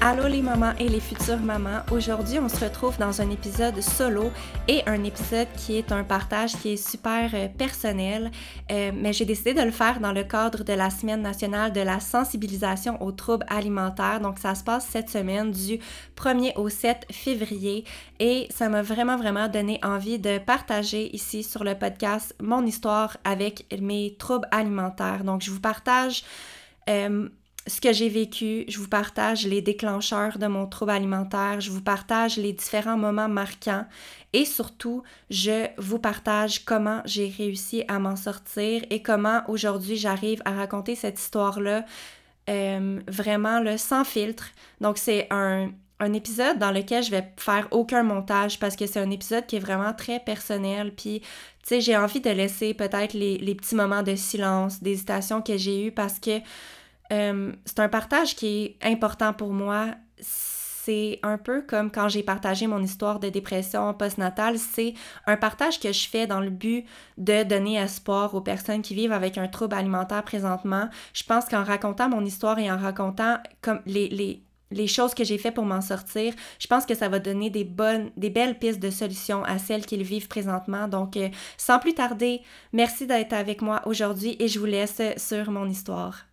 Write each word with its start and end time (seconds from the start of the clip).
Allô 0.00 0.28
les 0.28 0.42
mamans 0.42 0.74
et 0.78 0.88
les 0.88 1.00
futures 1.00 1.40
mamans. 1.40 1.82
Aujourd'hui, 1.90 2.38
on 2.38 2.48
se 2.48 2.64
retrouve 2.64 2.96
dans 2.98 3.20
un 3.20 3.30
épisode 3.30 3.80
solo 3.80 4.30
et 4.68 4.80
un 4.86 5.02
épisode 5.02 5.48
qui 5.56 5.76
est 5.76 5.90
un 5.90 6.04
partage 6.04 6.52
qui 6.52 6.74
est 6.74 6.76
super 6.76 7.30
euh, 7.34 7.48
personnel, 7.48 8.30
euh, 8.70 8.92
mais 8.94 9.12
j'ai 9.12 9.24
décidé 9.24 9.54
de 9.54 9.60
le 9.60 9.72
faire 9.72 9.98
dans 9.98 10.12
le 10.12 10.22
cadre 10.22 10.62
de 10.62 10.72
la 10.72 10.90
Semaine 10.90 11.20
nationale 11.20 11.72
de 11.72 11.80
la 11.80 11.98
sensibilisation 11.98 13.02
aux 13.02 13.10
troubles 13.10 13.44
alimentaires. 13.48 14.20
Donc, 14.20 14.38
ça 14.38 14.54
se 14.54 14.62
passe 14.62 14.86
cette 14.86 15.10
semaine 15.10 15.50
du 15.50 15.80
1er 16.16 16.56
au 16.56 16.68
7 16.68 17.06
février 17.10 17.84
et 18.20 18.46
ça 18.50 18.68
m'a 18.68 18.82
vraiment, 18.82 19.16
vraiment 19.16 19.48
donné 19.48 19.80
envie 19.82 20.20
de 20.20 20.38
partager 20.38 21.12
ici 21.12 21.42
sur 21.42 21.64
le 21.64 21.74
podcast 21.74 22.36
mon 22.40 22.64
histoire 22.64 23.16
avec 23.24 23.66
mes 23.80 24.14
troubles 24.16 24.46
alimentaires. 24.52 25.24
Donc, 25.24 25.42
je 25.42 25.50
vous 25.50 25.60
partage... 25.60 26.22
Euh, 26.88 27.28
ce 27.68 27.80
que 27.80 27.92
j'ai 27.92 28.08
vécu, 28.08 28.64
je 28.68 28.78
vous 28.78 28.88
partage 28.88 29.46
les 29.46 29.60
déclencheurs 29.60 30.38
de 30.38 30.46
mon 30.46 30.66
trouble 30.66 30.92
alimentaire, 30.92 31.60
je 31.60 31.70
vous 31.70 31.82
partage 31.82 32.36
les 32.36 32.52
différents 32.52 32.96
moments 32.96 33.28
marquants 33.28 33.84
et 34.32 34.44
surtout, 34.44 35.02
je 35.30 35.66
vous 35.76 35.98
partage 35.98 36.64
comment 36.64 37.02
j'ai 37.04 37.28
réussi 37.28 37.84
à 37.88 37.98
m'en 37.98 38.16
sortir 38.16 38.82
et 38.90 39.02
comment 39.02 39.42
aujourd'hui 39.48 39.96
j'arrive 39.96 40.40
à 40.44 40.52
raconter 40.52 40.94
cette 40.94 41.20
histoire-là 41.20 41.84
euh, 42.48 43.00
vraiment 43.06 43.60
là, 43.60 43.76
sans 43.76 44.04
filtre. 44.04 44.48
Donc 44.80 44.96
c'est 44.96 45.26
un, 45.30 45.70
un 46.00 46.12
épisode 46.14 46.58
dans 46.58 46.70
lequel 46.70 47.02
je 47.02 47.10
vais 47.10 47.32
faire 47.36 47.68
aucun 47.70 48.02
montage 48.02 48.58
parce 48.58 48.76
que 48.76 48.86
c'est 48.86 49.00
un 49.00 49.10
épisode 49.10 49.46
qui 49.46 49.56
est 49.56 49.60
vraiment 49.60 49.92
très 49.92 50.20
personnel. 50.20 50.94
Puis, 50.94 51.20
tu 51.20 51.28
sais, 51.64 51.80
j'ai 51.82 51.96
envie 51.96 52.20
de 52.20 52.30
laisser 52.30 52.72
peut-être 52.72 53.12
les, 53.12 53.36
les 53.36 53.54
petits 53.54 53.74
moments 53.74 54.02
de 54.02 54.14
silence, 54.14 54.82
d'hésitation 54.82 55.42
que 55.42 55.58
j'ai 55.58 55.86
eu 55.86 55.92
parce 55.92 56.18
que 56.18 56.40
euh, 57.12 57.52
c'est 57.64 57.80
un 57.80 57.88
partage 57.88 58.36
qui 58.36 58.76
est 58.80 58.86
important 58.86 59.32
pour 59.32 59.52
moi. 59.52 59.94
C'est 60.20 61.20
un 61.22 61.36
peu 61.36 61.62
comme 61.62 61.90
quand 61.90 62.08
j'ai 62.08 62.22
partagé 62.22 62.66
mon 62.66 62.82
histoire 62.82 63.20
de 63.20 63.28
dépression 63.28 63.92
postnatale. 63.92 64.58
C'est 64.58 64.94
un 65.26 65.36
partage 65.36 65.80
que 65.80 65.92
je 65.92 66.08
fais 66.08 66.26
dans 66.26 66.40
le 66.40 66.50
but 66.50 66.86
de 67.18 67.42
donner 67.42 67.76
espoir 67.76 68.34
aux 68.34 68.40
personnes 68.40 68.80
qui 68.80 68.94
vivent 68.94 69.12
avec 69.12 69.36
un 69.36 69.48
trouble 69.48 69.74
alimentaire 69.74 70.22
présentement. 70.24 70.88
Je 71.12 71.24
pense 71.24 71.44
qu'en 71.44 71.62
racontant 71.62 72.08
mon 72.08 72.24
histoire 72.24 72.58
et 72.58 72.70
en 72.70 72.78
racontant 72.78 73.36
comme 73.60 73.80
les, 73.84 74.08
les, 74.08 74.42
les 74.70 74.86
choses 74.86 75.14
que 75.14 75.24
j'ai 75.24 75.38
fait 75.38 75.50
pour 75.50 75.64
m'en 75.64 75.80
sortir, 75.80 76.34
je 76.58 76.66
pense 76.66 76.86
que 76.86 76.94
ça 76.94 77.08
va 77.08 77.18
donner 77.18 77.50
des 77.50 77.64
bonnes, 77.64 78.10
des 78.16 78.30
belles 78.30 78.58
pistes 78.58 78.80
de 78.80 78.90
solutions 78.90 79.44
à 79.44 79.58
celles 79.58 79.86
qui 79.86 79.96
le 79.96 80.04
vivent 80.04 80.28
présentement. 80.28 80.88
Donc, 80.88 81.16
euh, 81.16 81.28
sans 81.56 81.78
plus 81.78 81.94
tarder, 81.94 82.42
merci 82.72 83.06
d'être 83.06 83.32
avec 83.32 83.62
moi 83.62 83.82
aujourd'hui 83.86 84.36
et 84.38 84.48
je 84.48 84.58
vous 84.58 84.66
laisse 84.66 85.00
sur 85.16 85.50
mon 85.50 85.68
histoire. 85.68 86.27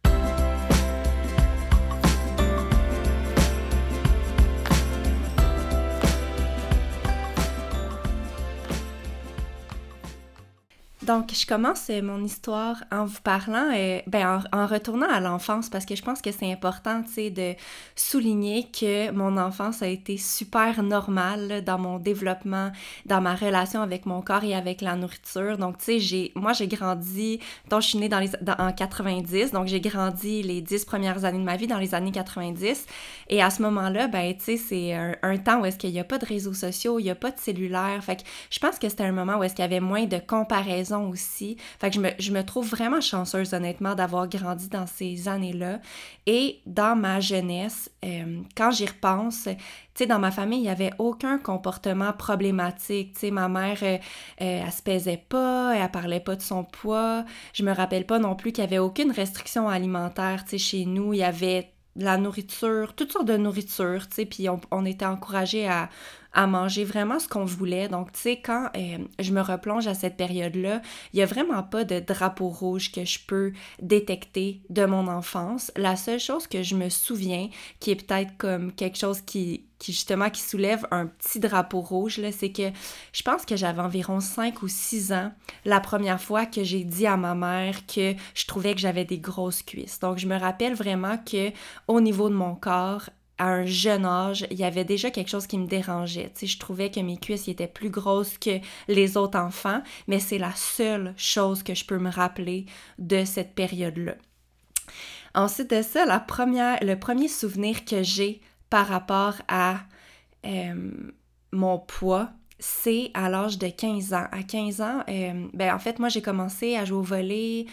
Donc, 11.06 11.32
je 11.36 11.46
commence 11.46 11.88
euh, 11.92 12.02
mon 12.02 12.24
histoire 12.24 12.84
en 12.92 13.06
vous 13.06 13.22
parlant, 13.22 13.70
euh, 13.76 14.00
ben, 14.08 14.42
en, 14.52 14.66
retournant 14.66 15.08
à 15.08 15.20
l'enfance, 15.20 15.70
parce 15.70 15.86
que 15.86 15.96
je 15.96 16.02
pense 16.02 16.20
que 16.20 16.32
c'est 16.32 16.52
important, 16.52 17.04
tu 17.04 17.14
sais, 17.14 17.30
de 17.30 17.54
souligner 17.96 18.68
que 18.72 19.12
mon 19.12 19.38
enfance 19.38 19.84
a 19.84 19.88
été 19.88 20.18
super 20.18 20.82
normale 20.82 21.64
dans 21.64 21.78
mon 21.78 22.00
développement, 22.00 22.72
dans 23.06 23.22
ma 23.22 23.36
relation 23.36 23.84
avec 23.84 24.08
mon 24.08 24.22
corps 24.22 24.44
et 24.44 24.56
avec 24.56 24.82
la 24.82 24.96
nourriture. 24.96 25.60
Donc, 25.60 25.78
tu 25.78 26.00
sais, 26.00 26.32
moi, 26.34 26.54
j'ai 26.54 26.68
grandi, 26.68 27.40
donc 27.70 27.84
je 27.84 27.90
suis 27.90 28.00
née 28.00 28.10
dans 28.10 28.20
les, 28.20 28.32
dans, 28.42 28.56
en 28.58 28.72
90, 28.72 29.52
donc 29.52 29.68
j'ai 29.68 29.82
grandi 29.82 30.42
les 30.42 30.62
dix 30.62 30.86
premières 30.86 31.24
années 31.24 31.40
de 31.40 31.44
ma 31.44 31.58
vie 31.58 31.68
dans 31.68 31.78
les 31.78 31.94
années 31.94 32.12
90. 32.12 32.88
Et 33.30 33.44
à 33.44 33.52
ce 33.52 33.62
moment-là, 33.62 34.08
ben, 34.08 34.34
tu 34.36 34.44
sais, 34.44 34.58
c'est 34.58 34.94
un, 34.94 35.38
temps 35.38 35.62
où 35.62 35.66
est-ce 35.66 35.78
qu'il 35.78 35.92
n'y 35.92 36.00
a 36.00 36.04
pas 36.04 36.18
de 36.18 36.26
réseaux 36.26 36.54
sociaux, 36.54 36.98
il 36.98 37.04
n'y 37.04 37.10
a 37.12 37.16
pas 37.16 37.30
de 37.30 37.38
cellulaire. 37.38 38.04
Fait 38.04 38.16
que 38.16 38.22
je 38.50 38.58
pense 38.58 38.80
que 38.80 38.90
c'était 38.90 39.04
un 39.04 39.12
moment 39.12 39.38
où 39.38 39.44
est-ce 39.44 39.54
qu'il 39.54 39.64
y 39.64 39.68
avait 39.68 39.82
moins 39.82 40.06
de 40.06 40.18
comparaison 40.18 40.95
aussi. 41.04 41.58
Fait 41.80 41.90
que 41.90 41.96
je 41.96 42.02
me, 42.02 42.10
je 42.20 42.32
me 42.32 42.44
trouve 42.44 42.70
vraiment 42.70 43.02
chanceuse, 43.02 43.54
honnêtement, 43.54 43.96
d'avoir 43.96 44.28
grandi 44.28 44.70
dans 44.70 44.88
ces 44.88 45.28
années-là. 45.28 45.80
Et 46.26 46.62
dans 46.66 46.96
ma 46.96 47.20
jeunesse, 47.20 47.90
euh, 48.04 48.42
quand 48.56 48.72
j'y 48.72 48.86
repense, 48.86 49.44
tu 49.44 50.04
sais, 50.04 50.06
dans 50.08 50.20
ma 50.20 50.32
famille, 50.32 50.60
il 50.60 50.64
n'y 50.64 50.70
avait 50.70 50.92
aucun 50.98 51.38
comportement 51.38 52.14
problématique. 52.14 53.14
Tu 53.14 53.20
sais, 53.20 53.32
ma 53.32 53.48
mère, 53.48 53.78
euh, 53.84 53.98
euh, 54.42 54.64
elle 54.66 54.72
se 54.72 54.82
pesait 54.82 55.24
pas, 55.30 55.76
elle 55.76 55.92
parlait 55.92 56.20
pas 56.20 56.36
de 56.36 56.42
son 56.42 56.64
poids. 56.64 57.26
Je 57.54 57.64
me 57.64 57.72
rappelle 57.74 58.06
pas 58.06 58.20
non 58.20 58.36
plus 58.36 58.52
qu'il 58.52 58.64
y 58.64 58.68
avait 58.68 58.80
aucune 58.80 59.12
restriction 59.12 59.70
alimentaire. 59.70 60.44
Tu 60.44 60.52
sais, 60.52 60.58
chez 60.58 60.86
nous, 60.86 61.14
il 61.14 61.20
y 61.20 61.24
avait 61.24 61.72
de 61.96 62.04
la 62.04 62.18
nourriture, 62.18 62.94
toutes 62.94 63.14
sortes 63.14 63.28
de 63.28 63.38
nourriture, 63.38 64.08
tu 64.10 64.16
sais, 64.16 64.26
puis 64.26 64.50
on, 64.50 64.60
on 64.72 64.86
était 64.86 65.06
encouragés 65.06 65.68
à 65.68 65.90
à 66.36 66.48
manger 66.48 66.84
vraiment 66.84 67.18
ce 67.18 67.28
qu'on 67.28 67.46
voulait. 67.46 67.88
Donc, 67.88 68.12
tu 68.12 68.20
sais, 68.20 68.42
quand 68.44 68.70
euh, 68.76 68.98
je 69.20 69.32
me 69.32 69.42
replonge 69.42 69.88
à 69.88 69.94
cette 69.94 70.18
période-là, 70.18 70.82
il 71.14 71.18
n'y 71.18 71.24
a 71.24 71.26
vraiment 71.26 71.64
pas 71.64 71.86
de 71.86 72.00
drapeau 72.00 72.50
rouge 72.50 72.92
que 72.92 73.06
je 73.06 73.20
peux 73.26 73.54
détecter 73.82 74.62
de 74.70 74.86
mon 74.86 75.08
enfance. 75.08 75.72
La 75.78 75.96
seule 75.96 76.20
chose 76.20 76.46
que 76.46 76.62
je 76.62 76.76
me 76.76 76.90
souviens, 76.90 77.50
qui 77.80 77.92
est 77.92 78.06
peut-être 78.06 78.36
comme 78.38 78.74
quelque 78.74 78.98
chose 78.98 79.22
qui, 79.22 79.64
qui 79.80 79.94
justement 79.94 80.30
qui 80.30 80.42
soulève 80.42 80.86
un 80.92 81.08
petit 81.08 81.40
drapeau 81.40 81.80
rouge, 81.80 82.20
c'est 82.32 82.52
que 82.52 82.70
je 83.14 83.24
pense 83.24 83.46
que 83.46 83.56
j'avais 83.56 83.82
environ 83.82 84.20
5 84.20 84.62
ou 84.62 84.68
6 84.68 85.14
ans 85.14 85.32
la 85.64 85.80
première 85.80 86.22
fois 86.22 86.46
que 86.46 86.64
j'ai 86.64 86.84
dit 86.84 87.08
à 87.08 87.16
ma 87.16 87.34
mère 87.34 87.86
que 87.86 88.14
je 88.34 88.46
trouvais 88.46 88.74
que 88.74 88.82
j'avais 88.82 89.06
des 89.06 89.20
grosses 89.20 89.64
cuisses. 89.64 90.00
Donc, 90.00 90.18
je 90.18 90.28
me 90.28 90.38
rappelle 90.38 90.74
vraiment 90.74 91.18
que 91.18 91.52
au 91.88 92.02
niveau 92.02 92.30
de 92.30 92.36
mon 92.36 92.56
corps, 92.56 93.10
à 93.38 93.48
un 93.48 93.66
jeune 93.66 94.06
âge, 94.06 94.48
il 94.52 94.58
y 94.58 94.64
avait 94.64 94.86
déjà 94.86 95.12
quelque 95.12 95.30
chose 95.30 95.48
qui 95.48 95.58
me 95.58 95.68
dérangeait. 95.68 96.32
Tu 96.36 96.48
je 96.48 96.58
trouvais 96.58 96.90
que 96.90 97.00
mes 97.00 97.18
cuisses 97.18 97.48
étaient 97.48 97.68
plus 97.68 97.90
grosses 97.90 98.38
que 98.38 98.60
les 98.88 99.18
autres 99.18 99.38
enfants, 99.38 99.82
mais 100.08 100.20
c'est 100.20 100.38
la 100.38 100.54
seule 100.56 101.14
chose 101.18 101.64
que 101.64 101.76
je 101.76 101.86
peux 101.86 102.00
me 102.00 102.10
rappeler 102.10 102.66
de 102.98 103.26
cette 103.26 103.54
période-là. 103.56 104.16
Ensuite 105.34 105.70
de 105.70 105.82
ça, 105.82 106.06
le 106.06 106.96
premier 106.96 107.28
souvenir 107.28 107.84
que 107.84 108.04
j'ai 108.04 108.42
par 108.70 108.88
rapport 108.88 109.36
à 109.48 109.80
euh, 110.46 110.92
mon 111.52 111.78
poids, 111.80 112.30
c'est 112.60 113.12
à 113.14 113.30
l'âge 113.30 113.58
de 113.58 113.68
15 113.68 114.14
ans. 114.14 114.28
À 114.32 114.44
15 114.44 114.82
ans, 114.82 115.04
euh, 115.10 115.48
ben 115.54 115.76
en 115.76 115.80
fait, 115.80 116.00
moi, 116.00 116.10
j'ai 116.10 116.22
commencé 116.22 116.78
à 116.78 116.86
jouer 116.86 116.98
au 117.00 117.02
volet 117.02 117.66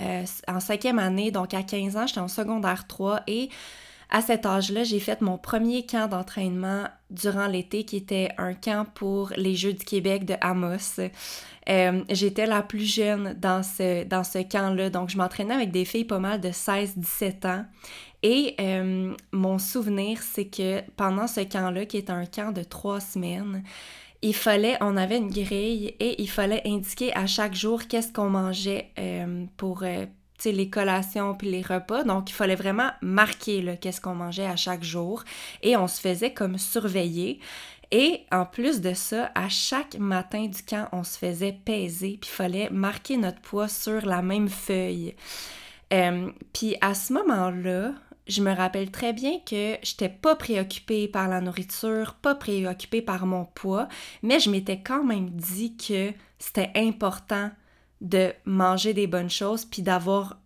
euh, 0.00 0.24
en 0.46 0.60
cinquième 0.60 0.98
année, 0.98 1.30
donc 1.30 1.54
à 1.54 1.62
15 1.62 1.96
ans, 1.96 2.06
j'étais 2.06 2.20
en 2.20 2.28
secondaire 2.28 2.86
3 2.86 3.22
et 3.26 3.48
à 4.10 4.22
cet 4.22 4.46
âge-là, 4.46 4.84
j'ai 4.84 5.00
fait 5.00 5.20
mon 5.20 5.36
premier 5.36 5.84
camp 5.84 6.08
d'entraînement 6.08 6.84
durant 7.10 7.46
l'été 7.46 7.84
qui 7.84 7.96
était 7.96 8.30
un 8.38 8.54
camp 8.54 8.86
pour 8.94 9.32
les 9.36 9.54
Jeux 9.54 9.74
du 9.74 9.84
Québec 9.84 10.24
de 10.24 10.34
Amos. 10.40 11.00
Euh, 11.68 12.02
J'étais 12.08 12.46
la 12.46 12.62
plus 12.62 12.90
jeune 12.90 13.34
dans 13.34 13.62
ce, 13.62 14.42
camp-là, 14.42 14.88
donc 14.88 15.10
je 15.10 15.18
m'entraînais 15.18 15.54
avec 15.54 15.70
des 15.70 15.84
filles 15.84 16.06
pas 16.06 16.18
mal 16.18 16.40
de 16.40 16.48
16-17 16.48 17.46
ans. 17.46 17.64
Et 18.22 18.54
euh, 18.60 19.14
mon 19.32 19.58
souvenir, 19.58 20.22
c'est 20.22 20.46
que 20.46 20.80
pendant 20.96 21.26
ce 21.26 21.40
camp-là, 21.40 21.84
qui 21.84 21.98
est 21.98 22.10
un 22.10 22.24
camp 22.24 22.52
de 22.52 22.62
trois 22.62 23.00
semaines, 23.00 23.62
il 24.22 24.34
fallait, 24.34 24.76
on 24.80 24.96
avait 24.96 25.18
une 25.18 25.30
grille 25.30 25.94
et 26.00 26.20
il 26.20 26.30
fallait 26.30 26.62
indiquer 26.66 27.14
à 27.14 27.26
chaque 27.26 27.54
jour 27.54 27.86
qu'est-ce 27.86 28.12
qu'on 28.12 28.30
mangeait 28.30 28.90
euh, 28.98 29.44
pour 29.56 29.84
les 30.44 30.70
collations 30.70 31.34
puis 31.34 31.50
les 31.50 31.62
repas. 31.62 32.04
Donc, 32.04 32.30
il 32.30 32.34
fallait 32.34 32.54
vraiment 32.54 32.90
marquer 33.02 33.78
qu'est-ce 33.80 34.00
qu'on 34.00 34.14
mangeait 34.14 34.46
à 34.46 34.56
chaque 34.56 34.84
jour 34.84 35.24
et 35.62 35.76
on 35.76 35.86
se 35.86 36.00
faisait 36.00 36.32
comme 36.32 36.58
surveiller. 36.58 37.40
Et 37.90 38.26
en 38.30 38.44
plus 38.44 38.80
de 38.80 38.92
ça, 38.92 39.30
à 39.34 39.48
chaque 39.48 39.96
matin 39.96 40.46
du 40.46 40.62
camp, 40.62 40.88
on 40.92 41.04
se 41.04 41.16
faisait 41.16 41.56
peser, 41.64 42.18
puis 42.20 42.30
il 42.30 42.36
fallait 42.36 42.70
marquer 42.70 43.16
notre 43.16 43.40
poids 43.40 43.68
sur 43.68 44.04
la 44.04 44.20
même 44.20 44.48
feuille. 44.48 45.14
Euh, 45.94 46.30
puis 46.52 46.76
à 46.82 46.94
ce 46.94 47.14
moment-là, 47.14 47.92
je 48.26 48.42
me 48.42 48.54
rappelle 48.54 48.90
très 48.90 49.14
bien 49.14 49.38
que 49.38 49.76
j'étais 49.82 50.10
pas 50.10 50.36
préoccupée 50.36 51.08
par 51.08 51.28
la 51.28 51.40
nourriture, 51.40 52.14
pas 52.14 52.34
préoccupée 52.34 53.00
par 53.00 53.24
mon 53.24 53.46
poids, 53.46 53.88
mais 54.22 54.38
je 54.38 54.50
m'étais 54.50 54.80
quand 54.80 55.02
même 55.02 55.30
dit 55.30 55.74
que 55.76 56.12
c'était 56.38 56.70
important 56.76 57.50
de 58.00 58.32
manger 58.44 58.94
des 58.94 59.06
bonnes 59.06 59.30
choses 59.30 59.64
puis 59.64 59.82
d'avoir 59.82 60.38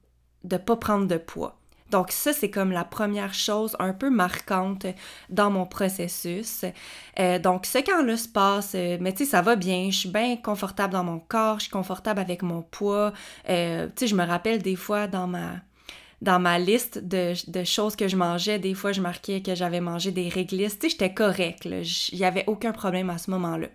de 0.45 0.57
pas 0.57 0.77
prendre 0.77 1.07
de 1.07 1.17
poids. 1.17 1.59
Donc 1.93 2.11
ça, 2.11 2.33
c'est 2.33 2.51
comme 2.51 2.73
la 2.73 2.85
première 2.85 3.35
chose 3.35 3.77
un 3.79 3.93
peu 3.93 4.09
marquante 4.09 4.87
dans 5.29 5.51
mon 5.51 5.67
processus. 5.67 6.65
Euh, 7.21 7.39
donc 7.39 7.67
ce 7.67 7.79
camp-là 7.79 8.17
se 8.17 8.29
passe, 8.29 8.73
euh, 8.75 8.97
mais 8.99 9.13
tu 9.13 9.25
sais, 9.25 9.31
ça 9.31 9.43
va 9.43 9.57
bien, 9.57 9.91
je 9.91 9.99
suis 9.99 10.09
bien 10.09 10.37
confortable 10.37 10.95
dans 10.95 11.05
mon 11.05 11.19
corps, 11.19 11.59
je 11.59 11.65
suis 11.65 11.71
confortable 11.71 12.19
avec 12.19 12.43
mon 12.43 12.63
poids. 12.63 13.13
Euh, 13.51 13.87
tu 13.89 13.93
sais, 14.01 14.07
je 14.07 14.15
me 14.15 14.25
rappelle 14.25 14.63
des 14.63 14.75
fois 14.75 15.07
dans 15.07 15.27
ma 15.27 15.51
dans 16.23 16.39
ma 16.39 16.59
liste 16.61 17.01
de, 17.03 17.35
choses 17.65 17.97
que 17.97 18.07
je 18.07 18.17
mangeais, 18.17 18.61
des 18.61 18.75
fois, 18.75 18.93
je 18.93 19.01
marquais 19.01 19.43
que 19.43 19.57
j'avais 19.57 19.81
mangé 19.81 20.13
des 20.13 20.29
réglisses. 20.29 20.79
Tu 20.79 20.87
sais, 20.87 20.91
j'étais 20.91 21.13
correcte. 21.13 21.65
Il 21.65 22.19
n'y 22.19 22.25
avait 22.25 22.45
aucun 22.47 22.71
problème 22.71 23.11
à 23.11 23.19
ce 23.19 23.29
moment-là. 23.33 23.67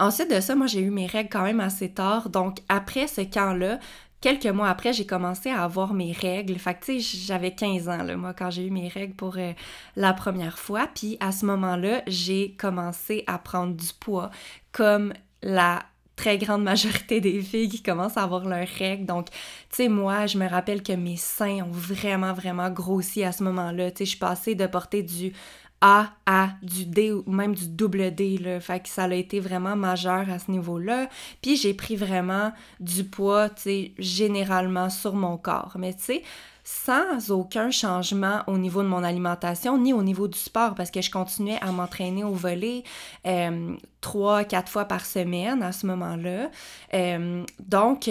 Ensuite 0.00 0.30
de 0.30 0.40
ça, 0.40 0.54
moi, 0.54 0.66
j'ai 0.66 0.80
eu 0.80 0.90
mes 0.90 1.06
règles 1.06 1.28
quand 1.30 1.42
même 1.42 1.60
assez 1.60 1.90
tard. 1.90 2.30
Donc, 2.30 2.58
après 2.68 3.08
ce 3.08 3.22
camp-là, 3.22 3.80
quelques 4.20 4.46
mois 4.46 4.68
après, 4.68 4.92
j'ai 4.92 5.06
commencé 5.06 5.50
à 5.50 5.64
avoir 5.64 5.92
mes 5.92 6.12
règles. 6.12 6.56
Fait 6.58 6.74
que, 6.74 6.84
tu 6.84 7.00
sais, 7.00 7.18
j'avais 7.26 7.54
15 7.54 7.88
ans, 7.88 8.02
là, 8.02 8.16
moi, 8.16 8.32
quand 8.32 8.50
j'ai 8.50 8.66
eu 8.66 8.70
mes 8.70 8.88
règles 8.88 9.14
pour 9.14 9.36
euh, 9.38 9.52
la 9.96 10.12
première 10.12 10.58
fois. 10.58 10.88
Puis, 10.94 11.16
à 11.20 11.32
ce 11.32 11.46
moment-là, 11.46 12.02
j'ai 12.06 12.52
commencé 12.52 13.24
à 13.26 13.38
prendre 13.38 13.74
du 13.74 13.88
poids 13.98 14.30
comme 14.72 15.12
la 15.42 15.82
très 16.18 16.36
grande 16.36 16.64
majorité 16.64 17.20
des 17.20 17.40
filles 17.40 17.68
qui 17.68 17.82
commencent 17.82 18.16
à 18.16 18.24
avoir 18.24 18.44
leurs 18.44 18.68
règles. 18.68 19.06
Donc, 19.06 19.30
tu 19.30 19.36
sais, 19.70 19.88
moi, 19.88 20.26
je 20.26 20.38
me 20.38 20.48
rappelle 20.48 20.82
que 20.82 20.92
mes 20.92 21.16
seins 21.16 21.64
ont 21.64 21.70
vraiment, 21.70 22.32
vraiment 22.32 22.70
grossi 22.70 23.24
à 23.24 23.32
ce 23.32 23.42
moment-là. 23.44 23.90
Tu 23.90 23.98
sais, 23.98 24.04
je 24.04 24.10
suis 24.10 24.18
passée 24.18 24.54
de 24.54 24.66
porter 24.66 25.02
du 25.02 25.32
A 25.80 26.10
à 26.26 26.50
du 26.62 26.86
D 26.86 27.12
ou 27.12 27.30
même 27.30 27.54
du 27.54 27.68
double 27.68 28.14
D, 28.14 28.38
là. 28.38 28.60
Fait 28.60 28.80
que 28.80 28.88
ça 28.88 29.04
a 29.04 29.14
été 29.14 29.38
vraiment 29.38 29.76
majeur 29.76 30.28
à 30.28 30.38
ce 30.38 30.50
niveau-là. 30.50 31.08
Puis 31.40 31.56
j'ai 31.56 31.74
pris 31.74 31.96
vraiment 31.96 32.52
du 32.80 33.04
poids, 33.04 33.48
tu 33.48 33.62
sais, 33.62 33.92
généralement 33.98 34.90
sur 34.90 35.14
mon 35.14 35.36
corps. 35.36 35.76
Mais 35.78 35.94
tu 35.94 36.02
sais, 36.02 36.22
sans 36.64 37.30
aucun 37.30 37.70
changement 37.70 38.42
au 38.46 38.58
niveau 38.58 38.82
de 38.82 38.88
mon 38.88 39.02
alimentation 39.02 39.78
ni 39.78 39.94
au 39.94 40.02
niveau 40.02 40.28
du 40.28 40.38
sport 40.38 40.74
parce 40.74 40.90
que 40.90 41.00
je 41.00 41.10
continuais 41.10 41.56
à 41.62 41.72
m'entraîner 41.72 42.24
au 42.24 42.34
volet 42.34 42.82
euh, 43.26 43.74
trois, 44.02 44.44
quatre 44.44 44.70
fois 44.70 44.84
par 44.84 45.06
semaine 45.06 45.62
à 45.62 45.72
ce 45.72 45.86
moment-là. 45.86 46.50
Euh, 46.92 47.42
donc, 47.58 48.10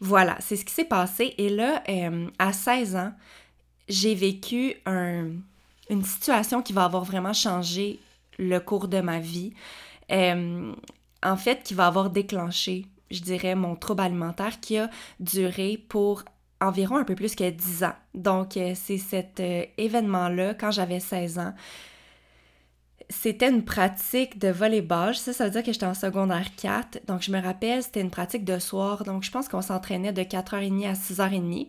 voilà, 0.00 0.36
c'est 0.40 0.56
ce 0.56 0.64
qui 0.66 0.74
s'est 0.74 0.84
passé. 0.84 1.34
Et 1.38 1.48
là, 1.48 1.82
euh, 1.88 2.26
à 2.38 2.52
16 2.52 2.96
ans, 2.96 3.12
j'ai 3.88 4.14
vécu 4.14 4.74
une 5.90 6.04
situation 6.04 6.62
qui 6.62 6.72
va 6.72 6.84
avoir 6.84 7.04
vraiment 7.04 7.32
changé 7.32 8.00
le 8.38 8.58
cours 8.58 8.88
de 8.88 9.00
ma 9.00 9.18
vie. 9.18 9.52
en 10.10 11.36
fait, 11.36 11.62
qui 11.62 11.74
va 11.74 11.86
avoir 11.86 12.08
déclenché, 12.10 12.86
je 13.10 13.20
dirais, 13.20 13.54
mon 13.54 13.76
trouble 13.76 14.02
alimentaire 14.02 14.60
qui 14.60 14.78
a 14.78 14.88
duré 15.20 15.76
pour 15.88 16.24
environ 16.60 16.96
un 16.96 17.04
peu 17.04 17.14
plus 17.14 17.34
que 17.34 17.48
10 17.48 17.84
ans. 17.84 17.94
Donc, 18.14 18.56
euh, 18.56 18.72
c'est 18.74 18.98
cet 18.98 19.40
euh, 19.40 19.64
événement-là, 19.78 20.54
quand 20.54 20.70
j'avais 20.70 21.00
16 21.00 21.38
ans. 21.38 21.54
C'était 23.08 23.48
une 23.48 23.64
pratique 23.64 24.38
de 24.38 24.48
volleyball. 24.48 25.16
Ça, 25.16 25.32
ça 25.32 25.44
veut 25.44 25.50
dire 25.50 25.62
que 25.62 25.72
j'étais 25.72 25.86
en 25.86 25.94
secondaire 25.94 26.54
4. 26.56 27.06
Donc, 27.06 27.22
je 27.22 27.32
me 27.32 27.40
rappelle, 27.42 27.82
c'était 27.82 28.02
une 28.02 28.10
pratique 28.10 28.44
de 28.44 28.58
soir. 28.58 29.04
Donc, 29.04 29.24
je 29.24 29.30
pense 29.30 29.48
qu'on 29.48 29.62
s'entraînait 29.62 30.12
de 30.12 30.22
4h30 30.22 30.88
à 30.88 30.92
6h30. 30.92 31.68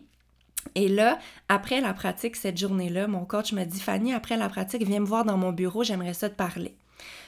Et 0.74 0.88
là, 0.88 1.18
après 1.48 1.80
la 1.80 1.92
pratique, 1.92 2.36
cette 2.36 2.58
journée-là, 2.58 3.06
mon 3.06 3.24
coach 3.24 3.52
m'a 3.52 3.64
dit 3.64 3.80
Fanny, 3.80 4.12
après 4.12 4.36
la 4.36 4.48
pratique, 4.48 4.84
viens 4.84 5.00
me 5.00 5.06
voir 5.06 5.24
dans 5.24 5.36
mon 5.36 5.52
bureau, 5.52 5.84
j'aimerais 5.84 6.14
ça 6.14 6.28
te 6.28 6.34
parler. 6.34 6.74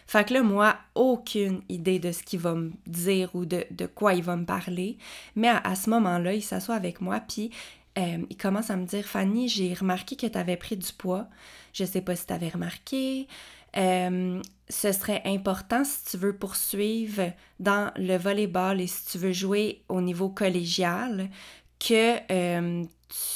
Fait 0.06 0.26
que 0.26 0.34
là, 0.34 0.42
moi, 0.42 0.76
aucune 0.94 1.62
idée 1.68 1.98
de 1.98 2.12
ce 2.12 2.22
qu'il 2.22 2.40
va 2.40 2.54
me 2.54 2.72
dire 2.86 3.30
ou 3.34 3.46
de, 3.46 3.64
quoi 3.94 4.14
il 4.14 4.22
va 4.22 4.36
me 4.36 4.44
parler. 4.44 4.98
Mais 5.34 5.48
à, 5.48 5.74
ce 5.74 5.90
moment-là, 5.90 6.34
il 6.34 6.42
s'assoit 6.42 6.74
avec 6.74 7.00
moi, 7.00 7.20
puis 7.20 7.50
euh, 7.98 8.18
il 8.28 8.36
commence 8.36 8.70
à 8.70 8.76
me 8.76 8.86
dire 8.86 9.04
Fanny, 9.04 9.48
j'ai 9.48 9.72
remarqué 9.72 10.16
que 10.16 10.26
tu 10.26 10.38
avais 10.38 10.56
pris 10.56 10.76
du 10.76 10.92
poids. 10.92 11.26
Je 11.72 11.84
sais 11.84 12.02
pas 12.02 12.16
si 12.16 12.26
tu 12.26 12.32
avais 12.32 12.48
remarqué. 12.48 13.28
Euh, 13.76 14.40
ce 14.68 14.92
serait 14.92 15.22
important 15.24 15.84
si 15.84 16.04
tu 16.10 16.16
veux 16.16 16.36
poursuivre 16.36 17.32
dans 17.58 17.90
le 17.96 18.16
volleyball 18.16 18.80
et 18.80 18.86
si 18.86 19.04
tu 19.06 19.18
veux 19.18 19.32
jouer 19.32 19.82
au 19.88 20.00
niveau 20.00 20.28
collégial 20.28 21.28
que 21.80 22.16
euh, 22.30 22.84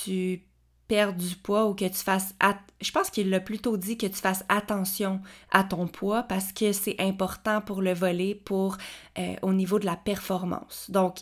tu 0.05 0.43
perdre 0.89 1.19
du 1.19 1.37
poids 1.37 1.67
ou 1.67 1.75
que 1.75 1.85
tu 1.85 1.99
fasses... 1.99 2.35
Je 2.81 2.91
pense 2.93 3.11
qu'il 3.11 3.29
l'a 3.31 3.41
plutôt 3.41 3.77
dit 3.77 3.99
que 3.99 4.07
tu 4.07 4.15
fasses 4.15 4.45
attention 4.49 5.21
à 5.53 5.63
ton 5.63 5.87
poids 5.87 6.23
parce 6.23 6.53
que 6.53 6.73
c'est 6.73 6.97
important 6.99 7.61
pour 7.61 7.83
le 7.83 7.93
voler, 7.93 8.35
pour 8.35 8.79
euh, 9.19 9.35
au 9.43 9.53
niveau 9.53 9.79
de 9.79 9.85
la 9.85 9.97
performance. 9.97 10.91
Donc, 10.91 11.19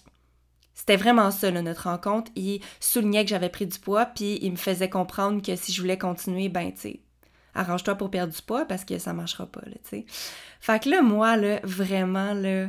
c'était 0.73 0.97
vraiment 0.97 1.31
ça, 1.31 1.51
notre 1.51 1.85
rencontre. 1.85 2.31
Il 2.37 2.61
soulignait 2.79 3.25
que 3.25 3.31
j'avais 3.31 3.49
pris 3.49 3.67
du 3.67 3.79
poids, 3.79 4.07
puis 4.07 4.39
il 4.43 4.53
me 4.53 4.57
faisait 4.57 4.91
comprendre 4.91 5.43
que 5.43 5.57
si 5.57 5.73
je 5.73 5.81
voulais 5.81 5.99
continuer, 5.99 6.49
ben, 6.49 6.73
tu 6.73 6.81
sais, 6.81 7.01
arrange-toi 7.55 7.95
pour 7.97 8.11
perdre 8.11 8.33
du 8.33 8.43
poids 8.43 8.67
parce 8.67 8.85
que 8.85 8.99
ça 8.99 9.13
marchera 9.13 9.47
pas, 9.47 9.63
tu 9.63 9.73
sais. 9.83 10.07
Fait 10.61 10.81
que 10.83 10.91
là, 10.91 11.03
moi, 11.03 11.37
là, 11.37 11.61
vraiment, 11.65 12.35
là, 12.35 12.69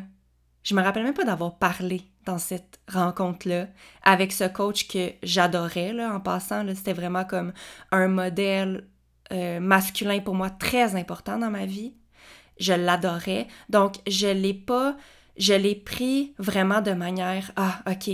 je 0.67 0.75
me 0.75 0.81
rappelle 0.81 1.03
même 1.03 1.13
pas 1.13 1.23
d'avoir 1.23 1.55
parlé 1.55 2.01
dans 2.25 2.39
cette 2.39 2.81
rencontre-là 2.89 3.67
avec 4.03 4.33
ce 4.33 4.43
coach 4.43 4.89
que 4.89 5.13
j'adorais, 5.23 5.93
là, 5.93 6.13
en 6.13 6.19
passant. 6.19 6.65
C'était 6.75 6.91
vraiment 6.91 7.23
comme 7.23 7.53
un 7.93 8.09
modèle 8.09 8.85
euh, 9.31 9.61
masculin 9.61 10.19
pour 10.19 10.35
moi 10.35 10.49
très 10.49 10.97
important 10.97 11.37
dans 11.37 11.49
ma 11.49 11.65
vie. 11.65 11.93
Je 12.59 12.73
l'adorais. 12.73 13.47
Donc, 13.69 13.95
je 14.07 14.27
l'ai 14.27 14.53
pas... 14.53 14.97
Je 15.37 15.53
l'ai 15.53 15.73
pris 15.73 16.33
vraiment 16.37 16.81
de 16.81 16.91
manière... 16.91 17.49
Ah, 17.55 17.79
OK. 17.89 18.09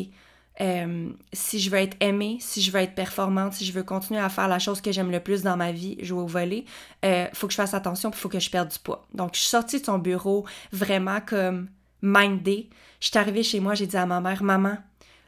Euh, 0.62 1.10
si 1.32 1.60
je 1.60 1.72
veux 1.72 1.80
être 1.80 1.98
aimée, 2.02 2.38
si 2.40 2.62
je 2.62 2.70
veux 2.70 2.82
être 2.82 2.94
performante, 2.94 3.54
si 3.54 3.66
je 3.66 3.74
veux 3.74 3.82
continuer 3.82 4.20
à 4.20 4.30
faire 4.30 4.48
la 4.48 4.60
chose 4.60 4.80
que 4.80 4.92
j'aime 4.92 5.10
le 5.10 5.22
plus 5.22 5.42
dans 5.42 5.58
ma 5.58 5.72
vie, 5.72 5.98
jouer 6.06 6.22
au 6.22 6.28
volet, 6.28 6.66
euh, 7.04 7.26
faut 7.34 7.48
que 7.48 7.54
je 7.54 7.58
fasse 7.58 7.74
attention, 7.74 8.12
il 8.12 8.16
faut 8.16 8.30
que 8.30 8.40
je 8.40 8.52
perde 8.52 8.70
du 8.70 8.78
poids. 8.78 9.08
Donc, 9.16 9.34
je 9.34 9.40
suis 9.40 9.50
sortie 9.50 9.80
de 9.80 9.86
son 9.86 9.98
bureau 9.98 10.46
vraiment 10.72 11.20
comme 11.20 11.70
mindé. 12.04 12.70
Je 13.00 13.08
suis 13.08 13.18
arrivée 13.18 13.42
chez 13.42 13.60
moi, 13.60 13.74
j'ai 13.74 13.88
dit 13.88 13.98
à 13.98 14.06
ma 14.06 14.22
mère, 14.22 14.44
maman, 14.44 14.78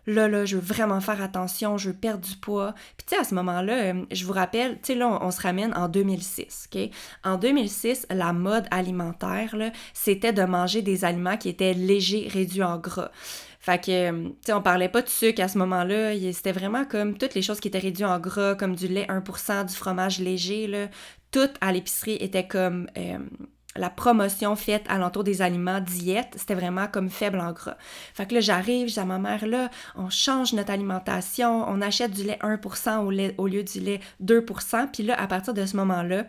là, 0.07 0.27
là, 0.27 0.45
je 0.45 0.57
veux 0.57 0.61
vraiment 0.61 1.01
faire 1.01 1.21
attention, 1.21 1.77
je 1.77 1.89
veux 1.89 1.95
perdre 1.95 2.27
du 2.27 2.35
poids. 2.35 2.73
Puis, 2.97 3.07
tu 3.07 3.15
sais, 3.15 3.21
à 3.21 3.23
ce 3.23 3.33
moment-là, 3.35 3.73
euh, 3.73 4.05
je 4.11 4.25
vous 4.25 4.33
rappelle, 4.33 4.75
tu 4.75 4.93
sais, 4.93 4.95
là, 4.95 5.19
on, 5.21 5.31
se 5.31 5.41
ramène 5.41 5.73
en 5.75 5.87
2006, 5.87 6.69
OK? 6.73 6.89
En 7.23 7.37
2006, 7.37 8.05
la 8.09 8.33
mode 8.33 8.65
alimentaire, 8.71 9.55
là, 9.55 9.71
c'était 9.93 10.33
de 10.33 10.43
manger 10.43 10.81
des 10.81 11.05
aliments 11.05 11.37
qui 11.37 11.49
étaient 11.49 11.73
légers, 11.73 12.27
réduits 12.31 12.63
en 12.63 12.77
gras. 12.77 13.11
Fait 13.59 13.83
que, 13.83 13.91
euh, 13.91 14.29
tu 14.29 14.35
sais, 14.45 14.53
on 14.53 14.61
parlait 14.61 14.89
pas 14.89 15.01
de 15.01 15.09
sucre 15.09 15.41
à 15.41 15.47
ce 15.47 15.57
moment-là. 15.57 16.13
C'était 16.33 16.51
vraiment 16.51 16.85
comme 16.85 17.17
toutes 17.17 17.33
les 17.33 17.41
choses 17.41 17.59
qui 17.59 17.67
étaient 17.67 17.79
réduites 17.79 18.05
en 18.05 18.19
gras, 18.19 18.53
comme 18.53 18.75
du 18.75 18.87
lait 18.87 19.07
1%, 19.09 19.65
du 19.65 19.73
fromage 19.73 20.19
léger, 20.19 20.67
là. 20.67 20.87
Tout 21.31 21.49
à 21.61 21.71
l'épicerie 21.71 22.17
était 22.19 22.47
comme... 22.47 22.87
Euh, 22.97 23.17
la 23.75 23.89
promotion 23.89 24.55
faite 24.55 24.85
alentour 24.87 25.23
des 25.23 25.41
aliments 25.41 25.79
diète, 25.79 26.33
c'était 26.35 26.55
vraiment 26.55 26.87
comme 26.87 27.09
faible 27.09 27.39
en 27.39 27.51
gras. 27.51 27.77
Fait 28.13 28.25
que 28.25 28.35
là, 28.35 28.41
j'arrive, 28.41 28.87
j'ai 28.87 29.01
à 29.01 29.05
ma 29.05 29.19
mère, 29.19 29.45
là, 29.45 29.69
on 29.95 30.09
change 30.09 30.53
notre 30.53 30.71
alimentation, 30.71 31.65
on 31.67 31.81
achète 31.81 32.11
du 32.11 32.23
lait 32.23 32.39
1% 32.41 32.99
au, 32.99 33.43
au 33.43 33.47
lieu 33.47 33.63
du 33.63 33.79
lait 33.79 33.99
2%. 34.23 34.87
Puis 34.91 35.03
là, 35.03 35.19
à 35.19 35.27
partir 35.27 35.53
de 35.53 35.65
ce 35.65 35.75
moment-là, 35.77 36.25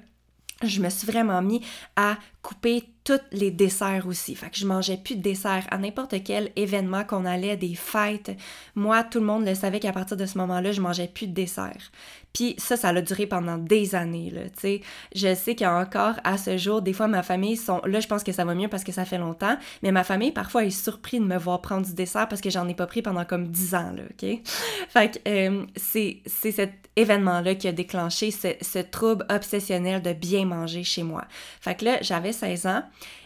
je 0.63 0.81
me 0.81 0.89
suis 0.89 1.07
vraiment 1.07 1.43
mis 1.43 1.61
à 1.97 2.17
couper 2.43 2.85
tous 3.05 3.21
les 3.31 3.51
desserts 3.51 4.07
aussi. 4.07 4.35
Fait 4.35 4.49
que 4.49 4.57
je 4.57 4.67
mangeais 4.67 4.97
plus 4.97 5.17
de 5.17 5.23
desserts 5.23 5.67
à 5.71 5.79
n'importe 5.79 6.15
quel 6.25 6.51
événement 6.57 7.05
qu'on 7.05 7.25
allait, 7.27 7.57
des 7.57 7.75
fêtes. 7.75 8.33
Moi, 8.75 9.05
tout 9.05 9.21
le 9.21 9.27
monde 9.27 9.47
le 9.47 9.55
savait 9.55 9.81
qu'à 9.81 9.93
partir 9.93 10.17
de 10.17 10.25
ce 10.25 10.39
moment-là, 10.39 10.73
je 10.73 10.81
mangeais 10.81 11.09
plus 11.09 11.27
de 11.27 11.35
desserts. 11.35 11.93
Puis 12.37 12.55
ça, 12.59 12.77
ça 12.77 12.89
a 12.89 13.01
duré 13.01 13.27
pendant 13.27 13.57
des 13.57 13.95
années, 13.95 14.29
là, 14.29 14.43
tu 14.43 14.61
sais. 14.61 14.81
Je 15.15 15.35
sais 15.35 15.55
qu'il 15.55 15.65
y 15.65 15.71
a 15.71 15.75
encore, 15.75 16.17
à 16.23 16.37
ce 16.37 16.59
jour, 16.59 16.83
des 16.83 16.93
fois, 16.93 17.09
ma 17.09 17.23
famille 17.23 17.57
sont... 17.57 17.81
Là, 17.87 17.99
je 17.99 18.07
pense 18.07 18.23
que 18.23 18.31
ça 18.31 18.45
va 18.45 18.55
mieux 18.55 18.69
parce 18.69 18.85
que 18.85 18.93
ça 18.93 19.07
fait 19.07 19.17
longtemps, 19.17 19.57
mais 19.83 19.91
ma 19.91 20.05
famille, 20.05 20.33
parfois, 20.33 20.67
est 20.67 20.71
surpris 20.71 21.19
de 21.19 21.25
me 21.25 21.39
voir 21.39 21.63
prendre 21.63 21.87
du 21.87 21.95
dessert 21.95 22.29
parce 22.29 22.43
que 22.43 22.51
j'en 22.51 22.69
ai 22.69 22.75
pas 22.75 22.87
pris 22.87 23.01
pendant 23.01 23.25
comme 23.25 23.49
10 23.49 23.75
ans, 23.75 23.91
là, 23.97 24.03
OK? 24.03 24.29
Fait 24.91 25.19
que 25.25 25.31
euh, 25.31 25.65
c'est 25.77 26.21
cet 26.27 26.75
événement-là 26.97 27.55
qui 27.55 27.69
a 27.69 27.73
déclenché 27.73 28.31
ce, 28.31 28.49
ce 28.61 28.81
trouble 28.81 29.25
obsessionnel 29.31 30.03
de 30.03 30.13
bien 30.13 30.45
manger 30.45 30.85
chez 30.85 31.05
moi. 31.05 31.25
Fait 31.63 31.75
que 31.75 31.87
là, 31.87 31.99
j'avais 32.03 32.33
16 32.33 32.67
ans. 32.67 32.83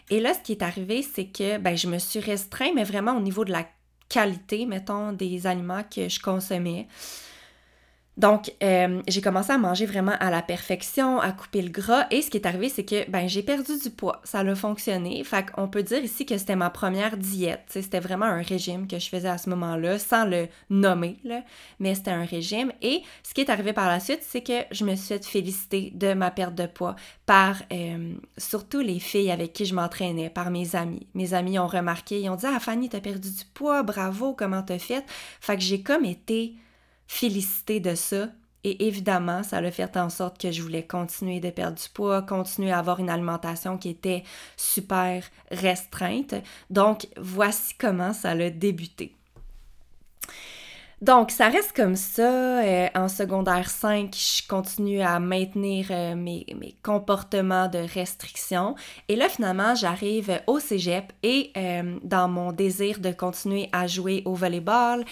Et 0.09 0.21
là, 0.21 0.33
ce 0.33 0.39
qui 0.39 0.53
est 0.53 0.63
arrivé, 0.63 1.01
c'est 1.01 1.25
que 1.25 1.57
ben, 1.57 1.75
je 1.75 1.87
me 1.87 1.97
suis 1.97 2.21
restreint, 2.21 2.71
mais 2.73 2.85
vraiment 2.85 3.17
au 3.17 3.21
niveau 3.21 3.43
de 3.43 3.51
la 3.51 3.65
qualité, 4.07 4.65
mettons, 4.65 5.11
des 5.11 5.47
aliments 5.47 5.83
que 5.83 6.07
je 6.07 6.21
consommais. 6.21 6.87
Donc, 8.21 8.53
euh, 8.61 9.01
j'ai 9.07 9.19
commencé 9.19 9.51
à 9.51 9.57
manger 9.57 9.87
vraiment 9.87 10.13
à 10.19 10.29
la 10.29 10.43
perfection, 10.43 11.19
à 11.19 11.31
couper 11.31 11.63
le 11.63 11.71
gras. 11.71 12.05
Et 12.11 12.21
ce 12.21 12.29
qui 12.29 12.37
est 12.37 12.45
arrivé, 12.45 12.69
c'est 12.69 12.85
que 12.85 13.09
ben, 13.09 13.27
j'ai 13.27 13.41
perdu 13.41 13.79
du 13.79 13.89
poids. 13.89 14.21
Ça 14.23 14.41
a 14.41 14.55
fonctionné. 14.55 15.23
Fait 15.23 15.43
qu'on 15.49 15.67
peut 15.67 15.81
dire 15.81 16.03
ici 16.03 16.27
que 16.27 16.37
c'était 16.37 16.55
ma 16.55 16.69
première 16.69 17.17
diète. 17.17 17.63
C'était 17.69 17.99
vraiment 17.99 18.27
un 18.27 18.43
régime 18.43 18.87
que 18.87 18.99
je 18.99 19.09
faisais 19.09 19.27
à 19.27 19.39
ce 19.39 19.49
moment-là, 19.49 19.97
sans 19.97 20.25
le 20.25 20.49
nommer, 20.69 21.17
mais 21.79 21.95
c'était 21.95 22.11
un 22.11 22.23
régime. 22.23 22.71
Et 22.83 23.01
ce 23.23 23.33
qui 23.33 23.41
est 23.41 23.49
arrivé 23.49 23.73
par 23.73 23.87
la 23.87 23.99
suite, 23.99 24.21
c'est 24.21 24.41
que 24.41 24.65
je 24.69 24.85
me 24.85 24.95
suis 24.95 25.07
fait 25.07 25.25
féliciter 25.25 25.91
de 25.95 26.13
ma 26.13 26.29
perte 26.29 26.53
de 26.53 26.67
poids 26.67 26.95
par 27.25 27.55
euh, 27.73 28.13
surtout 28.37 28.81
les 28.81 28.99
filles 28.99 29.31
avec 29.31 29.51
qui 29.51 29.65
je 29.65 29.73
m'entraînais, 29.73 30.29
par 30.29 30.51
mes 30.51 30.75
amis. 30.75 31.07
Mes 31.15 31.33
amis 31.33 31.57
ont 31.57 31.65
remarqué, 31.65 32.21
ils 32.21 32.29
ont 32.29 32.35
dit 32.35 32.45
Ah, 32.47 32.59
Fanny, 32.59 32.87
t'as 32.87 32.99
perdu 32.99 33.31
du 33.31 33.45
poids, 33.55 33.81
bravo, 33.81 34.35
comment 34.35 34.61
t'as 34.61 34.77
fait? 34.77 35.03
Fait 35.39 35.55
que 35.55 35.63
j'ai 35.63 35.81
comme 35.81 36.05
été 36.05 36.53
félicité 37.11 37.81
de 37.81 37.93
ça. 37.93 38.29
Et 38.63 38.87
évidemment, 38.87 39.43
ça 39.43 39.57
a 39.57 39.71
fait 39.71 39.97
en 39.97 40.09
sorte 40.09 40.39
que 40.39 40.51
je 40.51 40.61
voulais 40.61 40.85
continuer 40.85 41.39
de 41.39 41.49
perdre 41.49 41.77
du 41.77 41.89
poids, 41.89 42.21
continuer 42.21 42.71
à 42.71 42.79
avoir 42.79 42.99
une 42.99 43.09
alimentation 43.09 43.77
qui 43.77 43.89
était 43.89 44.23
super 44.55 45.23
restreinte. 45.49 46.35
Donc, 46.69 47.07
voici 47.17 47.73
comment 47.77 48.13
ça 48.13 48.29
a 48.29 48.49
débuté. 48.49 49.13
Donc, 51.01 51.31
ça 51.31 51.49
reste 51.49 51.75
comme 51.75 51.95
ça. 51.95 52.63
Euh, 52.63 52.87
en 52.93 53.07
secondaire 53.09 53.69
5, 53.69 54.15
je 54.15 54.47
continue 54.47 55.01
à 55.01 55.19
maintenir 55.19 55.87
euh, 55.89 56.15
mes, 56.15 56.45
comportements 56.83 57.67
de 57.67 57.79
restriction. 57.79 58.75
Et 59.09 59.15
là, 59.15 59.27
finalement, 59.27 59.73
j'arrive 59.73 60.39
au 60.45 60.59
cégep 60.59 61.11
et 61.23 61.51
euh, 61.57 61.97
dans 62.03 62.29
mon 62.29 62.51
désir 62.51 62.99
de 62.99 63.11
continuer 63.11 63.67
à 63.73 63.87
jouer 63.87 64.21
au 64.25 64.35
volleyball, 64.35 65.03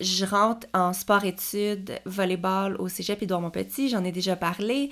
je 0.00 0.24
rentre 0.24 0.66
en 0.74 0.92
sport-études, 0.92 1.98
volleyball 2.04 2.76
au 2.76 2.88
cégep 2.88 3.22
Édouard-Montpetit, 3.22 3.88
j'en 3.88 4.04
ai 4.04 4.12
déjà 4.12 4.36
parlé. 4.36 4.90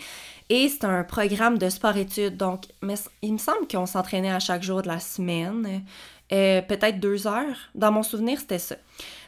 Et 0.49 0.69
c'est 0.69 0.85
un 0.85 1.05
programme 1.05 1.59
de 1.59 1.69
sport-études. 1.69 2.37
Donc, 2.37 2.65
il 3.23 3.33
me 3.33 3.39
semble 3.39 3.69
qu'on 3.71 3.87
s'entraînait 3.87 4.33
à 4.33 4.41
chaque 4.41 4.63
jour 4.63 4.83
de 4.83 4.89
la 4.89 5.01
semaine. 5.01 5.85
peut-être 6.29 7.01
deux 7.01 7.27
heures. 7.27 7.57
Dans 7.75 7.93
mon 7.93 8.03
souvenir, 8.03 8.41
c'était 8.41 8.59
ça. 8.59 8.77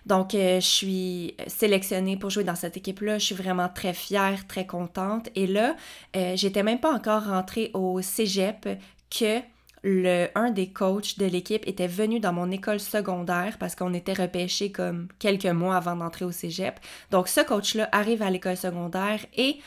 Donc, 0.08 0.34
euh, 0.34 0.58
je 0.58 0.66
suis 0.66 1.34
sélectionnée 1.46 2.16
pour 2.16 2.30
jouer 2.30 2.42
dans 2.42 2.54
cette 2.54 2.78
équipe-là. 2.78 3.18
Je 3.18 3.26
suis 3.26 3.34
vraiment 3.34 3.68
très 3.68 3.92
fière, 3.92 4.46
très 4.46 4.66
contente. 4.66 5.28
Et 5.34 5.46
là, 5.46 5.76
euh, 6.16 6.32
j'étais 6.34 6.62
même 6.62 6.80
pas 6.80 6.92
encore 6.92 7.26
rentrée 7.26 7.70
au 7.74 8.00
cégep 8.00 8.68
que 9.10 9.40
le, 9.82 10.28
un 10.34 10.50
des 10.50 10.72
coachs 10.72 11.18
de 11.18 11.26
l'équipe 11.26 11.66
était 11.66 11.86
venu 11.86 12.20
dans 12.20 12.32
mon 12.32 12.50
école 12.50 12.80
secondaire 12.80 13.56
parce 13.58 13.74
qu'on 13.74 13.94
était 13.94 14.12
repêchés 14.12 14.72
comme 14.72 15.08
quelques 15.18 15.46
mois 15.46 15.76
avant 15.76 15.96
d'entrer 15.96 16.24
au 16.24 16.32
cégep. 16.32 16.78
Donc, 17.10 17.28
ce 17.28 17.40
coach-là 17.40 17.88
arrive 17.92 18.22
à 18.22 18.30
l'école 18.30 18.56
secondaire 18.56 19.24
et 19.36 19.58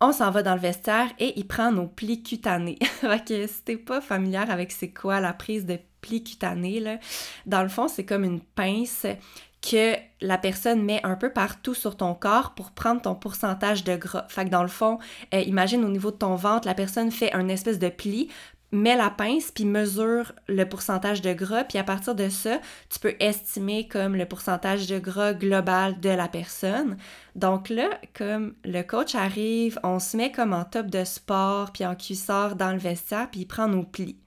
on 0.00 0.12
s'en 0.12 0.30
va 0.30 0.42
dans 0.42 0.54
le 0.54 0.60
vestiaire 0.60 1.08
et 1.18 1.38
il 1.38 1.46
prend 1.46 1.72
nos 1.72 1.86
plis 1.86 2.22
cutanés. 2.22 2.78
fait 3.00 3.26
que 3.26 3.46
si 3.46 3.62
t'es 3.62 3.76
pas 3.76 4.00
familière 4.00 4.50
avec 4.50 4.70
c'est 4.70 4.90
quoi 4.90 5.20
la 5.20 5.32
prise 5.32 5.66
de 5.66 5.78
plis 6.00 6.22
cutanés, 6.22 6.80
là, 6.80 6.98
dans 7.46 7.62
le 7.62 7.68
fond, 7.68 7.88
c'est 7.88 8.04
comme 8.04 8.24
une 8.24 8.40
pince 8.40 9.06
que 9.60 9.94
la 10.20 10.38
personne 10.38 10.84
met 10.84 11.04
un 11.04 11.16
peu 11.16 11.32
partout 11.32 11.74
sur 11.74 11.96
ton 11.96 12.14
corps 12.14 12.54
pour 12.54 12.70
prendre 12.70 13.02
ton 13.02 13.16
pourcentage 13.16 13.82
de 13.82 13.96
gras. 13.96 14.26
Fait 14.28 14.44
que 14.44 14.50
dans 14.50 14.62
le 14.62 14.68
fond, 14.68 14.98
euh, 15.34 15.40
imagine 15.40 15.84
au 15.84 15.88
niveau 15.88 16.12
de 16.12 16.16
ton 16.16 16.36
ventre, 16.36 16.68
la 16.68 16.74
personne 16.74 17.10
fait 17.10 17.32
un 17.32 17.48
espèce 17.48 17.80
de 17.80 17.88
pli, 17.88 18.28
met 18.70 18.96
la 18.96 19.10
pince 19.10 19.50
puis 19.50 19.64
mesure 19.64 20.32
le 20.46 20.64
pourcentage 20.64 21.22
de 21.22 21.32
gras 21.32 21.64
puis 21.64 21.78
à 21.78 21.84
partir 21.84 22.14
de 22.14 22.28
ça, 22.28 22.60
tu 22.90 22.98
peux 22.98 23.14
estimer 23.20 23.88
comme 23.88 24.16
le 24.16 24.26
pourcentage 24.26 24.86
de 24.86 24.98
gras 24.98 25.32
global 25.32 26.00
de 26.00 26.10
la 26.10 26.28
personne. 26.28 26.96
Donc 27.34 27.68
là, 27.70 27.88
comme 28.14 28.54
le 28.64 28.82
coach 28.82 29.14
arrive, 29.14 29.78
on 29.82 29.98
se 29.98 30.16
met 30.16 30.32
comme 30.32 30.52
en 30.52 30.64
top 30.64 30.86
de 30.86 31.04
sport 31.04 31.72
puis 31.72 31.86
en 31.86 31.94
cuissard 31.94 32.56
dans 32.56 32.72
le 32.72 32.78
vestiaire 32.78 33.28
puis 33.30 33.40
il 33.40 33.46
prend 33.46 33.68
nos 33.68 33.84
plis. 33.84 34.18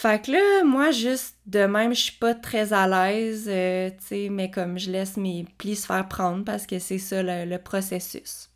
Fait 0.00 0.24
que 0.24 0.30
là, 0.30 0.62
moi, 0.64 0.92
juste 0.92 1.36
de 1.46 1.66
même, 1.66 1.92
je 1.92 2.02
suis 2.02 2.18
pas 2.18 2.32
très 2.32 2.72
à 2.72 2.86
l'aise, 2.86 3.46
euh, 3.48 3.90
tu 3.90 4.06
sais, 4.06 4.28
mais 4.30 4.48
comme 4.48 4.78
je 4.78 4.92
laisse 4.92 5.16
mes 5.16 5.44
plis 5.58 5.74
se 5.74 5.86
faire 5.86 6.06
prendre 6.06 6.44
parce 6.44 6.68
que 6.68 6.78
c'est 6.78 6.98
ça 6.98 7.20
le, 7.20 7.56
processus. 7.56 8.48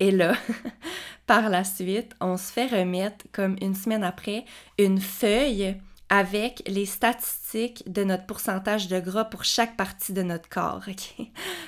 Et 0.00 0.10
là, 0.10 0.34
par 1.28 1.50
la 1.50 1.62
suite, 1.62 2.16
on 2.22 2.38
se 2.38 2.50
fait 2.50 2.66
remettre, 2.66 3.26
comme 3.32 3.56
une 3.60 3.74
semaine 3.74 4.02
après, 4.02 4.46
une 4.78 4.98
feuille 4.98 5.76
avec 6.08 6.62
les 6.66 6.86
statistiques 6.86 7.84
de 7.86 8.02
notre 8.02 8.24
pourcentage 8.24 8.88
de 8.88 8.98
gras 8.98 9.26
pour 9.26 9.44
chaque 9.44 9.76
partie 9.76 10.14
de 10.14 10.22
notre 10.22 10.48
corps. 10.48 10.82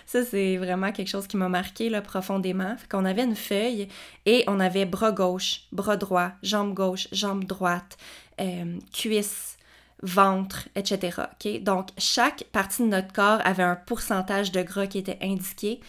Ça, 0.07 0.25
c'est 0.25 0.57
vraiment 0.57 0.93
quelque 0.93 1.09
chose 1.09 1.27
qui 1.27 1.37
m'a 1.37 1.51
marqué 1.51 1.91
là, 1.91 2.01
profondément. 2.01 2.75
Fait 2.79 2.89
qu'on 2.89 3.05
avait 3.05 3.25
une 3.25 3.37
feuille 3.37 3.89
et 4.25 4.45
on 4.47 4.61
avait 4.61 4.87
bras 4.87 5.13
gauche, 5.13 5.65
bras 5.73 5.99
droit, 5.99 6.33
jambe 6.43 6.73
gauche, 6.73 7.09
jambe 7.13 7.45
droite, 7.45 7.99
euh, 8.41 8.79
cuisse, 8.95 9.59
ventre, 10.03 10.71
etc. 10.75 11.25
Donc, 11.61 11.89
chaque 11.99 12.45
partie 12.45 12.83
de 12.83 12.89
notre 12.89 13.13
corps 13.13 13.41
avait 13.45 13.63
un 13.63 13.77
pourcentage 13.77 14.53
de 14.53 14.63
gras 14.63 14.87
qui 14.87 14.97
était 14.97 15.19
indiqué 15.21 15.81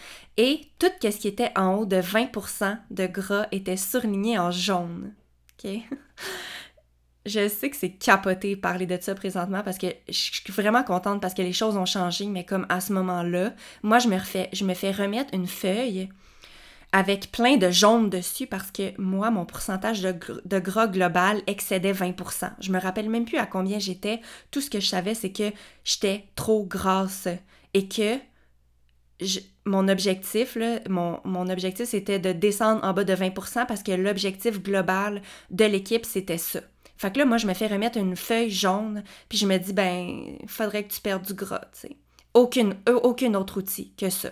et 0.44 0.72
tout 0.80 0.88
ce 1.04 1.10
qui 1.10 1.28
était 1.28 1.52
en 1.56 1.76
haut 1.76 1.86
de 1.86 1.98
20% 1.98 2.76
de 2.90 3.06
gras 3.06 3.46
était 3.52 3.78
surligné 3.78 4.40
en 4.40 4.50
jaune. 4.50 5.14
je 7.28 7.48
sais 7.48 7.70
que 7.70 7.78
c'est 7.78 7.92
capoté 7.92 8.56
parler 8.56 8.88
de 8.88 8.98
ça 9.00 9.14
présentement 9.14 9.62
parce 9.62 9.78
que 9.78 9.86
je 10.08 10.14
suis 10.14 10.52
vraiment 10.52 10.82
contente 10.82 11.22
parce 11.22 11.36
que 11.36 11.44
les 11.44 11.54
choses 11.54 11.78
ont 11.78 11.86
changé, 11.86 12.26
mais 12.26 12.44
comme 12.44 12.66
à 12.70 12.82
ce 12.82 12.92
moment-là, 12.92 13.54
moi, 13.84 14.00
je 14.00 14.08
me, 14.08 14.16
refais, 14.16 14.50
je 14.52 14.66
me 14.66 14.74
fais 14.74 14.90
remettre 14.90 15.32
une 15.36 15.46
feuille 15.46 16.10
avec 16.92 17.32
plein 17.32 17.58
de 17.58 17.70
jaune 17.70 18.10
dessus 18.10 18.48
parce 18.48 18.72
que 18.72 19.00
moi, 19.00 19.30
mon 19.30 19.46
pourcentage 19.46 20.02
de, 20.02 20.60
gras 20.60 20.88
global 20.88 21.44
excédait 21.46 21.94
20%. 21.94 22.50
Je 22.60 22.72
me 22.72 22.80
rappelle 22.80 23.12
même 23.12 23.26
plus 23.26 23.38
à 23.38 23.46
combien 23.46 23.78
j'étais. 23.78 24.22
Tout 24.50 24.60
ce 24.60 24.72
que 24.72 24.80
je 24.80 24.88
savais, 24.88 25.14
c'est 25.14 25.32
que 25.32 25.52
j'étais 25.84 26.26
trop 26.36 26.66
grasse 26.66 27.28
et 27.76 27.88
que 27.88 28.18
mon 29.66 29.88
objectif, 29.88 30.58
mon, 30.90 31.20
mon 31.24 31.50
objectif, 31.50 31.88
c'était 31.88 32.20
de 32.20 32.32
descendre 32.32 32.84
en 32.84 32.94
bas 32.94 33.04
de 33.04 33.14
20% 33.14 33.66
parce 33.68 33.84
que 33.84 33.92
l'objectif 33.92 34.62
global 34.62 35.22
de 35.50 35.66
l'équipe, 35.66 36.06
c'était 36.06 36.38
ça. 36.38 36.62
Fait 36.98 37.12
que 37.12 37.18
là, 37.18 37.26
moi, 37.26 37.38
je 37.38 37.48
me 37.48 37.54
fais 37.54 37.68
remettre 37.68 37.98
une 37.98 38.16
feuille 38.16 38.52
jaune, 38.52 39.04
puis 39.28 39.38
je 39.38 39.48
me 39.48 39.58
dis, 39.58 39.74
ben, 39.74 40.38
faudrait 40.48 40.84
que 40.84 40.94
tu 40.94 41.02
perdes 41.02 41.26
du 41.26 41.34
gras, 41.34 41.62
tu 41.74 41.88
sais. 41.88 41.98
Aucune, 42.34 42.76
aucun 42.88 43.34
autre 43.34 43.58
outil 43.58 43.92
que 43.98 44.10
ça. 44.10 44.30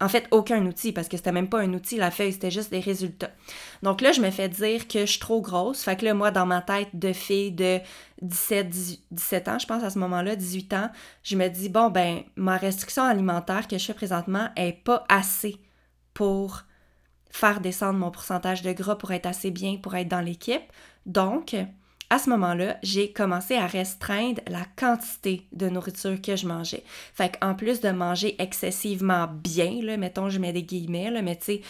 En 0.00 0.08
fait, 0.08 0.26
aucun 0.30 0.64
outil, 0.66 0.92
parce 0.92 1.08
que 1.08 1.16
c'était 1.16 1.32
même 1.32 1.48
pas 1.48 1.60
un 1.60 1.74
outil, 1.74 1.96
la 1.96 2.10
feuille, 2.10 2.32
c'était 2.32 2.50
juste 2.50 2.70
des 2.70 2.80
résultats. 2.80 3.30
Donc 3.82 4.00
là, 4.00 4.12
je 4.12 4.20
me 4.20 4.30
fais 4.30 4.48
dire 4.48 4.86
que 4.86 5.00
je 5.00 5.06
suis 5.06 5.18
trop 5.18 5.40
grosse. 5.40 5.82
Fait 5.82 5.96
que 5.96 6.04
là, 6.04 6.14
moi, 6.14 6.30
dans 6.30 6.46
ma 6.46 6.62
tête 6.62 6.88
de 6.94 7.12
fille 7.12 7.50
de 7.50 7.80
17, 8.22 8.68
17 9.10 9.48
ans, 9.48 9.58
je 9.58 9.66
pense 9.66 9.82
à 9.82 9.90
ce 9.90 9.98
moment-là, 9.98 10.36
18 10.36 10.72
ans, 10.74 10.90
je 11.24 11.36
me 11.36 11.48
dis, 11.48 11.68
bon, 11.68 11.90
ben, 11.90 12.22
ma 12.36 12.56
restriction 12.56 13.02
alimentaire 13.02 13.66
que 13.66 13.76
je 13.76 13.84
fais 13.84 13.94
présentement 13.94 14.50
est 14.56 14.84
pas 14.84 15.04
assez 15.08 15.56
pour 16.14 16.62
faire 17.30 17.60
descendre 17.60 17.98
mon 17.98 18.10
pourcentage 18.10 18.62
de 18.62 18.72
gras 18.72 18.96
pour 18.96 19.12
être 19.12 19.26
assez 19.26 19.50
bien, 19.50 19.76
pour 19.76 19.94
être 19.94 20.08
dans 20.08 20.20
l'équipe. 20.20 20.62
Donc, 21.06 21.56
à 22.10 22.18
ce 22.18 22.30
moment-là, 22.30 22.78
j'ai 22.82 23.12
commencé 23.12 23.54
à 23.54 23.66
restreindre 23.66 24.40
la 24.48 24.64
quantité 24.76 25.46
de 25.52 25.68
nourriture 25.68 26.20
que 26.22 26.36
je 26.36 26.46
mangeais. 26.46 26.82
Fait 27.12 27.36
qu'en 27.38 27.54
plus 27.54 27.80
de 27.80 27.90
manger 27.90 28.34
excessivement 28.38 29.26
bien, 29.26 29.82
là, 29.82 29.96
mettons, 29.96 30.30
je 30.30 30.38
mets 30.38 30.52
des 30.52 30.62
guillemets, 30.62 31.10
là, 31.10 31.20
mais 31.20 31.36
tu 31.36 31.44
sais, 31.44 31.60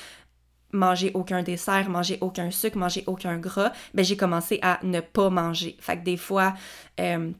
manger 0.72 1.10
aucun 1.14 1.42
dessert, 1.42 1.88
manger 1.88 2.18
aucun 2.20 2.50
sucre, 2.50 2.78
manger 2.78 3.02
aucun 3.06 3.38
gras, 3.38 3.72
ben 3.94 4.04
j'ai 4.04 4.16
commencé 4.16 4.58
à 4.62 4.78
ne 4.82 5.00
pas 5.00 5.30
manger. 5.30 5.76
Fait 5.80 5.96
que 5.96 6.04
des 6.04 6.16
fois, 6.16 6.54
euh, 7.00 7.30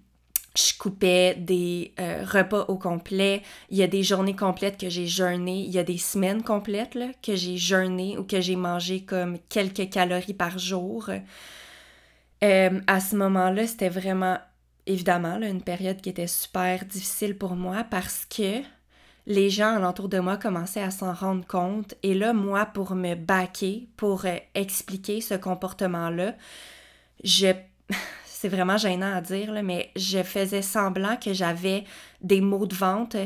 je 0.56 0.76
coupais 0.78 1.36
des 1.36 1.92
euh, 2.00 2.24
repas 2.24 2.64
au 2.68 2.76
complet. 2.76 3.42
Il 3.70 3.76
y 3.76 3.82
a 3.82 3.86
des 3.86 4.02
journées 4.02 4.34
complètes 4.34 4.78
que 4.78 4.88
j'ai 4.88 5.06
jeûné. 5.06 5.60
Il 5.60 5.70
y 5.70 5.78
a 5.78 5.84
des 5.84 5.98
semaines 5.98 6.42
complètes 6.42 6.94
là, 6.94 7.08
que 7.22 7.36
j'ai 7.36 7.58
jeûné 7.58 8.18
ou 8.18 8.24
que 8.24 8.40
j'ai 8.40 8.56
mangé 8.56 9.02
comme 9.02 9.38
quelques 9.48 9.90
calories 9.90 10.34
par 10.34 10.58
jour. 10.58 11.10
Euh, 12.42 12.80
à 12.86 13.00
ce 13.00 13.16
moment-là, 13.16 13.66
c'était 13.66 13.88
vraiment, 13.88 14.38
évidemment, 14.86 15.36
une 15.40 15.62
période 15.62 16.00
qui 16.00 16.10
était 16.10 16.26
super 16.26 16.84
difficile 16.84 17.36
pour 17.36 17.56
moi 17.56 17.84
parce 17.90 18.24
que 18.26 18.62
les 19.26 19.50
gens 19.50 19.76
alentour 19.76 20.08
de 20.08 20.18
moi 20.18 20.36
commençaient 20.36 20.82
à 20.82 20.90
s'en 20.90 21.12
rendre 21.12 21.46
compte. 21.46 21.94
Et 22.02 22.14
là, 22.14 22.32
moi, 22.32 22.66
pour 22.66 22.94
me 22.94 23.14
baquer, 23.14 23.88
pour 23.96 24.24
euh, 24.24 24.36
expliquer 24.54 25.20
ce 25.20 25.34
comportement-là, 25.34 26.34
je... 27.24 27.48
C'est 28.24 28.48
vraiment 28.48 28.76
gênant 28.76 29.16
à 29.16 29.20
dire, 29.20 29.52
mais 29.64 29.90
je 29.96 30.22
faisais 30.22 30.62
semblant 30.62 31.16
que 31.16 31.32
j'avais 31.32 31.82
des 32.20 32.40
maux 32.40 32.66
de 32.68 32.74
ventre 32.74 33.16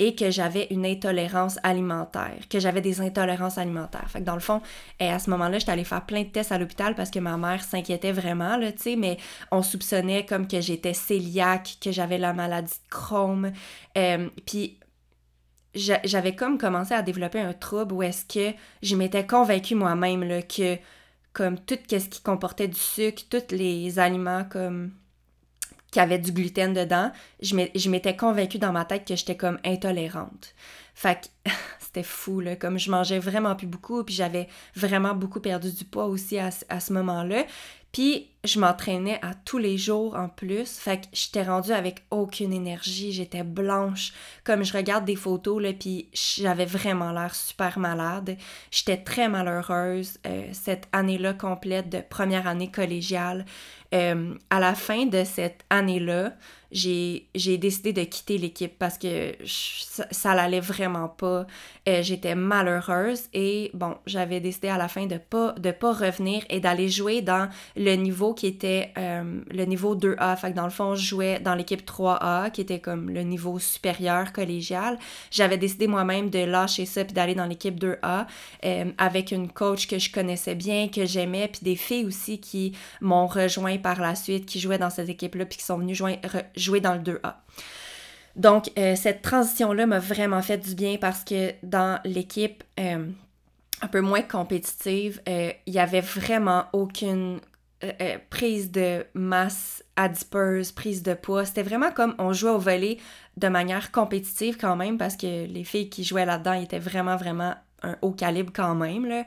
et 0.00 0.16
que 0.16 0.30
j'avais 0.30 0.66
une 0.70 0.86
intolérance 0.86 1.58
alimentaire, 1.62 2.48
que 2.48 2.58
j'avais 2.58 2.80
des 2.80 3.00
intolérances 3.00 3.58
alimentaires. 3.58 4.10
Fait 4.10 4.20
que 4.20 4.24
dans 4.24 4.34
le 4.34 4.40
fond, 4.40 4.62
et 4.98 5.08
à 5.08 5.18
ce 5.18 5.30
moment-là, 5.30 5.58
j'étais 5.58 5.72
allée 5.72 5.84
faire 5.84 6.04
plein 6.06 6.22
de 6.22 6.28
tests 6.28 6.50
à 6.50 6.58
l'hôpital 6.58 6.96
parce 6.96 7.10
que 7.10 7.18
ma 7.18 7.36
mère 7.36 7.62
s'inquiétait 7.62 8.10
vraiment, 8.10 8.58
tu 8.58 8.72
sais, 8.78 8.96
mais 8.96 9.18
on 9.52 9.62
soupçonnait 9.62 10.24
comme 10.24 10.48
que 10.48 10.60
j'étais 10.60 10.92
cœliaque, 10.92 11.76
que 11.80 11.92
j'avais 11.92 12.18
la 12.18 12.32
maladie 12.32 12.72
de 12.72 12.90
Crohn. 12.90 13.52
Euh, 13.98 14.28
puis 14.46 14.78
j'avais 15.74 16.34
comme 16.34 16.58
commencé 16.58 16.94
à 16.94 17.02
développer 17.02 17.38
un 17.38 17.52
trouble 17.52 17.92
où 17.94 18.02
est-ce 18.02 18.24
que 18.24 18.56
je 18.82 18.96
m'étais 18.96 19.26
convaincue 19.26 19.74
moi-même 19.74 20.42
que 20.44 20.78
comme 21.32 21.58
tout 21.60 21.78
ce 21.88 22.08
qui 22.08 22.22
comportait 22.22 22.68
du 22.68 22.78
sucre, 22.78 23.22
tous 23.30 23.54
les 23.54 23.98
aliments 23.98 24.44
comme 24.44 24.92
qui 25.90 26.00
avaient 26.00 26.18
du 26.18 26.32
gluten 26.32 26.72
dedans, 26.72 27.10
je 27.42 27.88
m'étais 27.88 28.16
convaincue 28.16 28.58
dans 28.58 28.72
ma 28.72 28.84
tête 28.84 29.06
que 29.06 29.16
j'étais 29.16 29.36
comme 29.36 29.58
intolérante. 29.64 30.54
Fait 30.94 31.20
que 31.44 31.50
c'était 31.80 32.02
fou, 32.02 32.40
là, 32.40 32.56
comme 32.56 32.78
je 32.78 32.90
mangeais 32.90 33.18
vraiment 33.18 33.56
plus 33.56 33.66
beaucoup, 33.66 34.04
puis 34.04 34.14
j'avais 34.14 34.48
vraiment 34.76 35.14
beaucoup 35.14 35.40
perdu 35.40 35.72
du 35.72 35.84
poids 35.84 36.06
aussi 36.06 36.38
à, 36.38 36.50
à 36.68 36.80
ce 36.80 36.92
moment-là. 36.92 37.44
Puis 37.92 38.28
je 38.44 38.58
m'entraînais 38.58 39.18
à 39.22 39.34
tous 39.34 39.58
les 39.58 39.76
jours 39.76 40.14
en 40.16 40.28
plus. 40.28 40.78
Fait 40.78 41.02
que 41.02 41.06
j'étais 41.12 41.42
rendue 41.42 41.72
avec 41.72 42.04
aucune 42.10 42.52
énergie. 42.52 43.12
J'étais 43.12 43.42
blanche. 43.42 44.12
Comme 44.44 44.64
je 44.64 44.72
regarde 44.72 45.04
des 45.04 45.16
photos, 45.16 45.62
là, 45.62 45.72
puis 45.72 46.08
j'avais 46.12 46.64
vraiment 46.64 47.12
l'air 47.12 47.34
super 47.34 47.78
malade. 47.78 48.36
J'étais 48.70 48.96
très 48.96 49.28
malheureuse 49.28 50.18
euh, 50.26 50.48
cette 50.52 50.88
année-là 50.92 51.34
complète 51.34 51.90
de 51.90 52.00
première 52.00 52.46
année 52.46 52.70
collégiale. 52.70 53.44
Euh, 53.92 54.34
à 54.50 54.60
la 54.60 54.74
fin 54.74 55.06
de 55.06 55.24
cette 55.24 55.64
année-là, 55.68 56.32
j'ai 56.72 57.58
décidé 57.58 57.92
de 57.92 58.04
quitter 58.04 58.38
l'équipe 58.38 58.78
parce 58.78 58.96
que 58.98 59.34
ça, 59.44 60.06
ça 60.10 60.34
l'allait 60.34 60.60
vraiment 60.60 61.08
pas. 61.08 61.46
Euh, 61.88 62.02
j'étais 62.02 62.36
malheureuse 62.36 63.24
et 63.34 63.70
bon, 63.74 63.96
j'avais 64.06 64.38
décidé 64.38 64.68
à 64.68 64.78
la 64.78 64.86
fin 64.86 65.06
de 65.06 65.18
pas 65.18 65.52
de 65.58 65.72
pas 65.72 65.92
revenir 65.92 66.44
et 66.48 66.60
d'aller 66.60 66.88
jouer 66.88 67.22
dans 67.22 67.48
le 67.74 67.94
niveau 67.96 68.29
qui 68.34 68.46
était 68.46 68.92
euh, 68.98 69.40
le 69.50 69.64
niveau 69.64 69.96
2A. 69.96 70.36
Fait 70.36 70.50
que 70.50 70.56
dans 70.56 70.64
le 70.64 70.70
fond, 70.70 70.94
je 70.94 71.06
jouais 71.06 71.40
dans 71.40 71.54
l'équipe 71.54 71.84
3A 71.86 72.50
qui 72.50 72.60
était 72.60 72.80
comme 72.80 73.10
le 73.10 73.22
niveau 73.22 73.58
supérieur 73.58 74.32
collégial. 74.32 74.98
J'avais 75.30 75.58
décidé 75.58 75.86
moi-même 75.86 76.30
de 76.30 76.40
lâcher 76.40 76.86
ça 76.86 77.04
puis 77.04 77.12
d'aller 77.12 77.34
dans 77.34 77.46
l'équipe 77.46 77.78
2A 77.78 78.26
euh, 78.64 78.84
avec 78.98 79.32
une 79.32 79.50
coach 79.50 79.86
que 79.86 79.98
je 79.98 80.12
connaissais 80.12 80.54
bien, 80.54 80.88
que 80.88 81.06
j'aimais, 81.06 81.48
puis 81.48 81.60
des 81.62 81.76
filles 81.76 82.06
aussi 82.06 82.40
qui 82.40 82.76
m'ont 83.00 83.26
rejoint 83.26 83.78
par 83.78 84.00
la 84.00 84.14
suite, 84.14 84.46
qui 84.46 84.60
jouaient 84.60 84.78
dans 84.78 84.90
cette 84.90 85.08
équipe-là 85.08 85.46
puis 85.46 85.58
qui 85.58 85.64
sont 85.64 85.78
venues 85.78 85.94
jouer 86.56 86.80
dans 86.80 86.94
le 86.94 87.00
2A. 87.00 87.34
Donc, 88.36 88.70
euh, 88.78 88.94
cette 88.96 89.22
transition-là 89.22 89.86
m'a 89.86 89.98
vraiment 89.98 90.42
fait 90.42 90.58
du 90.58 90.74
bien 90.74 90.96
parce 91.00 91.24
que 91.24 91.52
dans 91.62 92.00
l'équipe 92.04 92.62
un 93.82 93.88
peu 93.88 94.00
moins 94.00 94.22
compétitive, 94.22 95.20
il 95.26 95.72
n'y 95.72 95.78
avait 95.78 96.00
vraiment 96.00 96.64
aucune 96.72 97.40
prise 98.28 98.70
de 98.70 99.06
masse 99.14 99.82
adipeuse, 99.96 100.72
prise 100.72 101.02
de 101.02 101.14
poids. 101.14 101.44
C'était 101.44 101.62
vraiment 101.62 101.90
comme 101.92 102.14
on 102.18 102.32
jouait 102.32 102.50
au 102.50 102.58
volet 102.58 102.98
de 103.36 103.48
manière 103.48 103.90
compétitive 103.90 104.58
quand 104.58 104.76
même 104.76 104.98
parce 104.98 105.16
que 105.16 105.46
les 105.46 105.64
filles 105.64 105.88
qui 105.88 106.04
jouaient 106.04 106.26
là-dedans 106.26 106.52
étaient 106.54 106.78
vraiment, 106.78 107.16
vraiment 107.16 107.54
un 107.82 107.96
haut 108.02 108.12
calibre 108.12 108.52
quand 108.54 108.74
même. 108.74 109.06
Là. 109.06 109.24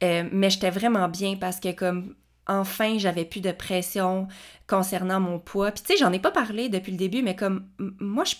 mais 0.00 0.50
j'étais 0.50 0.70
vraiment 0.70 1.08
bien 1.08 1.36
parce 1.36 1.60
que 1.60 1.72
comme 1.72 2.14
enfin 2.46 2.98
j'avais 2.98 3.24
plus 3.24 3.40
de 3.40 3.52
pression 3.52 4.28
concernant 4.66 5.20
mon 5.20 5.38
poids. 5.38 5.72
Puis 5.72 5.82
tu 5.82 5.92
sais, 5.92 5.98
j'en 5.98 6.12
ai 6.12 6.18
pas 6.18 6.30
parlé 6.30 6.68
depuis 6.68 6.92
le 6.92 6.98
début, 6.98 7.22
mais 7.22 7.36
comme 7.36 7.66
moi, 7.78 8.24
je, 8.24 8.34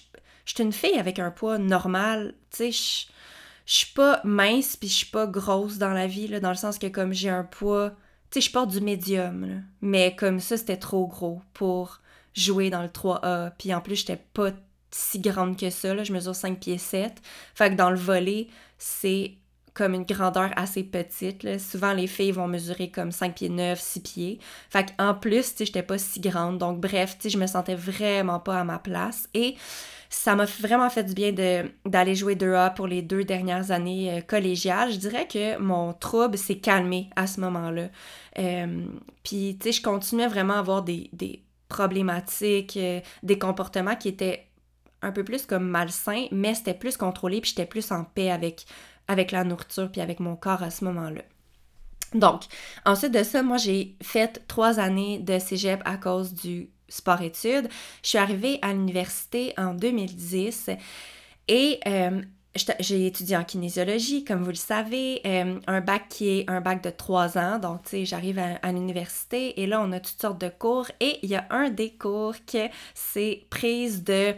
suis 0.44 0.62
une 0.62 0.72
fille 0.72 0.98
avec 0.98 1.18
un 1.18 1.30
poids 1.30 1.58
normal. 1.58 2.34
Tu 2.50 2.56
sais, 2.56 2.72
je, 2.72 3.06
je 3.66 3.74
suis 3.74 3.92
pas 3.94 4.20
mince 4.24 4.76
puis 4.76 4.88
je 4.88 4.94
suis 4.94 5.06
pas 5.06 5.26
grosse 5.26 5.78
dans 5.78 5.92
la 5.92 6.06
vie, 6.06 6.28
là, 6.28 6.40
dans 6.40 6.50
le 6.50 6.56
sens 6.56 6.78
que 6.78 6.86
comme 6.86 7.12
j'ai 7.12 7.30
un 7.30 7.44
poids, 7.44 7.92
je 8.40 8.50
porte 8.50 8.70
du 8.70 8.80
médium. 8.80 9.64
Mais 9.80 10.14
comme 10.16 10.40
ça, 10.40 10.56
c'était 10.56 10.76
trop 10.76 11.06
gros 11.06 11.42
pour 11.52 12.00
jouer 12.34 12.70
dans 12.70 12.82
le 12.82 12.88
3A. 12.88 13.52
Puis 13.58 13.74
en 13.74 13.80
plus, 13.80 13.96
j'étais 13.96 14.22
pas 14.32 14.50
si 14.90 15.18
grande 15.20 15.56
que 15.58 15.70
ça, 15.70 15.94
là, 15.94 16.04
je 16.04 16.12
mesure 16.12 16.34
5 16.34 16.60
pieds 16.60 16.78
7. 16.78 17.20
Fait 17.54 17.70
que 17.70 17.74
dans 17.74 17.90
le 17.90 17.96
volet, 17.96 18.48
c'est 18.78 19.34
comme 19.76 19.92
une 19.92 20.04
grandeur 20.04 20.50
assez 20.56 20.82
petite. 20.82 21.60
Souvent, 21.60 21.92
les 21.92 22.06
filles 22.06 22.32
vont 22.32 22.48
mesurer 22.48 22.90
comme 22.90 23.12
5 23.12 23.34
pieds 23.34 23.48
9, 23.50 23.78
6 23.78 24.00
pieds. 24.00 24.38
Fait 24.70 24.86
qu'en 24.96 25.14
plus, 25.14 25.50
tu 25.50 25.58
sais, 25.58 25.66
j'étais 25.66 25.82
pas 25.82 25.98
si 25.98 26.18
grande. 26.18 26.56
Donc, 26.56 26.80
bref, 26.80 27.16
tu 27.18 27.24
sais, 27.24 27.28
je 27.28 27.38
me 27.38 27.46
sentais 27.46 27.74
vraiment 27.74 28.40
pas 28.40 28.60
à 28.60 28.64
ma 28.64 28.78
place. 28.78 29.28
Et 29.34 29.54
ça 30.08 30.34
m'a 30.34 30.46
vraiment 30.46 30.88
fait 30.88 31.04
du 31.04 31.12
bien 31.12 31.32
d'aller 31.84 32.14
jouer 32.14 32.36
2A 32.36 32.74
pour 32.74 32.86
les 32.86 33.02
deux 33.02 33.24
dernières 33.24 33.70
années 33.70 34.18
euh, 34.18 34.20
collégiales. 34.22 34.92
Je 34.92 34.96
dirais 34.96 35.28
que 35.28 35.58
mon 35.58 35.92
trouble 35.92 36.38
s'est 36.38 36.58
calmé 36.58 37.10
à 37.14 37.26
ce 37.26 37.40
moment-là. 37.42 37.88
Euh, 38.38 38.86
puis, 39.22 39.58
tu 39.60 39.64
sais, 39.64 39.72
je 39.72 39.82
continuais 39.82 40.28
vraiment 40.28 40.54
à 40.54 40.60
avoir 40.60 40.82
des, 40.82 41.10
problématiques, 41.68 42.78
euh, 42.78 43.00
des 43.22 43.38
comportements 43.38 43.96
qui 43.96 44.08
étaient 44.08 44.46
un 45.02 45.12
peu 45.12 45.22
plus 45.22 45.44
comme 45.44 45.68
malsains, 45.68 46.26
mais 46.32 46.54
c'était 46.54 46.74
plus 46.74 46.96
contrôlé, 46.96 47.40
puis 47.40 47.50
j'étais 47.50 47.66
plus 47.66 47.92
en 47.92 48.04
paix 48.04 48.30
avec 48.30 48.66
avec 49.08 49.32
la 49.32 49.44
nourriture 49.44 49.90
puis 49.90 50.00
avec 50.00 50.20
mon 50.20 50.36
corps 50.36 50.62
à 50.62 50.70
ce 50.70 50.84
moment-là. 50.84 51.22
Donc, 52.14 52.44
ensuite 52.84 53.12
de 53.12 53.22
ça, 53.22 53.42
moi, 53.42 53.56
j'ai 53.56 53.96
fait 54.02 54.44
trois 54.48 54.78
années 54.78 55.18
de 55.18 55.38
cégep 55.38 55.82
à 55.84 55.96
cause 55.96 56.32
du 56.32 56.70
sport-études. 56.88 57.68
Je 58.02 58.08
suis 58.08 58.18
arrivée 58.18 58.58
à 58.62 58.72
l'université 58.72 59.52
en 59.58 59.74
2010 59.74 60.70
et 61.48 61.80
euh, 61.86 62.22
j'ai 62.80 63.06
étudié 63.06 63.36
en 63.36 63.44
kinésiologie, 63.44 64.24
comme 64.24 64.42
vous 64.42 64.50
le 64.50 64.54
savez, 64.54 65.20
euh, 65.26 65.58
un 65.66 65.80
bac 65.80 66.08
qui 66.08 66.28
est 66.28 66.50
un 66.50 66.60
bac 66.60 66.82
de 66.82 66.90
trois 66.90 67.36
ans. 67.38 67.58
Donc, 67.58 67.82
tu 67.84 67.90
sais, 67.90 68.04
j'arrive 68.04 68.38
à, 68.38 68.72
l'université 68.72 69.60
et 69.60 69.66
là, 69.66 69.80
on 69.82 69.92
a 69.92 70.00
toutes 70.00 70.20
sortes 70.20 70.40
de 70.40 70.48
cours 70.48 70.90
et 71.00 71.18
il 71.22 71.30
y 71.30 71.36
a 71.36 71.46
un 71.50 71.70
des 71.70 71.90
cours 71.90 72.34
qui 72.46 72.58
c'est 72.94 73.46
prise 73.50 74.04
de 74.04 74.34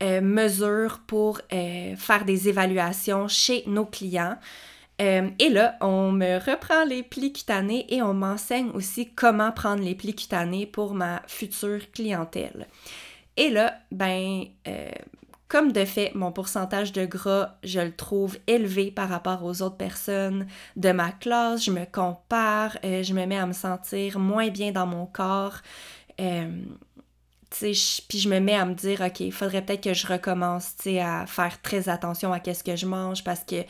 euh, 0.00 0.20
mesures 0.20 1.00
pour 1.08 1.40
euh, 1.52 1.96
faire 1.96 2.24
des 2.24 2.48
évaluations 2.48 3.26
chez 3.26 3.64
nos 3.66 3.84
clients. 3.84 4.36
Euh, 5.00 5.28
et 5.40 5.48
là, 5.48 5.76
on 5.80 6.12
me 6.12 6.38
reprend 6.38 6.84
les 6.84 7.02
plis 7.02 7.32
cutanés 7.32 7.84
et 7.88 8.00
on 8.00 8.14
m'enseigne 8.14 8.70
aussi 8.74 9.10
comment 9.12 9.50
prendre 9.50 9.82
les 9.82 9.96
plis 9.96 10.14
cutanés 10.14 10.66
pour 10.66 10.94
ma 10.94 11.22
future 11.26 11.80
clientèle. 11.92 12.68
Et 13.36 13.50
là, 13.50 13.74
ben, 13.90 14.44
comme 15.48 15.72
de 15.72 15.84
fait, 15.84 16.12
mon 16.14 16.30
pourcentage 16.30 16.92
de 16.92 17.04
gras, 17.04 17.56
je 17.64 17.80
le 17.80 17.94
trouve 17.94 18.38
élevé 18.46 18.92
par 18.92 19.08
rapport 19.08 19.44
aux 19.44 19.62
autres 19.62 19.76
personnes 19.76 20.46
de 20.76 20.92
ma 20.92 21.10
classe. 21.10 21.64
Je 21.64 21.70
me 21.72 21.84
compare, 21.84 22.76
je 22.82 23.12
me 23.14 23.26
mets 23.26 23.38
à 23.38 23.46
me 23.46 23.52
sentir 23.52 24.18
moins 24.18 24.48
bien 24.48 24.70
dans 24.70 24.86
mon 24.86 25.06
corps 25.06 25.60
puis 27.50 28.18
je 28.18 28.28
me 28.28 28.40
mets 28.40 28.54
à 28.54 28.64
me 28.64 28.74
dire, 28.74 29.00
OK, 29.00 29.20
il 29.20 29.32
faudrait 29.32 29.64
peut-être 29.64 29.82
que 29.82 29.94
je 29.94 30.06
recommence, 30.06 30.74
à 31.00 31.26
faire 31.26 31.60
très 31.62 31.88
attention 31.88 32.32
à 32.32 32.40
qu'est-ce 32.40 32.64
que 32.64 32.76
je 32.76 32.86
mange 32.86 33.24
parce 33.24 33.44
que 33.44 33.64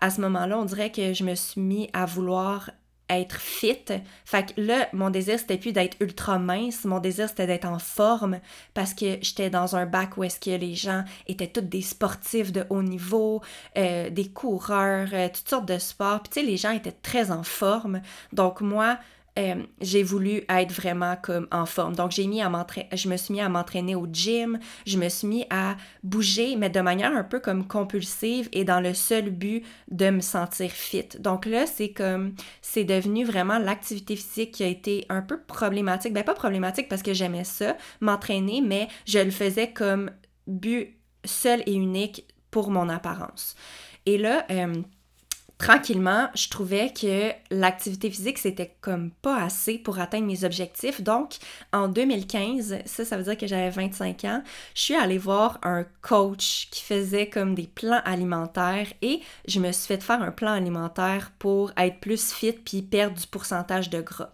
à 0.00 0.10
ce 0.10 0.20
moment-là, 0.20 0.58
on 0.58 0.64
dirait 0.64 0.90
que 0.90 1.12
je 1.12 1.24
me 1.24 1.34
suis 1.34 1.60
mis 1.60 1.88
à 1.92 2.06
vouloir 2.06 2.70
être 3.08 3.40
fit. 3.40 3.84
Fait 4.24 4.52
que 4.54 4.60
là, 4.60 4.88
mon 4.92 5.10
désir, 5.10 5.38
c'était 5.38 5.58
plus 5.58 5.72
d'être 5.72 5.96
ultra 6.00 6.38
mince. 6.38 6.84
Mon 6.84 6.98
désir, 6.98 7.28
c'était 7.28 7.46
d'être 7.46 7.66
en 7.66 7.78
forme 7.78 8.40
parce 8.74 8.94
que 8.94 9.18
j'étais 9.20 9.50
dans 9.50 9.76
un 9.76 9.86
bac 9.86 10.16
où 10.16 10.24
est-ce 10.24 10.40
que 10.40 10.50
les 10.50 10.74
gens 10.74 11.04
étaient 11.26 11.46
tous 11.46 11.60
des 11.60 11.82
sportifs 11.82 12.52
de 12.52 12.64
haut 12.70 12.82
niveau, 12.82 13.42
euh, 13.76 14.10
des 14.10 14.28
coureurs, 14.28 15.08
euh, 15.12 15.28
toutes 15.28 15.48
sortes 15.48 15.68
de 15.68 15.78
sports. 15.78 16.22
Puis 16.22 16.30
tu 16.32 16.40
sais, 16.40 16.46
les 16.46 16.56
gens 16.56 16.70
étaient 16.70 16.90
très 16.90 17.30
en 17.30 17.42
forme. 17.42 18.00
Donc 18.32 18.60
moi, 18.60 18.98
euh, 19.38 19.62
j'ai 19.80 20.02
voulu 20.02 20.42
être 20.48 20.72
vraiment 20.72 21.16
comme 21.16 21.48
en 21.50 21.64
forme. 21.64 21.94
Donc, 21.94 22.10
j'ai 22.10 22.26
mis 22.26 22.42
à 22.42 22.50
je 22.92 23.08
me 23.08 23.16
suis 23.16 23.32
mis 23.32 23.40
à 23.40 23.48
m'entraîner 23.48 23.94
au 23.94 24.06
gym, 24.12 24.58
je 24.86 24.98
me 24.98 25.08
suis 25.08 25.26
mis 25.26 25.46
à 25.48 25.76
bouger, 26.02 26.56
mais 26.56 26.68
de 26.68 26.80
manière 26.80 27.16
un 27.16 27.24
peu 27.24 27.40
comme 27.40 27.66
compulsive 27.66 28.48
et 28.52 28.64
dans 28.64 28.80
le 28.80 28.92
seul 28.92 29.30
but 29.30 29.64
de 29.90 30.10
me 30.10 30.20
sentir 30.20 30.70
fit. 30.70 31.08
Donc 31.18 31.46
là, 31.46 31.66
c'est 31.66 31.92
comme, 31.92 32.34
c'est 32.60 32.84
devenu 32.84 33.24
vraiment 33.24 33.58
l'activité 33.58 34.16
physique 34.16 34.52
qui 34.52 34.64
a 34.64 34.68
été 34.68 35.06
un 35.08 35.22
peu 35.22 35.40
problématique. 35.40 36.12
Ben, 36.12 36.24
pas 36.24 36.34
problématique 36.34 36.88
parce 36.88 37.02
que 37.02 37.14
j'aimais 37.14 37.44
ça, 37.44 37.76
m'entraîner, 38.00 38.60
mais 38.60 38.88
je 39.06 39.18
le 39.18 39.30
faisais 39.30 39.72
comme 39.72 40.10
but 40.46 40.98
seul 41.24 41.62
et 41.64 41.72
unique 41.72 42.26
pour 42.50 42.70
mon 42.70 42.88
apparence. 42.90 43.56
Et 44.04 44.18
là, 44.18 44.44
euh, 44.50 44.74
tranquillement, 45.62 46.28
je 46.34 46.48
trouvais 46.48 46.92
que 46.92 47.30
l'activité 47.52 48.10
physique, 48.10 48.38
c'était 48.38 48.74
comme 48.80 49.12
pas 49.22 49.40
assez 49.40 49.78
pour 49.78 50.00
atteindre 50.00 50.26
mes 50.26 50.42
objectifs. 50.42 51.00
Donc, 51.00 51.36
en 51.72 51.86
2015, 51.86 52.78
ça, 52.84 53.04
ça 53.04 53.16
veut 53.16 53.22
dire 53.22 53.38
que 53.38 53.46
j'avais 53.46 53.70
25 53.70 54.24
ans, 54.24 54.42
je 54.74 54.82
suis 54.82 54.96
allée 54.96 55.18
voir 55.18 55.60
un 55.62 55.86
coach 56.00 56.68
qui 56.72 56.82
faisait 56.82 57.28
comme 57.28 57.54
des 57.54 57.68
plans 57.68 58.02
alimentaires 58.04 58.88
et 59.02 59.20
je 59.46 59.60
me 59.60 59.70
suis 59.70 59.86
fait 59.86 60.02
faire 60.02 60.20
un 60.20 60.32
plan 60.32 60.50
alimentaire 60.50 61.30
pour 61.38 61.70
être 61.76 62.00
plus 62.00 62.32
fit 62.32 62.52
puis 62.52 62.82
perdre 62.82 63.16
du 63.16 63.26
pourcentage 63.28 63.88
de 63.88 64.00
gras. 64.00 64.32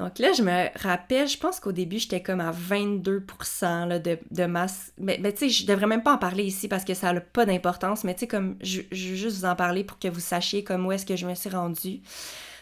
Donc 0.00 0.18
là, 0.18 0.32
je 0.32 0.42
me 0.42 0.78
rappelle, 0.82 1.28
je 1.28 1.36
pense 1.36 1.60
qu'au 1.60 1.72
début, 1.72 1.98
j'étais 1.98 2.22
comme 2.22 2.40
à 2.40 2.52
22% 2.52 3.86
là, 3.86 3.98
de, 3.98 4.18
de, 4.30 4.46
masse. 4.46 4.94
Mais, 4.96 5.18
mais 5.20 5.30
tu 5.34 5.40
sais, 5.40 5.48
je 5.50 5.66
devrais 5.66 5.86
même 5.86 6.02
pas 6.02 6.14
en 6.14 6.18
parler 6.18 6.44
ici 6.44 6.68
parce 6.68 6.86
que 6.86 6.94
ça 6.94 7.12
n'a 7.12 7.20
pas 7.20 7.44
d'importance, 7.44 8.02
mais 8.02 8.14
tu 8.14 8.20
sais, 8.20 8.26
comme, 8.26 8.56
je, 8.62 8.80
je 8.92 9.08
veux 9.10 9.14
juste 9.14 9.36
vous 9.36 9.44
en 9.44 9.54
parler 9.54 9.84
pour 9.84 9.98
que 9.98 10.08
vous 10.08 10.18
sachiez 10.18 10.64
comme 10.64 10.86
où 10.86 10.92
est-ce 10.92 11.04
que 11.04 11.16
je 11.16 11.26
me 11.26 11.34
suis 11.34 11.50
rendue. 11.50 12.00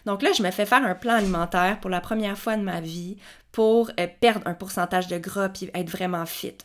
Donc 0.05 0.23
là, 0.23 0.33
je 0.33 0.43
me 0.43 0.51
fais 0.51 0.67
faire 0.67 0.85
un 0.85 0.97
plan 0.97 1.13
alimentaire 1.13 1.79
pour 1.79 1.91
la 1.91 2.01
première 2.01 2.37
fois 2.37 2.57
de 2.57 2.63
ma 2.63 2.81
vie 2.81 3.19
pour 3.53 3.93
euh, 4.01 4.09
perdre 4.21 4.45
un 4.49 4.55
pourcentage 4.55 5.07
de 5.07 5.19
gras 5.19 5.49
puis 5.49 5.71
être 5.75 5.91
vraiment 5.91 6.27
fit. 6.27 6.59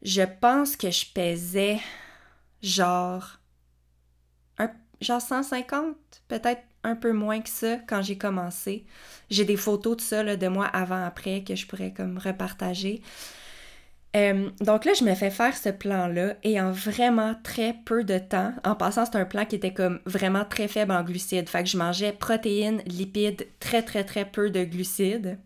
Je 0.00 0.22
pense 0.22 0.74
que 0.76 0.90
je 0.90 1.04
pesais 1.12 1.80
genre 2.62 3.40
un, 4.56 4.70
genre 5.02 5.20
150, 5.20 5.96
peut-être 6.28 6.62
un 6.84 6.96
peu 6.96 7.12
moins 7.12 7.40
que 7.40 7.48
ça 7.48 7.76
quand 7.86 8.02
j'ai 8.02 8.18
commencé. 8.18 8.84
J'ai 9.30 9.44
des 9.44 9.56
photos 9.56 9.96
de 9.96 10.00
ça 10.02 10.36
de 10.36 10.48
moi 10.48 10.66
avant-après 10.66 11.44
que 11.44 11.54
je 11.54 11.66
pourrais 11.66 11.92
comme 11.92 12.18
repartager. 12.18 13.02
Euh, 14.14 14.50
donc 14.60 14.84
là, 14.84 14.92
je 14.92 15.04
me 15.04 15.14
fais 15.14 15.30
faire 15.30 15.56
ce 15.56 15.70
plan-là 15.70 16.36
et 16.42 16.60
en 16.60 16.70
vraiment 16.70 17.34
très 17.42 17.74
peu 17.86 18.04
de 18.04 18.18
temps, 18.18 18.52
en 18.64 18.74
passant, 18.74 19.06
c'est 19.06 19.16
un 19.16 19.24
plan 19.24 19.46
qui 19.46 19.56
était 19.56 19.72
comme 19.72 20.00
vraiment 20.04 20.44
très 20.44 20.68
faible 20.68 20.92
en 20.92 21.02
glucides. 21.02 21.48
Fait 21.48 21.62
que 21.62 21.68
je 21.70 21.78
mangeais 21.78 22.12
protéines, 22.12 22.82
lipides, 22.86 23.46
très 23.58 23.82
très 23.82 24.04
très 24.04 24.26
peu 24.26 24.50
de 24.50 24.64
glucides. 24.64 25.38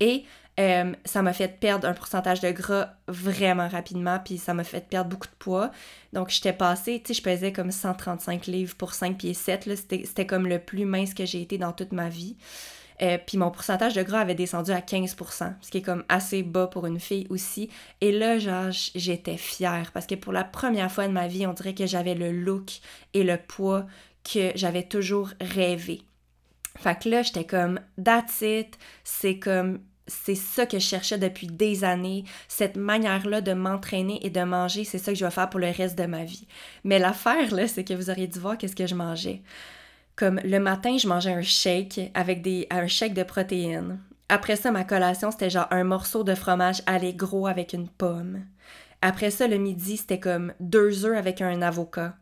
Et 0.00 0.24
euh, 0.58 0.92
ça 1.04 1.22
m'a 1.22 1.32
fait 1.32 1.60
perdre 1.60 1.88
un 1.88 1.94
pourcentage 1.94 2.40
de 2.40 2.50
gras 2.50 2.94
vraiment 3.08 3.68
rapidement, 3.68 4.18
puis 4.18 4.36
ça 4.36 4.52
m'a 4.52 4.64
fait 4.64 4.86
perdre 4.88 5.10
beaucoup 5.10 5.28
de 5.28 5.36
poids. 5.38 5.70
Donc, 6.12 6.30
j'étais 6.30 6.52
passée, 6.52 7.00
tu 7.04 7.14
sais, 7.14 7.18
je 7.18 7.22
pesais 7.22 7.52
comme 7.52 7.70
135 7.70 8.46
livres 8.46 8.74
pour 8.76 8.92
5 8.94 9.16
pieds 9.16 9.34
7, 9.34 9.70
c'était 9.86 10.26
comme 10.26 10.46
le 10.46 10.58
plus 10.58 10.84
mince 10.84 11.14
que 11.14 11.24
j'ai 11.24 11.40
été 11.40 11.56
dans 11.56 11.72
toute 11.72 11.92
ma 11.92 12.08
vie. 12.08 12.36
Euh, 13.02 13.16
puis 13.24 13.38
mon 13.38 13.50
pourcentage 13.50 13.94
de 13.94 14.02
gras 14.02 14.20
avait 14.20 14.34
descendu 14.34 14.72
à 14.72 14.80
15%, 14.80 15.54
ce 15.60 15.70
qui 15.70 15.78
est 15.78 15.82
comme 15.82 16.04
assez 16.10 16.42
bas 16.42 16.66
pour 16.66 16.86
une 16.86 17.00
fille 17.00 17.26
aussi. 17.30 17.70
Et 18.02 18.12
là, 18.12 18.38
genre, 18.38 18.70
j'étais 18.70 19.38
fière 19.38 19.90
parce 19.92 20.06
que 20.06 20.14
pour 20.14 20.32
la 20.34 20.44
première 20.44 20.92
fois 20.92 21.08
de 21.08 21.12
ma 21.12 21.26
vie, 21.26 21.46
on 21.46 21.54
dirait 21.54 21.74
que 21.74 21.86
j'avais 21.86 22.14
le 22.14 22.30
look 22.30 22.80
et 23.14 23.24
le 23.24 23.38
poids 23.38 23.86
que 24.22 24.52
j'avais 24.54 24.82
toujours 24.82 25.30
rêvé. 25.40 26.02
Fait 26.78 26.98
que 26.98 27.08
là, 27.08 27.22
j'étais 27.22 27.44
comme, 27.44 27.80
that's 28.02 28.44
c'est 29.04 29.38
comme, 29.38 29.80
c'est 30.10 30.34
ça 30.34 30.66
que 30.66 30.78
je 30.78 30.84
cherchais 30.84 31.18
depuis 31.18 31.46
des 31.46 31.84
années, 31.84 32.24
cette 32.48 32.76
manière-là 32.76 33.40
de 33.40 33.52
m'entraîner 33.52 34.24
et 34.24 34.30
de 34.30 34.42
manger, 34.42 34.84
c'est 34.84 34.98
ça 34.98 35.12
que 35.12 35.18
je 35.18 35.24
vais 35.24 35.30
faire 35.30 35.48
pour 35.48 35.60
le 35.60 35.70
reste 35.70 35.96
de 35.96 36.06
ma 36.06 36.24
vie. 36.24 36.46
Mais 36.84 36.98
l'affaire, 36.98 37.54
là, 37.54 37.68
c'est 37.68 37.84
que 37.84 37.94
vous 37.94 38.10
auriez 38.10 38.26
dû 38.26 38.38
voir 38.38 38.58
qu'est-ce 38.58 38.76
que 38.76 38.86
je 38.86 38.94
mangeais. 38.94 39.42
Comme 40.16 40.40
le 40.44 40.58
matin, 40.58 40.98
je 40.98 41.08
mangeais 41.08 41.32
un 41.32 41.42
shake 41.42 42.10
avec 42.14 42.42
des, 42.42 42.66
un 42.70 42.86
shake 42.86 43.14
de 43.14 43.22
protéines. 43.22 44.00
Après 44.28 44.56
ça, 44.56 44.70
ma 44.70 44.84
collation, 44.84 45.30
c'était 45.30 45.50
genre 45.50 45.68
un 45.70 45.84
morceau 45.84 46.24
de 46.24 46.34
fromage 46.34 46.82
gros 47.16 47.46
avec 47.46 47.72
une 47.72 47.88
pomme. 47.88 48.44
Après 49.02 49.30
ça, 49.30 49.46
le 49.46 49.56
midi, 49.56 49.96
c'était 49.96 50.20
comme 50.20 50.52
deux 50.60 51.06
œufs 51.06 51.16
avec 51.16 51.40
un 51.40 51.62
avocat. 51.62 52.14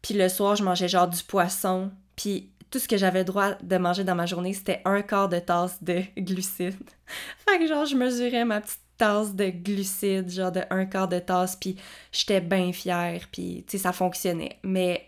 Puis 0.00 0.14
le 0.14 0.28
soir, 0.28 0.54
je 0.54 0.62
mangeais 0.62 0.88
genre 0.88 1.08
du 1.08 1.22
poisson. 1.24 1.90
Puis 2.14 2.50
tout 2.70 2.78
ce 2.78 2.88
que 2.88 2.96
j'avais 2.96 3.24
droit 3.24 3.54
de 3.62 3.76
manger 3.76 4.04
dans 4.04 4.14
ma 4.14 4.26
journée, 4.26 4.52
c'était 4.52 4.82
un 4.84 5.02
quart 5.02 5.28
de 5.28 5.38
tasse 5.38 5.82
de 5.82 6.02
glucides. 6.16 6.74
fait 7.48 7.58
que 7.58 7.66
genre, 7.66 7.86
je 7.86 7.96
mesurais 7.96 8.44
ma 8.44 8.60
petite 8.60 8.80
tasse 8.98 9.34
de 9.34 9.50
glucides, 9.50 10.30
genre 10.30 10.52
de 10.52 10.62
un 10.70 10.86
quart 10.86 11.08
de 11.08 11.18
tasse, 11.18 11.56
puis 11.56 11.76
j'étais 12.12 12.40
bien 12.40 12.72
fière, 12.72 13.20
puis 13.30 13.64
tu 13.66 13.76
sais, 13.76 13.82
ça 13.82 13.92
fonctionnait. 13.92 14.58
Mais 14.62 15.06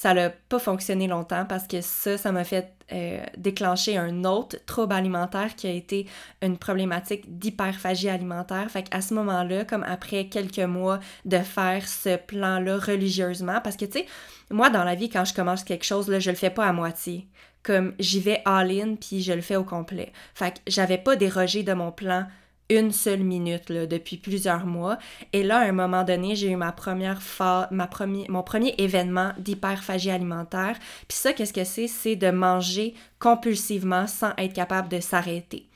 ça 0.00 0.14
n'a 0.14 0.30
pas 0.30 0.58
fonctionné 0.58 1.08
longtemps 1.08 1.44
parce 1.44 1.66
que 1.66 1.82
ça, 1.82 2.16
ça 2.16 2.32
m'a 2.32 2.42
fait 2.42 2.72
euh, 2.90 3.22
déclencher 3.36 3.98
un 3.98 4.24
autre 4.24 4.56
trouble 4.64 4.94
alimentaire 4.94 5.54
qui 5.54 5.66
a 5.66 5.72
été 5.72 6.06
une 6.40 6.56
problématique 6.56 7.38
d'hyperphagie 7.38 8.08
alimentaire. 8.08 8.70
Fait 8.70 8.84
qu'à 8.84 9.02
ce 9.02 9.12
moment-là, 9.12 9.66
comme 9.66 9.82
après 9.82 10.28
quelques 10.28 10.58
mois 10.58 11.00
de 11.26 11.36
faire 11.36 11.86
ce 11.86 12.16
plan-là 12.16 12.78
religieusement, 12.78 13.60
parce 13.62 13.76
que 13.76 13.84
tu 13.84 13.98
sais, 13.98 14.06
moi 14.50 14.70
dans 14.70 14.84
la 14.84 14.94
vie, 14.94 15.10
quand 15.10 15.26
je 15.26 15.34
commence 15.34 15.64
quelque 15.64 15.84
chose, 15.84 16.08
là, 16.08 16.18
je 16.18 16.30
le 16.30 16.36
fais 16.36 16.48
pas 16.48 16.64
à 16.64 16.72
moitié. 16.72 17.28
Comme 17.62 17.92
j'y 17.98 18.20
vais 18.20 18.40
all-in 18.46 18.94
puis 18.94 19.20
je 19.20 19.34
le 19.34 19.42
fais 19.42 19.56
au 19.56 19.64
complet. 19.64 20.14
Fait 20.32 20.52
que 20.52 20.60
j'avais 20.66 20.96
pas 20.96 21.14
dérogé 21.14 21.62
de 21.62 21.74
mon 21.74 21.92
plan 21.92 22.24
une 22.70 22.92
seule 22.92 23.20
minute 23.20 23.68
là, 23.68 23.86
depuis 23.86 24.16
plusieurs 24.16 24.64
mois. 24.64 24.98
Et 25.32 25.42
là, 25.42 25.58
à 25.58 25.64
un 25.64 25.72
moment 25.72 26.04
donné, 26.04 26.36
j'ai 26.36 26.50
eu 26.50 26.56
ma 26.56 26.72
première 26.72 27.20
fa 27.20 27.68
mon 27.70 28.42
premier 28.42 28.74
événement 28.78 29.32
d'hyperphagie 29.38 30.10
alimentaire. 30.10 30.78
Puis 31.08 31.18
ça, 31.18 31.32
qu'est-ce 31.32 31.52
que 31.52 31.64
c'est? 31.64 31.88
C'est 31.88 32.16
de 32.16 32.30
manger 32.30 32.94
compulsivement 33.18 34.06
sans 34.06 34.32
être 34.38 34.54
capable 34.54 34.88
de 34.88 35.00
s'arrêter. 35.00 35.66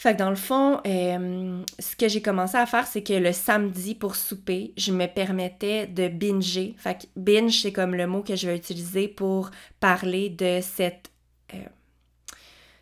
Fait 0.00 0.14
que 0.14 0.18
dans 0.18 0.30
le 0.30 0.36
fond, 0.36 0.80
euh, 0.86 1.62
ce 1.78 1.94
que 1.94 2.08
j'ai 2.08 2.22
commencé 2.22 2.56
à 2.56 2.64
faire, 2.64 2.86
c'est 2.86 3.02
que 3.02 3.12
le 3.12 3.32
samedi 3.32 3.94
pour 3.94 4.16
souper, 4.16 4.72
je 4.78 4.92
me 4.92 5.04
permettais 5.04 5.86
de 5.86 6.08
binger. 6.08 6.74
Fait 6.78 6.94
que 7.02 7.06
binge, 7.16 7.60
c'est 7.60 7.72
comme 7.72 7.94
le 7.94 8.06
mot 8.06 8.22
que 8.22 8.34
je 8.34 8.48
vais 8.48 8.56
utiliser 8.56 9.08
pour 9.08 9.50
parler 9.78 10.30
de 10.30 10.60
cette 10.62 11.09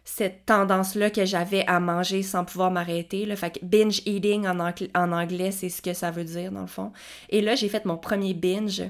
cette 0.09 0.47
tendance-là 0.47 1.11
que 1.11 1.27
j'avais 1.27 1.67
à 1.67 1.81
manger 1.81 2.23
sans 2.23 2.45
pouvoir 2.45 2.71
m'arrêter. 2.71 3.27
le 3.27 3.37
Fait 3.37 3.59
que 3.59 3.65
binge 3.65 4.01
eating 4.07 4.47
en, 4.47 4.59
en 4.59 5.13
anglais, 5.13 5.51
c'est 5.51 5.69
ce 5.69 5.83
que 5.83 5.93
ça 5.93 6.11
veut 6.11 6.25
dire 6.25 6.51
dans 6.51 6.63
le 6.63 6.67
fond. 6.67 6.93
Et 7.29 7.43
là, 7.43 7.55
j'ai 7.55 7.69
fait 7.69 7.85
mon 7.85 7.99
premier 7.99 8.33
binge, 8.33 8.83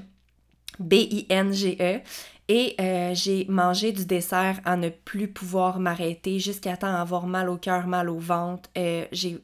B-I-N-G-E, 0.79 1.99
et 2.47 2.75
euh, 2.79 3.13
j'ai 3.13 3.45
mangé 3.49 3.91
du 3.91 4.05
dessert 4.05 4.61
à 4.63 4.77
ne 4.77 4.87
plus 4.87 5.27
pouvoir 5.27 5.79
m'arrêter 5.79 6.39
jusqu'à 6.39 6.77
temps 6.77 6.95
avoir 6.95 7.27
mal 7.27 7.49
au 7.49 7.57
cœur, 7.57 7.85
mal 7.85 8.09
au 8.09 8.17
ventre. 8.17 8.69
Euh, 8.77 9.05
j'ai 9.11 9.39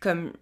comme 0.00 0.32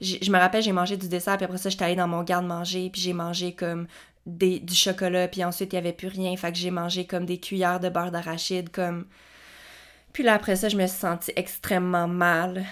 je 0.00 0.30
me 0.30 0.38
rappelle, 0.38 0.62
j'ai 0.62 0.72
mangé 0.72 0.96
du 0.96 1.08
dessert, 1.08 1.36
puis 1.36 1.44
après 1.44 1.58
ça, 1.58 1.70
j'étais 1.70 1.84
allée 1.84 1.96
dans 1.96 2.06
mon 2.06 2.22
garde-manger, 2.22 2.88
puis 2.90 3.00
j'ai 3.00 3.12
mangé 3.12 3.52
comme 3.52 3.88
des, 4.26 4.60
du 4.60 4.74
chocolat, 4.74 5.26
puis 5.26 5.44
ensuite, 5.44 5.72
il 5.72 5.76
n'y 5.76 5.80
avait 5.80 5.92
plus 5.92 6.08
rien. 6.08 6.36
Fait 6.36 6.52
que 6.52 6.58
j'ai 6.58 6.70
mangé 6.70 7.04
comme 7.04 7.26
des 7.26 7.38
cuillères 7.38 7.80
de 7.80 7.88
beurre 7.88 8.12
d'arachide, 8.12 8.70
comme 8.70 9.06
puis 10.18 10.24
là, 10.24 10.34
après 10.34 10.56
ça, 10.56 10.68
je 10.68 10.76
me 10.76 10.84
suis 10.88 10.98
sentie 10.98 11.30
extrêmement 11.36 12.08
mal 12.08 12.64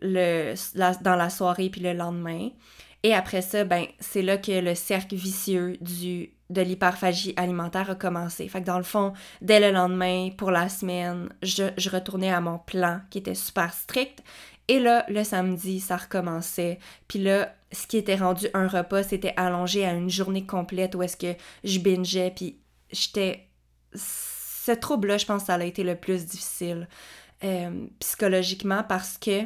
le, 0.00 0.54
dans 1.02 1.14
la 1.14 1.28
soirée 1.28 1.68
puis 1.68 1.82
le 1.82 1.92
lendemain. 1.92 2.48
Et 3.02 3.12
après 3.12 3.42
ça, 3.42 3.64
ben, 3.64 3.84
c'est 4.00 4.22
là 4.22 4.38
que 4.38 4.62
le 4.62 4.74
cercle 4.74 5.14
vicieux 5.14 5.76
du, 5.82 6.30
de 6.48 6.62
l'hyperphagie 6.62 7.34
alimentaire 7.36 7.90
a 7.90 7.96
commencé. 7.96 8.48
Fait 8.48 8.62
que 8.62 8.66
dans 8.66 8.78
le 8.78 8.82
fond, 8.82 9.12
dès 9.42 9.60
le 9.60 9.72
lendemain, 9.72 10.30
pour 10.38 10.50
la 10.50 10.70
semaine, 10.70 11.28
je, 11.42 11.64
je 11.76 11.90
retournais 11.90 12.32
à 12.32 12.40
mon 12.40 12.56
plan 12.56 13.02
qui 13.10 13.18
était 13.18 13.34
super 13.34 13.74
strict. 13.74 14.24
Et 14.66 14.78
là, 14.78 15.04
le 15.10 15.22
samedi, 15.22 15.80
ça 15.80 15.98
recommençait. 15.98 16.78
Puis 17.08 17.18
là, 17.18 17.54
ce 17.72 17.86
qui 17.86 17.98
était 17.98 18.16
rendu 18.16 18.46
un 18.54 18.68
repas, 18.68 19.02
c'était 19.02 19.34
allongé 19.36 19.84
à 19.84 19.92
une 19.92 20.08
journée 20.08 20.46
complète 20.46 20.94
où 20.94 21.02
est-ce 21.02 21.18
que 21.18 21.38
je 21.62 21.78
bingeais. 21.78 22.32
Puis 22.34 22.56
j'étais 22.90 23.46
ce 24.66 24.72
trouble-là, 24.72 25.16
je 25.16 25.26
pense 25.26 25.42
que 25.42 25.46
ça 25.46 25.54
a 25.54 25.64
été 25.64 25.84
le 25.84 25.94
plus 25.94 26.26
difficile 26.26 26.88
euh, 27.44 27.86
psychologiquement 28.00 28.82
parce 28.82 29.16
que 29.16 29.42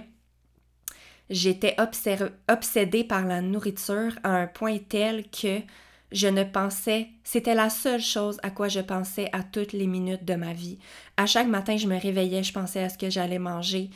j'étais 1.28 1.76
obsédée 2.48 3.04
par 3.04 3.26
la 3.26 3.42
nourriture 3.42 4.12
à 4.24 4.30
un 4.30 4.46
point 4.46 4.78
tel 4.78 5.28
que 5.30 5.60
je 6.10 6.26
ne 6.26 6.42
pensais, 6.42 7.08
c'était 7.22 7.54
la 7.54 7.68
seule 7.68 8.00
chose 8.00 8.38
à 8.42 8.50
quoi 8.50 8.68
je 8.68 8.80
pensais 8.80 9.28
à 9.32 9.42
toutes 9.42 9.74
les 9.74 9.86
minutes 9.86 10.24
de 10.24 10.34
ma 10.34 10.54
vie. 10.54 10.78
À 11.18 11.26
chaque 11.26 11.46
matin, 11.46 11.76
je 11.76 11.86
me 11.86 12.00
réveillais, 12.00 12.42
je 12.42 12.52
pensais 12.52 12.82
à 12.82 12.88
ce 12.88 12.96
que 12.96 13.10
j'allais 13.10 13.38
manger. 13.38 13.90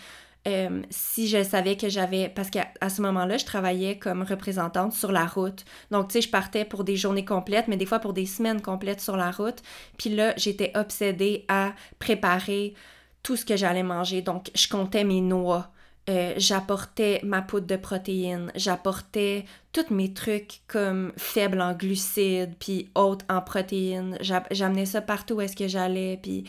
Euh, 0.47 0.83
si 0.91 1.27
je 1.27 1.43
savais 1.43 1.77
que 1.77 1.89
j'avais, 1.89 2.29
parce 2.29 2.51
qu'à 2.51 2.67
ce 2.89 3.01
moment-là, 3.01 3.39
je 3.39 3.47
travaillais 3.47 3.99
comme 3.99 4.23
représentante 4.23 4.93
sur 4.93 5.11
la 5.11 5.25
route. 5.25 5.65
Donc, 5.91 6.09
tu 6.09 6.15
sais, 6.15 6.21
je 6.21 6.29
partais 6.29 6.67
pour 6.67 6.85
des 6.85 6.97
journées 6.97 7.25
complètes, 7.25 7.67
mais 7.67 7.79
des 7.79 7.87
fois 7.87 7.99
pour 7.99 8.13
des 8.13 8.27
semaines 8.27 8.61
complètes 8.61 9.01
sur 9.01 9.17
la 9.17 9.31
route. 9.31 9.63
Puis 9.97 10.11
là, 10.11 10.35
j'étais 10.37 10.73
obsédée 10.75 11.47
à 11.49 11.73
préparer 11.99 12.75
tout 13.23 13.37
ce 13.37 13.45
que 13.47 13.57
j'allais 13.57 13.83
manger. 13.83 14.21
Donc, 14.21 14.51
je 14.55 14.69
comptais 14.69 15.05
mes 15.05 15.23
noix. 15.23 15.71
Euh, 16.11 16.35
j'apportais 16.37 17.21
ma 17.25 17.41
poudre 17.41 17.67
de 17.67 17.77
protéines, 17.77 18.53
j'apportais 18.55 19.47
tous 19.73 19.89
mes 19.89 20.13
trucs 20.13 20.61
comme 20.69 21.15
faibles 21.17 21.63
en 21.63 21.73
glucides, 21.73 22.55
puis 22.59 22.91
hautes 22.95 23.25
en 23.31 23.41
protéines. 23.41 24.19
J'amenais 24.51 24.85
ça 24.85 25.01
partout 25.01 25.37
où 25.37 25.41
est-ce 25.41 25.57
que 25.57 25.67
j'allais, 25.67 26.19
puis 26.23 26.45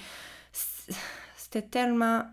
c'était 1.38 1.62
tellement 1.62 2.24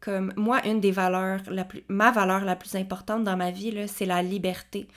comme 0.00 0.32
moi, 0.36 0.66
une 0.66 0.80
des 0.80 0.92
valeurs, 0.92 1.40
la 1.48 1.64
plus, 1.64 1.84
ma 1.88 2.10
valeur 2.10 2.44
la 2.44 2.56
plus 2.56 2.74
importante 2.74 3.24
dans 3.24 3.36
ma 3.36 3.50
vie, 3.50 3.86
c'est 3.86 4.06
la 4.06 4.22
liberté. 4.22 4.88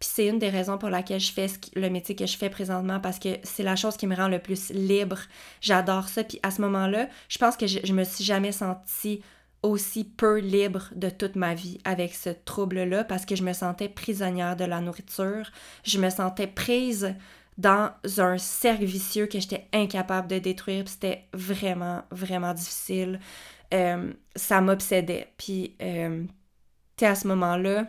Puis 0.00 0.10
c'est 0.12 0.26
une 0.26 0.38
des 0.38 0.48
raisons 0.48 0.78
pour 0.78 0.90
laquelle 0.90 1.20
je 1.20 1.32
fais 1.32 1.46
le 1.74 1.90
métier 1.90 2.14
que 2.14 2.26
je 2.26 2.36
fais 2.36 2.50
présentement 2.50 3.00
parce 3.00 3.18
que 3.18 3.30
c'est 3.42 3.64
la 3.64 3.74
chose 3.74 3.96
qui 3.96 4.06
me 4.06 4.14
rend 4.14 4.28
le 4.28 4.38
plus 4.38 4.70
libre. 4.70 5.18
J'adore 5.60 6.08
ça. 6.08 6.22
Puis 6.22 6.38
à 6.42 6.50
ce 6.50 6.60
moment-là, 6.62 7.08
je 7.28 7.38
pense 7.38 7.56
que 7.56 7.66
je, 7.66 7.80
je 7.82 7.92
me 7.92 8.04
suis 8.04 8.22
jamais 8.24 8.52
sentie 8.52 9.22
aussi 9.62 10.04
peu 10.04 10.38
libre 10.38 10.90
de 10.94 11.10
toute 11.10 11.34
ma 11.34 11.54
vie 11.54 11.78
avec 11.84 12.14
ce 12.14 12.30
trouble-là 12.30 13.02
parce 13.02 13.26
que 13.26 13.34
je 13.34 13.42
me 13.42 13.52
sentais 13.52 13.88
prisonnière 13.88 14.54
de 14.54 14.64
la 14.64 14.80
nourriture. 14.80 15.50
Je 15.84 15.98
me 15.98 16.10
sentais 16.10 16.46
prise 16.46 17.14
dans 17.56 17.90
un 18.18 18.38
cercle 18.38 18.84
vicieux 18.84 19.26
que 19.26 19.40
j'étais 19.40 19.66
incapable 19.72 20.28
de 20.28 20.38
détruire. 20.38 20.84
C'était 20.88 21.24
vraiment, 21.32 22.02
vraiment 22.12 22.54
difficile. 22.54 23.18
Euh, 23.74 24.12
ça 24.36 24.60
m'obsédait. 24.60 25.32
Puis, 25.36 25.76
euh, 25.82 26.24
tu 26.24 26.30
sais, 27.00 27.06
à 27.06 27.14
ce 27.14 27.26
moment-là, 27.28 27.86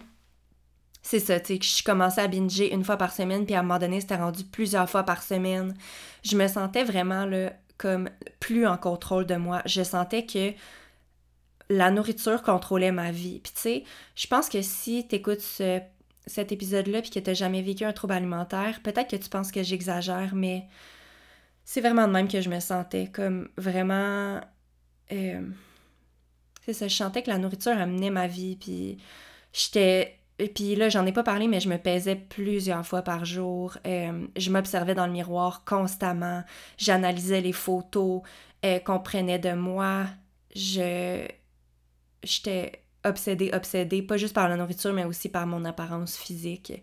c'est 1.01 1.19
ça, 1.19 1.39
tu 1.39 1.55
sais, 1.55 1.61
je 1.61 1.83
commençais 1.83 2.21
à 2.21 2.27
binger 2.27 2.73
une 2.73 2.83
fois 2.83 2.97
par 2.97 3.13
semaine, 3.13 3.45
puis 3.45 3.55
à 3.55 3.59
un 3.59 3.63
moment 3.63 3.79
donné, 3.79 4.01
c'était 4.01 4.17
rendu 4.17 4.43
plusieurs 4.43 4.89
fois 4.89 5.03
par 5.03 5.23
semaine. 5.23 5.73
Je 6.23 6.35
me 6.35 6.47
sentais 6.47 6.83
vraiment, 6.83 7.25
là, 7.25 7.53
comme 7.77 8.09
plus 8.39 8.67
en 8.67 8.77
contrôle 8.77 9.25
de 9.25 9.35
moi. 9.35 9.61
Je 9.65 9.81
sentais 9.81 10.25
que 10.25 10.53
la 11.69 11.91
nourriture 11.91 12.43
contrôlait 12.43 12.91
ma 12.91 13.11
vie. 13.11 13.39
Puis 13.39 13.53
tu 13.53 13.61
sais, 13.61 13.83
je 14.15 14.27
pense 14.27 14.49
que 14.49 14.61
si 14.61 15.07
tu 15.07 15.15
écoutes 15.15 15.41
cet 15.41 16.51
épisode-là 16.51 17.01
puis 17.01 17.11
que 17.11 17.19
tu 17.19 17.33
jamais 17.33 17.61
vécu 17.61 17.85
un 17.85 17.93
trouble 17.93 18.13
alimentaire, 18.13 18.81
peut-être 18.83 19.09
que 19.09 19.15
tu 19.15 19.29
penses 19.29 19.51
que 19.51 19.63
j'exagère, 19.63 20.35
mais 20.35 20.67
c'est 21.63 21.81
vraiment 21.81 22.07
de 22.07 22.11
même 22.11 22.27
que 22.27 22.41
je 22.41 22.49
me 22.49 22.59
sentais. 22.59 23.07
Comme 23.07 23.49
vraiment. 23.57 24.41
Euh, 25.11 25.41
c'est 26.65 26.73
ça, 26.73 26.87
je 26.87 26.95
sentais 26.95 27.23
que 27.23 27.29
la 27.29 27.37
nourriture 27.37 27.71
amenait 27.71 28.09
ma 28.09 28.27
vie. 28.27 28.55
Puis 28.55 28.97
j'étais. 29.53 30.15
Puis 30.55 30.75
là, 30.75 30.87
j'en 30.87 31.05
ai 31.05 31.11
pas 31.11 31.23
parlé, 31.23 31.47
mais 31.47 31.59
je 31.59 31.67
me 31.67 31.77
pesais 31.77 32.15
plusieurs 32.15 32.85
fois 32.85 33.01
par 33.01 33.25
jour. 33.25 33.77
Euh, 33.85 34.25
je 34.37 34.49
m'observais 34.51 34.95
dans 34.95 35.05
le 35.05 35.11
miroir 35.11 35.65
constamment. 35.65 36.43
J'analysais 36.77 37.41
les 37.41 37.51
photos 37.51 38.21
euh, 38.65 38.79
qu'on 38.79 38.99
prenait 38.99 39.39
de 39.39 39.51
moi. 39.53 40.05
Je 40.55 41.27
j'étais 42.23 42.83
obsédée, 43.05 43.51
obsédée, 43.53 44.01
pas 44.01 44.17
juste 44.17 44.33
par 44.35 44.49
la 44.49 44.57
nourriture, 44.57 44.93
mais 44.93 45.05
aussi 45.05 45.29
par 45.29 45.47
mon 45.47 45.65
apparence 45.65 46.17
physique. 46.17 46.73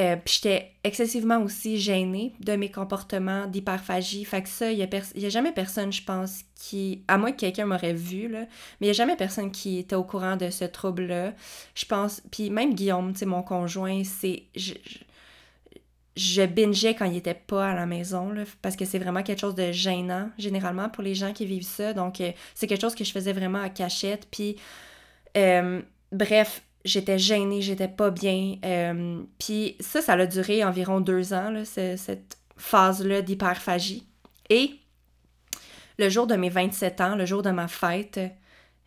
Euh, 0.00 0.16
puis 0.16 0.40
j'étais 0.42 0.72
excessivement 0.82 1.40
aussi 1.40 1.78
gênée 1.78 2.34
de 2.40 2.56
mes 2.56 2.70
comportements 2.70 3.46
d'hyperphagie. 3.46 4.24
Fait 4.24 4.42
que 4.42 4.48
ça, 4.48 4.72
il 4.72 4.78
n'y 4.78 5.26
a, 5.26 5.28
jamais 5.28 5.52
personne, 5.52 5.92
je 5.92 6.02
pense, 6.02 6.40
qui... 6.56 7.04
À 7.06 7.16
moins 7.16 7.30
que 7.30 7.38
quelqu'un 7.38 7.66
m'aurait 7.66 7.92
vu, 7.92 8.28
là, 8.28 8.40
mais 8.40 8.46
il 8.82 8.84
n'y 8.86 8.90
a 8.90 8.94
jamais 8.94 9.14
personne 9.14 9.52
qui 9.52 9.78
était 9.78 9.94
au 9.94 10.02
courant 10.02 10.36
de 10.36 10.50
ce 10.50 10.64
trouble-là. 10.64 11.32
Je 11.76 11.84
pense... 11.84 12.22
Puis 12.32 12.50
même 12.50 12.74
Guillaume, 12.74 13.12
tu 13.12 13.20
sais, 13.20 13.26
mon 13.26 13.42
conjoint, 13.42 14.02
c'est... 14.02 14.42
Je, 14.56 16.44
bingeais 16.44 16.94
quand 16.94 17.06
il 17.06 17.16
était 17.16 17.34
pas 17.34 17.70
à 17.70 17.74
la 17.74 17.86
maison, 17.86 18.30
là, 18.30 18.42
parce 18.62 18.74
que 18.74 18.84
c'est 18.84 18.98
vraiment 18.98 19.22
quelque 19.22 19.40
chose 19.40 19.54
de 19.54 19.70
gênant, 19.70 20.28
généralement, 20.38 20.88
pour 20.88 21.04
les 21.04 21.14
gens 21.14 21.32
qui 21.32 21.46
vivent 21.46 21.62
ça. 21.62 21.92
Donc, 21.92 22.20
euh, 22.20 22.32
c'est 22.56 22.66
quelque 22.66 22.80
chose 22.80 22.96
que 22.96 23.04
je 23.04 23.12
faisais 23.12 23.32
vraiment 23.32 23.62
à 23.62 23.68
cachette. 23.68 24.26
Puis, 24.28 24.56
euh, 25.36 25.82
bref, 26.10 26.62
j'étais 26.84 27.18
gênée, 27.18 27.62
j'étais 27.62 27.88
pas 27.88 28.10
bien. 28.10 28.56
Euh, 28.64 29.22
puis 29.38 29.76
ça, 29.80 30.00
ça 30.00 30.12
a 30.14 30.26
duré 30.26 30.64
environ 30.64 31.00
deux 31.00 31.32
ans, 31.32 31.50
là, 31.50 31.64
cette 31.64 32.38
phase-là 32.56 33.22
d'hyperphagie. 33.22 34.06
Et 34.50 34.70
le 35.98 36.08
jour 36.08 36.26
de 36.26 36.34
mes 36.34 36.50
27 36.50 37.00
ans, 37.00 37.16
le 37.16 37.26
jour 37.26 37.42
de 37.42 37.50
ma 37.50 37.68
fête, 37.68 38.20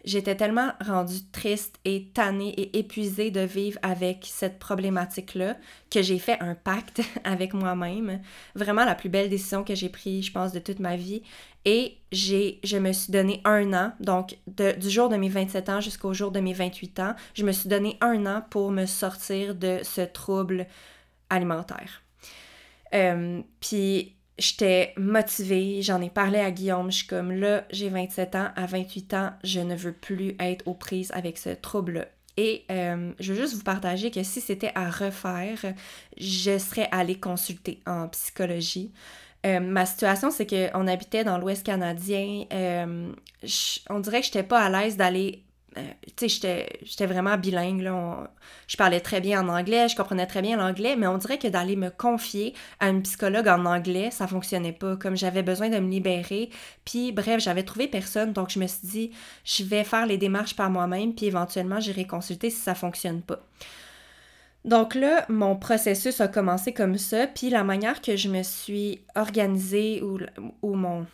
j'étais 0.07 0.35
tellement 0.35 0.71
rendue 0.83 1.29
triste 1.31 1.77
et 1.83 2.07
tannée 2.13 2.53
et 2.57 2.79
épuisée 2.79 3.29
de 3.29 3.41
vivre 3.41 3.77
avec 3.83 4.25
cette 4.25 4.57
problématique-là 4.57 5.57
que 5.91 6.01
j'ai 6.01 6.17
fait 6.17 6.39
un 6.39 6.55
pacte 6.55 7.01
avec 7.25 7.53
moi-même. 7.53 8.21
Vraiment 8.55 8.85
la 8.85 8.95
plus 8.95 9.09
belle 9.09 9.29
décision 9.29 9.63
que 9.63 9.75
j'ai 9.75 9.89
prise, 9.89 10.25
je 10.25 10.31
pense, 10.31 10.53
de 10.53 10.59
toute 10.59 10.79
ma 10.79 10.95
vie. 10.95 11.21
Et 11.65 11.97
j'ai, 12.13 12.61
je 12.63 12.77
me 12.77 12.93
suis 12.93 13.11
donné 13.11 13.41
un 13.43 13.73
an, 13.73 13.91
donc 13.99 14.37
du 14.47 14.89
jour 14.89 15.09
de 15.09 15.17
mes 15.17 15.27
27 15.27 15.69
ans 15.69 15.81
jusqu'au 15.81 16.13
jour 16.13 16.31
de 16.31 16.39
mes 16.39 16.53
28 16.53 16.99
ans, 17.01 17.15
je 17.33 17.43
me 17.43 17.51
suis 17.51 17.67
donné 17.67 17.97
un 17.99 18.25
an 18.25 18.43
pour 18.49 18.71
me 18.71 18.85
sortir 18.85 19.53
de 19.53 19.79
ce 19.83 20.01
trouble 20.01 20.67
alimentaire. 21.29 22.01
Euh, 22.93 23.41
puis 23.59 24.16
j'étais 24.37 24.93
motivée, 24.97 25.81
j'en 25.81 26.01
ai 26.01 26.09
parlé 26.09 26.39
à 26.39 26.51
Guillaume, 26.51 26.91
je 26.91 26.97
suis 26.97 27.07
comme 27.07 27.31
là, 27.31 27.63
j'ai 27.71 27.89
27 27.89 28.35
ans, 28.35 28.49
à 28.55 28.65
28 28.65 29.13
ans, 29.13 29.31
je 29.43 29.59
ne 29.59 29.75
veux 29.75 29.93
plus 29.93 30.35
être 30.39 30.67
aux 30.67 30.73
prises 30.73 31.11
avec 31.13 31.37
ce 31.37 31.49
trouble-là. 31.49 32.05
Et 32.37 32.65
euh, 32.71 33.11
je 33.19 33.33
veux 33.33 33.41
juste 33.41 33.55
vous 33.55 33.63
partager 33.63 34.11
que 34.11 34.21
si 34.21 34.41
c'était 34.41 34.71
à 34.75 34.91
refaire, 34.91 35.73
je 36.17 36.57
serais 36.59 36.87
allée 36.91 37.19
consulter 37.19 37.79
en 37.87 38.07
psychologie. 38.09 38.91
Euh, 39.45 39.59
ma 39.59 39.85
situation, 39.85 40.29
c'est 40.29 40.45
qu'on 40.45 40.87
habitait 40.87 41.23
dans 41.23 41.39
l'Ouest 41.39 41.65
canadien. 41.65 42.45
Euh, 42.53 43.11
on 43.89 43.99
dirait 43.99 44.19
que 44.19 44.25
j'étais 44.25 44.43
pas 44.43 44.61
à 44.61 44.69
l'aise 44.69 44.97
d'aller. 44.97 45.43
Euh, 45.77 45.81
tu 46.15 46.29
sais, 46.29 46.67
j'étais 46.81 47.05
vraiment 47.05 47.37
bilingue. 47.37 47.89
Je 48.67 48.77
parlais 48.77 48.99
très 48.99 49.21
bien 49.21 49.41
en 49.41 49.49
anglais, 49.49 49.87
je 49.87 49.95
comprenais 49.95 50.25
très 50.25 50.41
bien 50.41 50.57
l'anglais, 50.57 50.95
mais 50.95 51.07
on 51.07 51.17
dirait 51.17 51.37
que 51.37 51.47
d'aller 51.47 51.75
me 51.75 51.89
confier 51.89 52.53
à 52.79 52.89
une 52.89 53.03
psychologue 53.03 53.47
en 53.47 53.65
anglais, 53.65 54.09
ça 54.11 54.27
fonctionnait 54.27 54.73
pas. 54.73 54.95
Comme 54.95 55.15
j'avais 55.15 55.43
besoin 55.43 55.69
de 55.69 55.77
me 55.79 55.89
libérer. 55.89 56.49
Puis, 56.85 57.11
bref, 57.11 57.41
j'avais 57.41 57.63
trouvé 57.63 57.87
personne, 57.87 58.33
donc 58.33 58.49
je 58.49 58.59
me 58.59 58.67
suis 58.67 58.87
dit, 58.87 59.11
je 59.43 59.63
vais 59.63 59.83
faire 59.83 60.05
les 60.05 60.17
démarches 60.17 60.55
par 60.55 60.69
moi-même, 60.69 61.13
puis 61.13 61.27
éventuellement, 61.27 61.79
j'irai 61.79 62.05
consulter 62.07 62.49
si 62.49 62.61
ça 62.61 62.75
fonctionne 62.75 63.21
pas. 63.21 63.39
Donc 64.65 64.95
là, 64.95 65.25
mon 65.29 65.55
processus 65.55 66.19
a 66.19 66.27
commencé 66.27 66.73
comme 66.73 66.97
ça, 66.97 67.27
puis 67.27 67.49
la 67.49 67.63
manière 67.63 68.01
que 68.01 68.15
je 68.15 68.27
me 68.27 68.43
suis 68.43 69.01
organisée 69.15 70.01
ou, 70.01 70.19
ou 70.61 70.75
mon, 70.75 71.05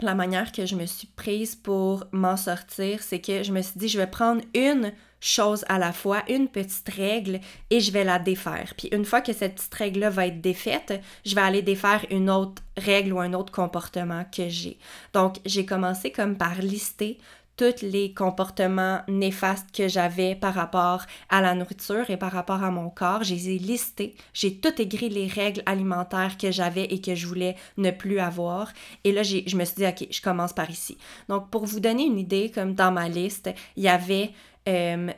la 0.00 0.14
manière 0.14 0.52
que 0.52 0.66
je 0.66 0.76
me 0.76 0.86
suis 0.86 1.08
prise 1.08 1.56
pour 1.56 2.04
m'en 2.12 2.36
sortir, 2.36 3.02
c'est 3.02 3.20
que 3.20 3.42
je 3.42 3.52
me 3.52 3.62
suis 3.62 3.78
dit, 3.78 3.88
je 3.88 3.98
vais 3.98 4.06
prendre 4.06 4.42
une 4.54 4.92
chose 5.20 5.64
à 5.68 5.78
la 5.78 5.92
fois, 5.92 6.22
une 6.28 6.48
petite 6.48 6.88
règle, 6.88 7.40
et 7.70 7.80
je 7.80 7.90
vais 7.90 8.04
la 8.04 8.18
défaire. 8.18 8.74
Puis 8.76 8.88
une 8.92 9.04
fois 9.04 9.20
que 9.20 9.32
cette 9.32 9.56
petite 9.56 9.74
règle-là 9.74 10.10
va 10.10 10.26
être 10.26 10.40
défaite, 10.40 11.02
je 11.26 11.34
vais 11.34 11.40
aller 11.40 11.62
défaire 11.62 12.06
une 12.10 12.30
autre 12.30 12.62
règle 12.76 13.12
ou 13.12 13.20
un 13.20 13.32
autre 13.32 13.52
comportement 13.52 14.24
que 14.24 14.48
j'ai. 14.48 14.78
Donc 15.12 15.36
j'ai 15.44 15.66
commencé 15.66 16.12
comme 16.12 16.36
par 16.36 16.60
lister 16.60 17.18
tous 17.58 17.82
les 17.82 18.14
comportements 18.14 19.00
néfastes 19.08 19.66
que 19.76 19.88
j'avais 19.88 20.36
par 20.36 20.54
rapport 20.54 21.04
à 21.28 21.42
la 21.42 21.54
nourriture 21.54 22.08
et 22.08 22.16
par 22.16 22.30
rapport 22.30 22.62
à 22.62 22.70
mon 22.70 22.88
corps. 22.88 23.24
Je 23.24 23.34
les 23.34 23.50
ai 23.50 23.58
listés. 23.58 24.14
J'ai 24.32 24.54
tout 24.54 24.80
écrit 24.80 25.08
les 25.08 25.26
règles 25.26 25.62
alimentaires 25.66 26.38
que 26.38 26.52
j'avais 26.52 26.84
et 26.84 27.00
que 27.00 27.16
je 27.16 27.26
voulais 27.26 27.56
ne 27.76 27.90
plus 27.90 28.20
avoir. 28.20 28.72
Et 29.02 29.10
là, 29.10 29.24
je 29.24 29.56
me 29.56 29.64
suis 29.64 29.74
dit, 29.74 29.86
OK, 29.86 30.06
je 30.08 30.22
commence 30.22 30.52
par 30.52 30.70
ici. 30.70 30.96
Donc, 31.28 31.50
pour 31.50 31.66
vous 31.66 31.80
donner 31.80 32.04
une 32.04 32.20
idée, 32.20 32.50
comme 32.54 32.74
dans 32.74 32.92
ma 32.92 33.08
liste, 33.08 33.50
il 33.76 33.82
y 33.82 33.88
avait 33.88 34.30
euh, 34.68 35.10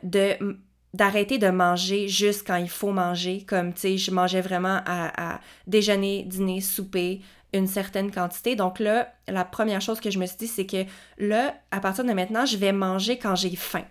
d'arrêter 0.95 1.37
de 1.37 1.49
manger 1.49 2.07
juste 2.07 2.47
quand 2.47 2.55
il 2.55 2.69
faut 2.69 2.91
manger, 2.91 3.45
comme, 3.47 3.71
tu 3.71 3.81
sais, 3.81 3.97
je 3.97 4.09
mangeais 4.09 4.41
vraiment 4.41 4.79
à 4.85 5.39
déjeuner, 5.67 6.23
dîner, 6.23 6.59
souper, 6.59 7.21
une 7.53 7.67
certaine 7.67 8.11
quantité. 8.11 8.55
Donc 8.55 8.79
là, 8.79 9.13
la 9.27 9.45
première 9.45 9.81
chose 9.81 9.99
que 9.99 10.09
je 10.09 10.19
me 10.19 10.25
suis 10.25 10.37
dit, 10.37 10.47
c'est 10.47 10.65
que 10.65 10.85
là, 11.17 11.53
à 11.71 11.79
partir 11.79 12.03
de 12.03 12.13
maintenant, 12.13 12.45
je 12.45 12.57
vais 12.57 12.71
manger 12.71 13.17
quand 13.17 13.35
j'ai 13.35 13.55
faim. 13.55 13.85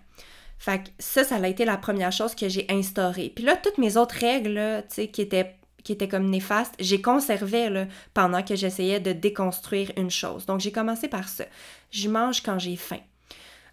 Fait 0.57 0.83
que 0.83 0.89
ça, 0.99 1.23
ça 1.23 1.35
a 1.35 1.47
été 1.47 1.65
la 1.65 1.77
première 1.77 2.11
chose 2.11 2.35
que 2.35 2.47
j'ai 2.47 2.65
instaurée. 2.69 3.31
Puis 3.35 3.43
là, 3.43 3.55
toutes 3.55 3.77
mes 3.77 3.97
autres 3.97 4.15
règles, 4.15 4.83
tu 4.89 4.95
sais, 4.95 5.07
qui 5.07 5.21
étaient 5.21 5.55
qui 5.83 5.93
étaient 5.93 6.07
comme 6.07 6.29
néfastes, 6.29 6.75
j'ai 6.79 7.01
conservé 7.01 7.87
pendant 8.13 8.43
que 8.43 8.55
j'essayais 8.55 8.99
de 8.99 9.13
déconstruire 9.13 9.91
une 9.97 10.11
chose. 10.11 10.45
Donc 10.45 10.59
j'ai 10.59 10.71
commencé 10.71 11.07
par 11.07 11.27
ça. 11.27 11.45
Je 11.89 12.07
mange 12.07 12.43
quand 12.43 12.59
j'ai 12.59 12.75
faim. 12.75 12.99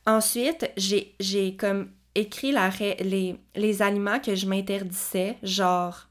Ensuite, 0.07 0.70
j'ai 0.77 1.57
comme 1.57 1.90
écrit 2.14 2.55
les, 3.01 3.37
les 3.55 3.83
aliments 3.83 4.20
que 4.20 4.35
je 4.35 4.46
m'interdisais, 4.46 5.37
genre 5.42 6.08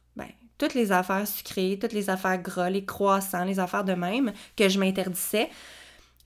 toutes 0.57 0.73
les 0.73 0.91
affaires 0.91 1.27
sucrées, 1.27 1.77
toutes 1.79 1.93
les 1.93 2.09
affaires 2.09 2.41
gras, 2.41 2.69
les 2.69 2.85
croissants, 2.85 3.43
les 3.43 3.59
affaires 3.59 3.83
de 3.83 3.93
même 3.93 4.33
que 4.55 4.69
je 4.69 4.79
m'interdisais, 4.79 5.49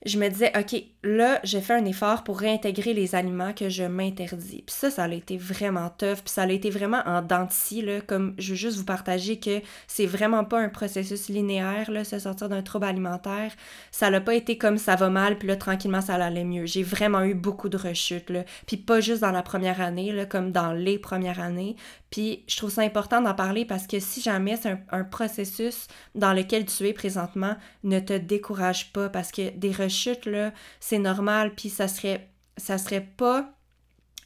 je 0.04 0.18
me 0.18 0.28
disais, 0.28 0.52
OK, 0.58 0.82
là, 1.04 1.40
j'ai 1.42 1.60
fait 1.60 1.74
un 1.74 1.84
effort 1.84 2.22
pour 2.22 2.38
réintégrer 2.38 2.94
les 2.94 3.14
aliments 3.14 3.52
que 3.52 3.68
je 3.68 3.82
m'interdis. 3.82 4.62
Puis 4.66 4.74
ça, 4.74 4.90
ça 4.90 5.04
a 5.04 5.12
été 5.12 5.36
vraiment 5.36 5.90
tough, 5.90 6.18
puis 6.24 6.32
ça 6.32 6.42
a 6.42 6.50
été 6.50 6.70
vraiment 6.70 7.02
en 7.06 7.22
denti, 7.22 7.82
là, 7.82 8.00
comme 8.00 8.34
je 8.38 8.50
veux 8.50 8.56
juste 8.56 8.78
vous 8.78 8.84
partager 8.84 9.40
que 9.40 9.60
c'est 9.88 10.06
vraiment 10.06 10.44
pas 10.44 10.60
un 10.60 10.68
processus 10.68 11.28
linéaire, 11.28 11.90
là, 11.90 12.04
se 12.04 12.18
sortir 12.18 12.48
d'un 12.48 12.62
trouble 12.62 12.86
alimentaire. 12.86 13.52
Ça 13.90 14.10
n'a 14.10 14.20
pas 14.20 14.34
été 14.34 14.58
comme 14.58 14.78
ça 14.78 14.94
va 14.94 15.10
mal, 15.10 15.38
puis 15.38 15.48
là, 15.48 15.56
tranquillement, 15.56 16.00
ça 16.00 16.14
allait 16.14 16.44
mieux. 16.44 16.66
J'ai 16.66 16.82
vraiment 16.84 17.22
eu 17.22 17.34
beaucoup 17.34 17.68
de 17.68 17.76
rechutes, 17.76 18.30
là. 18.30 18.44
Puis 18.66 18.76
pas 18.76 19.00
juste 19.00 19.22
dans 19.22 19.32
la 19.32 19.42
première 19.42 19.80
année, 19.80 20.12
là, 20.12 20.24
comme 20.24 20.52
dans 20.52 20.72
les 20.72 20.98
premières 20.98 21.40
années. 21.40 21.76
Puis 22.12 22.44
je 22.46 22.58
trouve 22.58 22.70
ça 22.70 22.82
important 22.82 23.22
d'en 23.22 23.34
parler 23.34 23.64
parce 23.64 23.86
que 23.86 23.98
si 23.98 24.20
jamais 24.20 24.56
c'est 24.56 24.76
un, 24.90 25.02
processus 25.02 25.88
dans 26.14 26.34
lequel 26.34 26.66
tu 26.66 26.86
es 26.86 26.92
présentement, 26.92 27.56
ne 27.84 28.00
te 28.00 28.12
décourage 28.12 28.92
pas 28.92 29.08
parce 29.08 29.32
que 29.32 29.50
des 29.56 29.72
rechutes, 29.72 30.26
là, 30.26 30.52
normal, 30.98 31.54
puis 31.54 31.68
ça 31.68 31.88
serait, 31.88 32.28
ça 32.56 32.78
serait 32.78 33.06
pas 33.16 33.50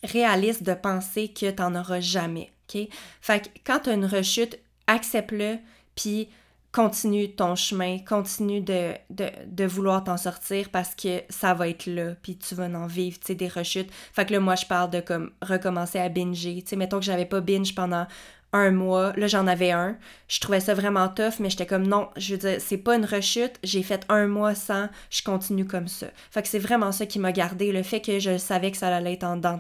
réaliste 0.02 0.62
de 0.62 0.74
penser 0.74 1.28
que 1.28 1.50
tu 1.50 1.62
n'en 1.62 1.74
auras 1.74 2.00
jamais, 2.00 2.50
OK? 2.68 2.88
Fait 3.20 3.40
que 3.40 3.48
quand 3.64 3.80
tu 3.80 3.90
as 3.90 3.94
une 3.94 4.06
rechute, 4.06 4.58
accepte-le, 4.86 5.58
puis 5.94 6.28
continue 6.76 7.30
ton 7.30 7.56
chemin, 7.56 7.98
continue 8.00 8.60
de, 8.60 8.92
de, 9.08 9.64
vouloir 9.64 10.04
t'en 10.04 10.18
sortir 10.18 10.68
parce 10.68 10.94
que 10.94 11.22
ça 11.30 11.54
va 11.54 11.68
être 11.68 11.86
là, 11.86 12.14
puis 12.22 12.36
tu 12.36 12.54
vas 12.54 12.66
en 12.66 12.86
vivre, 12.86 13.18
tu 13.18 13.28
sais, 13.28 13.34
des 13.34 13.48
rechutes. 13.48 13.90
Fait 14.12 14.26
que 14.26 14.34
là, 14.34 14.40
moi, 14.40 14.56
je 14.56 14.66
parle 14.66 14.90
de 14.90 15.00
comme 15.00 15.30
recommencer 15.40 15.98
à 15.98 16.10
binger. 16.10 16.60
Tu 16.62 16.68
sais, 16.68 16.76
mettons 16.76 16.98
que 16.98 17.06
j'avais 17.06 17.24
pas 17.24 17.40
binge 17.40 17.74
pendant 17.74 18.06
un 18.56 18.70
mois. 18.70 19.12
Là, 19.16 19.26
j'en 19.26 19.46
avais 19.46 19.70
un. 19.70 19.96
Je 20.28 20.40
trouvais 20.40 20.60
ça 20.60 20.74
vraiment 20.74 21.08
tough, 21.08 21.38
mais 21.40 21.50
j'étais 21.50 21.66
comme 21.66 21.86
non, 21.86 22.08
je 22.16 22.34
veux 22.34 22.38
dire, 22.38 22.56
c'est 22.58 22.78
pas 22.78 22.96
une 22.96 23.04
rechute. 23.04 23.54
J'ai 23.62 23.82
fait 23.82 24.04
un 24.08 24.26
mois 24.26 24.54
sans, 24.54 24.88
je 25.10 25.22
continue 25.22 25.66
comme 25.66 25.88
ça. 25.88 26.06
Fait 26.30 26.42
que 26.42 26.48
c'est 26.48 26.58
vraiment 26.58 26.92
ça 26.92 27.06
qui 27.06 27.18
m'a 27.18 27.32
gardé, 27.32 27.72
le 27.72 27.82
fait 27.82 28.00
que 28.00 28.18
je 28.18 28.38
savais 28.38 28.70
que 28.70 28.76
ça 28.78 28.94
allait 28.94 29.14
être 29.14 29.24
en 29.24 29.36
dents 29.36 29.58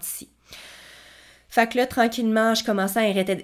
fait 1.56 1.68
que 1.68 1.78
là, 1.78 1.86
tranquillement, 1.86 2.54
je 2.54 2.62
commençais 2.62 3.00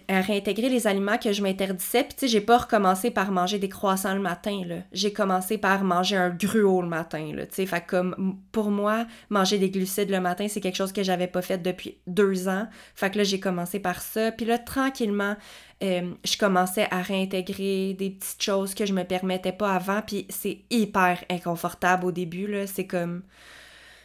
à, 0.09 0.20
réintégrer 0.20 0.68
les 0.68 0.87
aliments 0.87 1.16
que 1.16 1.33
je 1.33 1.42
m'interdisais. 1.42 2.05
Puis, 2.05 2.12
tu 2.12 2.20
sais, 2.20 2.29
j'ai 2.29 2.42
pas 2.42 2.59
recommencé 2.59 3.11
par 3.11 3.33
manger 3.33 3.59
des 3.59 3.70
croissants 3.70 4.12
le 4.12 4.20
matin. 4.20 4.61
J'ai 4.92 5.14
commencé 5.14 5.57
par 5.57 5.83
manger 5.83 6.16
un 6.16 6.29
gruau 6.29 6.83
le 6.83 6.88
matin, 6.88 7.33
là. 7.35 7.46
Tu 7.46 7.55
sais, 7.55 7.64
fait 7.64 7.83
comme, 7.87 8.37
pour 8.53 8.70
moi, 8.70 9.07
manger 9.31 9.57
des 9.57 9.70
glucides 9.70 10.11
le 10.11 10.20
matin, 10.20 10.46
c'est 10.46 10.61
quelque 10.61 10.77
chose 10.77 10.92
que 10.92 11.03
j'avais 11.03 11.27
pas 11.27 11.40
fait 11.40 11.57
depuis 11.57 11.96
deux 12.07 12.48
ans. 12.48 12.68
Fait 12.94 13.11
que 13.11 13.16
là, 13.16 13.25
j'ai 13.25 13.40
commencé 13.40 13.81
par 13.81 14.03
ça. 14.03 14.31
Puis 14.31 14.44
là, 14.44 14.59
tranquillement, 14.59 15.37
euh, 15.83 16.12
je 16.22 16.37
commençais 16.37 16.88
à 16.90 17.01
réintégrer 17.01 17.94
des 17.94 18.11
petites 18.11 18.42
choses 18.42 18.75
que 18.75 18.85
je 18.85 18.92
me 18.92 19.05
permettais 19.05 19.53
pas 19.53 19.75
avant. 19.75 20.03
Puis 20.03 20.27
c'est 20.29 20.59
hyper 20.68 21.25
inconfortable 21.31 22.05
au 22.05 22.12
début. 22.12 22.55
C'est 22.66 22.87
comme 22.87 23.22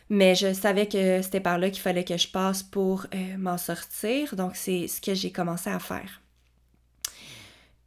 mais 0.09 0.35
je 0.35 0.53
savais 0.53 0.87
que 0.87 1.21
c'était 1.21 1.39
par 1.39 1.57
là 1.57 1.69
qu'il 1.69 1.81
fallait 1.81 2.05
que 2.05 2.17
je 2.17 2.27
passe 2.27 2.63
pour 2.63 3.07
euh, 3.13 3.37
m'en 3.37 3.57
sortir. 3.57 4.35
Donc, 4.35 4.55
c'est 4.55 4.87
ce 4.87 5.01
que 5.01 5.13
j'ai 5.13 5.31
commencé 5.31 5.69
à 5.69 5.79
faire. 5.79 6.21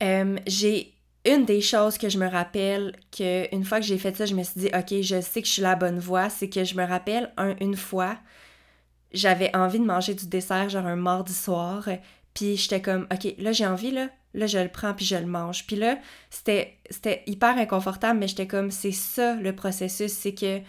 Euh, 0.03 0.37
j'ai 0.47 0.95
une 1.25 1.45
des 1.45 1.61
choses 1.61 1.99
que 1.99 2.09
je 2.09 2.19
me 2.19 2.29
rappelle 2.29 2.97
que 3.17 3.55
une 3.55 3.65
fois 3.65 3.81
que 3.81 3.87
j'ai 3.87 3.99
fait 3.99 4.17
ça, 4.17 4.27
je 4.27 4.35
me 4.35 4.43
suis 4.43 4.61
dit, 4.61 4.71
OK, 4.75 5.03
je 5.03 5.21
sais 5.21 5.43
que 5.43 5.49
je 5.49 5.53
suis 5.53 5.63
la 5.63 5.77
bonne 5.77 5.99
voie. 5.99 6.29
C'est 6.31 6.49
que 6.49 6.65
je 6.65 6.75
me 6.75 6.85
rappelle 6.85 7.33
une 7.61 7.77
fois, 7.77 8.19
j'avais 9.13 9.55
envie 9.57 9.79
de 9.79 9.85
manger 9.85 10.15
du 10.15 10.27
dessert, 10.27 10.69
genre 10.69 10.87
un 10.87 10.97
mardi 10.97 11.35
soir. 11.35 11.89
Puis 12.35 12.57
j'étais 12.57 12.83
comme, 12.83 13.07
OK, 13.13 13.35
là, 13.39 13.53
j'ai 13.53 13.67
envie, 13.67 13.91
là. 13.91 14.09
Là, 14.33 14.47
je 14.47 14.59
le 14.59 14.69
prends 14.69 14.95
puis 14.95 15.05
je 15.05 15.17
le 15.17 15.27
mange. 15.27 15.67
Puis 15.67 15.77
là, 15.77 15.99
c'était 16.31 17.23
hyper 17.27 17.57
inconfortable, 17.59 18.19
mais 18.19 18.29
j'étais 18.29 18.47
comme, 18.47 18.71
c'est 18.71 18.93
ça 18.93 19.35
le 19.35 19.55
processus. 19.55 20.13
C'est 20.13 20.35
que 20.35 20.61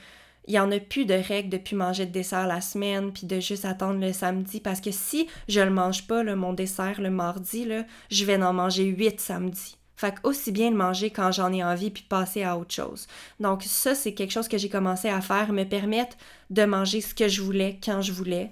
il 0.48 0.54
n'y 0.54 0.60
en 0.60 0.72
a 0.72 0.80
plus 0.80 1.06
de 1.06 1.14
règles 1.14 1.50
de 1.50 1.58
plus 1.58 1.76
manger 1.76 2.06
de 2.06 2.12
dessert 2.12 2.48
la 2.48 2.62
semaine, 2.62 3.12
puis 3.12 3.28
de 3.28 3.40
juste 3.40 3.66
attendre 3.66 4.00
le 4.00 4.14
samedi, 4.14 4.60
parce 4.60 4.82
que 4.82 4.92
si 4.92 5.28
je 5.48 5.60
le 5.62 5.70
mange 5.70 6.08
pas, 6.08 6.24
mon 6.24 6.54
dessert, 6.54 7.00
le 7.00 7.10
mardi, 7.10 7.66
là, 7.66 7.84
je 8.10 8.26
vais 8.26 8.42
en 8.42 8.54
manger 8.54 8.86
huit 8.86 9.20
samedi. 9.20 9.78
Fait 9.96 10.16
aussi 10.24 10.52
bien 10.52 10.72
le 10.72 10.76
manger 10.76 11.12
quand 11.12 11.32
j'en 11.32 11.54
ai 11.54 11.64
envie, 11.64 11.92
puis 11.92 12.04
passer 12.10 12.44
à 12.44 12.58
autre 12.58 12.74
chose. 12.74 13.08
Donc 13.40 13.62
ça, 13.64 13.94
c'est 13.94 14.14
quelque 14.14 14.32
chose 14.32 14.48
que 14.48 14.58
j'ai 14.58 14.70
commencé 14.70 15.10
à 15.10 15.22
faire, 15.22 15.54
me 15.54 15.64
permettre 15.64 16.18
de 16.50 16.66
manger 16.66 17.02
ce 17.02 17.14
que 17.14 17.28
je 17.28 17.42
voulais, 17.42 17.80
quand 17.84 18.02
je 18.02 18.12
voulais. 18.12 18.52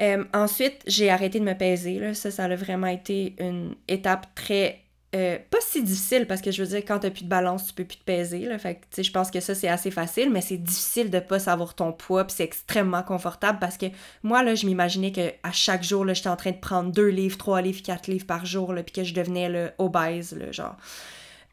Euh, 0.00 0.24
ensuite, 0.34 0.82
j'ai 0.86 1.10
arrêté 1.10 1.40
de 1.40 1.44
me 1.44 1.54
peser. 1.54 1.98
Là. 1.98 2.14
Ça, 2.14 2.30
ça 2.30 2.44
a 2.44 2.54
vraiment 2.54 2.86
été 2.86 3.34
une 3.38 3.74
étape 3.88 4.26
très 4.34 4.82
euh, 5.12 5.38
pas 5.50 5.58
si 5.60 5.82
difficile 5.82 6.26
parce 6.28 6.40
que 6.40 6.52
je 6.52 6.62
veux 6.62 6.68
dire, 6.68 6.84
quand 6.86 7.00
t'as 7.00 7.10
plus 7.10 7.24
de 7.24 7.28
balance, 7.28 7.66
tu 7.66 7.74
peux 7.74 7.84
plus 7.84 7.96
te 7.96 8.04
peser. 8.04 8.40
Là, 8.40 8.58
fait 8.58 8.80
que, 8.94 9.02
je 9.02 9.10
pense 9.10 9.30
que 9.30 9.40
ça, 9.40 9.56
c'est 9.56 9.68
assez 9.68 9.90
facile, 9.90 10.30
mais 10.30 10.40
c'est 10.40 10.56
difficile 10.56 11.10
de 11.10 11.18
pas 11.18 11.40
savoir 11.40 11.74
ton 11.74 11.92
poids, 11.92 12.24
puis 12.24 12.36
c'est 12.36 12.44
extrêmement 12.44 13.02
confortable 13.02 13.58
parce 13.58 13.76
que 13.76 13.86
moi, 14.22 14.44
là, 14.44 14.54
je 14.54 14.66
m'imaginais 14.66 15.10
qu'à 15.10 15.52
chaque 15.52 15.82
jour, 15.82 16.04
là, 16.04 16.14
j'étais 16.14 16.28
en 16.28 16.36
train 16.36 16.52
de 16.52 16.58
prendre 16.58 16.92
deux 16.92 17.08
livres, 17.08 17.38
trois 17.38 17.60
livres, 17.60 17.82
quatre 17.82 18.06
livres 18.06 18.26
par 18.26 18.46
jour, 18.46 18.72
là, 18.72 18.84
puis 18.84 18.92
que 18.92 19.04
je 19.04 19.12
devenais 19.12 19.48
là, 19.48 19.72
obèse, 19.78 20.38
genre. 20.52 20.76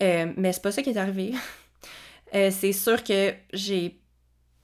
Euh, 0.04 0.32
mais 0.38 0.54
c'est 0.54 0.62
pas 0.62 0.72
ça 0.72 0.84
qui 0.84 0.92
est 0.92 0.98
arrivé. 0.98 1.34
Euh, 2.36 2.52
c'est 2.52 2.74
sûr 2.74 3.06
que 3.06 3.34
j'ai 3.54 3.98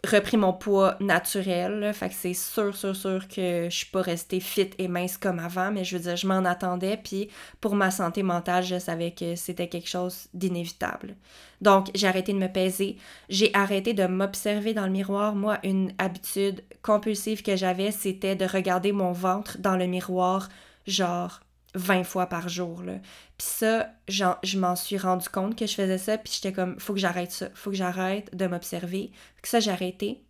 repris 0.06 0.36
mon 0.36 0.52
poids 0.52 0.98
naturel. 1.00 1.94
fait 1.94 2.10
que 2.10 2.16
c'est 2.16 2.34
sûr, 2.34 2.76
sûr, 2.76 2.96
sûr 2.96 3.28
que 3.28 3.70
je 3.70 3.76
suis 3.76 3.86
pas 3.86 4.02
restée 4.02 4.39
fit 4.39 4.70
et 4.78 4.88
mince 4.88 5.18
comme 5.18 5.39
avant, 5.39 5.72
mais 5.72 5.84
je 5.84 5.98
veux 5.98 6.04
dire, 6.04 6.16
je 6.16 6.28
m'en 6.28 6.44
attendais, 6.46 6.98
puis 6.98 7.30
pour 7.62 7.76
ma 7.76 7.89
santé 7.89 8.22
mentale, 8.24 8.63
je 8.63 8.80
savais 8.80 9.12
que 9.12 9.36
c'était 9.36 9.70
quelque 9.70 9.89
chose 9.89 10.28
d'inévitable. 10.34 11.16
Donc, 11.62 11.89
j'ai 11.96 12.08
arrêté 12.08 12.34
de 12.34 12.38
me 12.38 12.52
peser, 12.52 12.98
j'ai 13.30 13.54
arrêté 13.54 13.94
de 13.94 14.06
m'observer 14.06 14.74
dans 14.74 14.86
le 14.86 14.92
miroir. 14.92 15.36
Moi, 15.36 15.60
une 15.63 15.94
habitude 15.98 16.62
compulsive 16.82 17.42
que 17.42 17.56
j'avais, 17.56 17.92
c'était 17.92 18.36
de 18.36 18.46
regarder 18.46 18.92
mon 18.92 19.13
ventre 19.13 19.58
dans 19.60 19.78
le 19.78 19.86
miroir, 19.86 20.50
genre 20.86 21.39
20 21.75 22.03
fois 22.03 22.27
par 22.27 22.49
jour. 22.49 22.83
Là. 22.83 22.93
Puis 23.38 23.47
ça, 23.47 23.89
je 24.07 24.57
m'en 24.57 24.75
suis 24.75 24.97
rendu 24.97 25.27
compte 25.29 25.57
que 25.57 25.65
je 25.65 25.73
faisais 25.73 25.97
ça, 25.97 26.17
puis 26.17 26.33
j'étais 26.33 26.53
comme, 26.53 26.79
faut 26.79 26.93
que 26.93 26.99
j'arrête 26.99 27.31
ça, 27.31 27.49
faut 27.53 27.71
que 27.71 27.75
j'arrête 27.75 28.36
de 28.36 28.45
m'observer. 28.47 29.12
Que 29.41 29.47
ça, 29.47 29.59
j'ai 29.59 29.71
arrêté. 29.71 30.23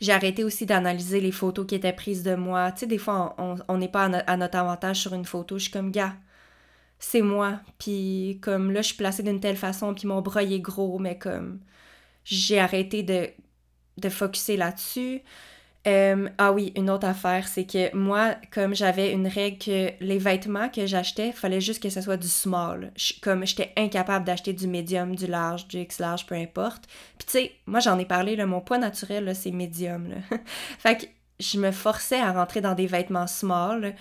J'ai 0.00 0.12
arrêté 0.12 0.44
aussi 0.44 0.66
d'analyser 0.66 1.20
les 1.20 1.32
photos 1.32 1.66
qui 1.66 1.74
étaient 1.74 1.92
prises 1.92 2.22
de 2.22 2.34
moi. 2.34 2.72
Tu 2.72 2.80
sais, 2.80 2.86
des 2.86 2.98
fois, 2.98 3.34
on 3.38 3.78
n'est 3.78 3.88
pas 3.88 4.04
à, 4.04 4.36
notre 4.36 4.58
avantage 4.58 5.00
sur 5.00 5.14
une 5.14 5.24
photo. 5.24 5.58
Je 5.58 5.64
suis 5.64 5.72
comme, 5.72 5.90
gars, 5.90 6.14
c'est 6.98 7.22
moi. 7.22 7.60
Puis 7.78 8.38
comme 8.42 8.70
là, 8.72 8.82
je 8.82 8.88
suis 8.88 8.96
placée 8.96 9.22
d'une 9.22 9.40
telle 9.40 9.56
façon, 9.56 9.94
puis 9.94 10.06
mon 10.06 10.20
bras, 10.20 10.42
est 10.42 10.60
gros, 10.60 10.98
mais 10.98 11.18
comme, 11.18 11.60
j'ai 12.24 12.58
arrêté 12.58 13.02
de, 13.02 13.30
de 13.98 14.08
focuser 14.08 14.56
là-dessus. 14.56 15.22
Euh, 15.86 16.28
ah 16.38 16.52
oui, 16.52 16.72
une 16.76 16.88
autre 16.88 17.06
affaire, 17.06 17.46
c'est 17.46 17.66
que 17.66 17.94
moi, 17.94 18.36
comme 18.50 18.74
j'avais 18.74 19.12
une 19.12 19.26
règle 19.26 19.58
que 19.58 19.90
les 20.00 20.18
vêtements 20.18 20.70
que 20.70 20.86
j'achetais, 20.86 21.32
fallait 21.32 21.60
juste 21.60 21.82
que 21.82 21.90
ce 21.90 22.00
soit 22.00 22.16
du 22.16 22.28
small. 22.28 22.90
comme 23.20 23.46
j'étais 23.46 23.72
incapable 23.76 24.24
d'acheter 24.24 24.54
du 24.54 24.66
medium, 24.66 25.14
du 25.14 25.26
large, 25.26 25.68
du 25.68 25.78
X 25.80 25.98
large, 25.98 26.24
peu 26.26 26.36
importe. 26.36 26.84
Puis 27.18 27.26
tu 27.26 27.32
sais, 27.32 27.52
moi 27.66 27.80
j'en 27.80 27.98
ai 27.98 28.06
parlé, 28.06 28.34
là, 28.34 28.46
mon 28.46 28.62
poids 28.62 28.78
naturel, 28.78 29.34
c'est 29.36 29.50
medium. 29.50 30.08
fait 30.78 30.96
que 30.96 31.06
je 31.38 31.58
me 31.58 31.70
forçais 31.70 32.20
à 32.20 32.32
rentrer 32.32 32.62
dans 32.62 32.74
des 32.74 32.86
vêtements 32.86 33.26
small. 33.26 33.94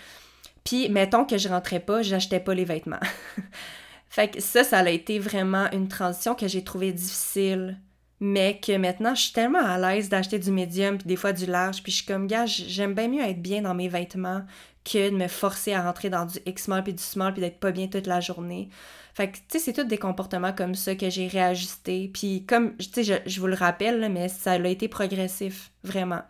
Puis 0.64 0.88
mettons 0.88 1.26
que 1.26 1.38
je 1.38 1.50
rentrais 1.50 1.82
pas, 1.82 2.02
j'achetais 2.02 2.40
pas 2.40 2.54
les 2.54 2.66
vêtements. 2.66 3.02
fait 4.10 4.30
que 4.30 4.42
ça, 4.42 4.64
ça 4.64 4.80
a 4.80 4.90
été 4.90 5.20
vraiment 5.20 5.70
une 5.74 5.90
transition 5.90 6.34
que 6.34 6.48
j'ai 6.48 6.64
trouvé 6.64 6.94
difficile 6.94 7.78
mais 8.26 8.58
que 8.58 8.78
maintenant, 8.78 9.16
je 9.16 9.24
suis 9.24 9.34
tellement 9.34 9.60
à 9.60 9.78
l'aise 9.78 10.08
d'acheter 10.08 10.40
du 10.40 10.50
médium, 10.50 10.98
puis 10.98 11.08
des 11.08 11.18
fois 11.18 11.34
du 11.34 11.46
large, 11.46 11.84
puis 11.84 11.92
je 11.92 11.98
suis 11.98 12.06
comme, 12.06 12.26
gars, 12.26 12.46
j'aime 12.46 12.94
bien 12.94 13.10
mieux 13.10 13.22
être 13.22 13.42
bien 13.42 13.62
dans 13.62 13.74
mes 13.74 13.90
vêtements 13.90 14.44
que 14.86 15.10
de 15.10 15.18
me 15.18 15.28
forcer 15.28 15.74
à 15.74 15.82
rentrer 15.82 16.10
dans 16.10 16.26
du 16.26 16.40
X-small 16.46 16.86
puis 16.86 16.94
du 16.94 17.04
small, 17.04 17.34
puis 17.34 17.42
d'être 17.42 17.60
pas 17.60 17.72
bien 17.72 17.88
toute 17.88 18.08
la 18.08 18.22
journée. 18.22 18.70
Fait 19.14 19.28
que, 19.30 19.36
tu 19.36 19.44
sais, 19.50 19.60
c'est 19.60 19.74
tous 19.74 19.84
des 19.84 19.98
comportements 19.98 20.54
comme 20.54 20.74
ça 20.74 20.96
que 20.96 21.10
j'ai 21.10 21.28
réajustés. 21.28 22.10
Puis 22.14 22.46
comme, 22.46 22.78
tu 22.78 23.04
sais, 23.04 23.22
je, 23.26 23.42
vous 23.42 23.48
le 23.48 23.56
rappelle, 23.56 24.10
mais 24.10 24.30
ça 24.30 24.54
a 24.54 24.68
été 24.70 24.88
progressif, 24.88 25.72
vraiment. 25.84 26.22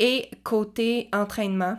Et 0.00 0.28
côté 0.42 1.08
entraînement, 1.12 1.78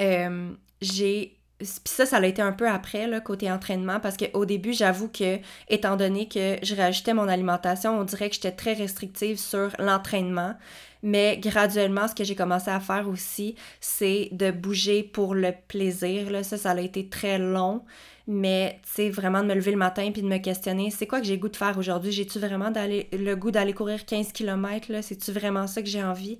euh, 0.00 0.52
j'ai 0.80 1.39
puis 1.60 1.80
ça, 1.84 2.06
ça 2.06 2.16
a 2.16 2.26
été 2.26 2.42
un 2.42 2.52
peu 2.52 2.68
après, 2.68 3.06
là, 3.06 3.20
côté 3.20 3.50
entraînement, 3.50 4.00
parce 4.00 4.16
qu'au 4.16 4.44
début, 4.44 4.72
j'avoue 4.72 5.08
que, 5.08 5.38
étant 5.68 5.96
donné 5.96 6.26
que 6.28 6.56
je 6.62 6.74
rajoutais 6.74 7.14
mon 7.14 7.28
alimentation, 7.28 7.98
on 7.98 8.04
dirait 8.04 8.28
que 8.28 8.34
j'étais 8.34 8.52
très 8.52 8.72
restrictive 8.72 9.38
sur 9.38 9.70
l'entraînement. 9.78 10.54
Mais 11.02 11.38
graduellement, 11.38 12.08
ce 12.08 12.14
que 12.14 12.24
j'ai 12.24 12.34
commencé 12.34 12.70
à 12.70 12.80
faire 12.80 13.08
aussi, 13.08 13.54
c'est 13.80 14.28
de 14.32 14.50
bouger 14.50 15.02
pour 15.02 15.34
le 15.34 15.52
plaisir. 15.68 16.30
Là. 16.30 16.42
Ça, 16.42 16.58
ça 16.58 16.72
a 16.72 16.80
été 16.80 17.08
très 17.08 17.38
long. 17.38 17.82
Mais, 18.26 18.78
tu 18.84 18.90
sais, 18.92 19.10
vraiment 19.10 19.42
de 19.42 19.48
me 19.48 19.54
lever 19.54 19.72
le 19.72 19.76
matin 19.76 20.10
puis 20.12 20.22
de 20.22 20.28
me 20.28 20.38
questionner, 20.38 20.90
c'est 20.90 21.06
quoi 21.06 21.20
que 21.20 21.26
j'ai 21.26 21.38
goût 21.38 21.48
de 21.48 21.56
faire 21.56 21.76
aujourd'hui? 21.78 22.12
J'ai-tu 22.12 22.38
vraiment 22.38 22.70
le 22.76 23.34
goût 23.34 23.50
d'aller 23.50 23.72
courir 23.72 24.04
15 24.04 24.32
km? 24.32 24.86
C'est-tu 25.02 25.32
vraiment 25.32 25.66
ça 25.66 25.82
que 25.82 25.88
j'ai 25.88 26.04
envie? 26.04 26.38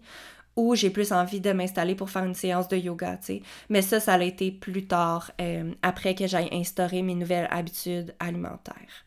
Ou 0.57 0.75
j'ai 0.75 0.91
plus 0.91 1.13
envie 1.13 1.41
de 1.41 1.53
m'installer 1.53 1.95
pour 1.95 2.11
faire 2.11 2.25
une 2.25 2.35
séance 2.35 2.69
de 2.69 2.77
yoga, 2.77 3.17
tu 3.17 3.27
sais. 3.27 3.43
Mais 3.69 3.83
ça, 3.83 4.01
ça 4.01 4.15
a 4.15 4.23
été 4.23 4.51
plus 4.51 4.87
tard, 4.87 5.31
euh, 5.41 5.73
après 5.83 6.15
que 6.15 6.27
j'aille 6.27 6.49
instaurer 6.53 7.03
mes 7.03 7.15
nouvelles 7.15 7.49
habitudes 7.51 8.15
alimentaires. 8.19 9.05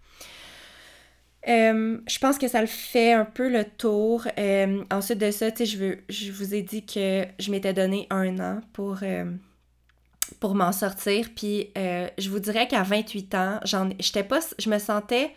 Euh, 1.50 1.98
je 2.08 2.20
pense 2.20 2.38
que 2.38 2.48
ça 2.48 2.62
le 2.62 2.68
fait 2.68 3.12
un 3.12 3.26
peu 3.26 3.50
le 3.50 3.66
tour. 3.66 4.26
Euh, 4.38 4.84
ensuite 4.90 5.20
de 5.20 5.30
ça, 5.30 5.50
je, 5.60 5.98
je 6.08 6.32
vous 6.32 6.56
ai 6.56 6.62
dit 6.62 6.86
que 6.86 7.26
je 7.38 7.52
m'étais 7.52 7.74
donné 7.74 8.08
un 8.10 8.40
an 8.40 8.62
pour, 8.72 9.00
pour 10.40 10.56
m'en 10.56 10.72
sortir. 10.72 11.28
Puis 11.36 11.70
je 11.76 12.30
vous 12.30 12.40
dirais 12.40 12.70
qu'à 12.70 12.84
28 12.84 13.36
ans, 13.36 13.60
j'étais 14.00 14.24
pas, 14.24 14.40
je 14.58 14.70
me 14.70 14.80
sentais 14.80 15.34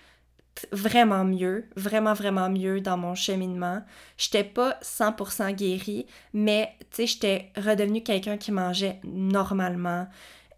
vraiment 0.72 1.24
mieux, 1.24 1.64
vraiment, 1.76 2.14
vraiment 2.14 2.48
mieux 2.48 2.80
dans 2.80 2.96
mon 2.96 3.14
cheminement. 3.14 3.82
J'étais 4.16 4.44
pas 4.44 4.78
100% 4.82 5.52
guérie, 5.54 6.06
mais 6.32 6.70
tu 6.78 6.86
sais, 6.92 7.06
j'étais 7.06 7.50
redevenue 7.56 8.02
quelqu'un 8.02 8.36
qui 8.36 8.52
mangeait 8.52 9.00
normalement. 9.04 10.06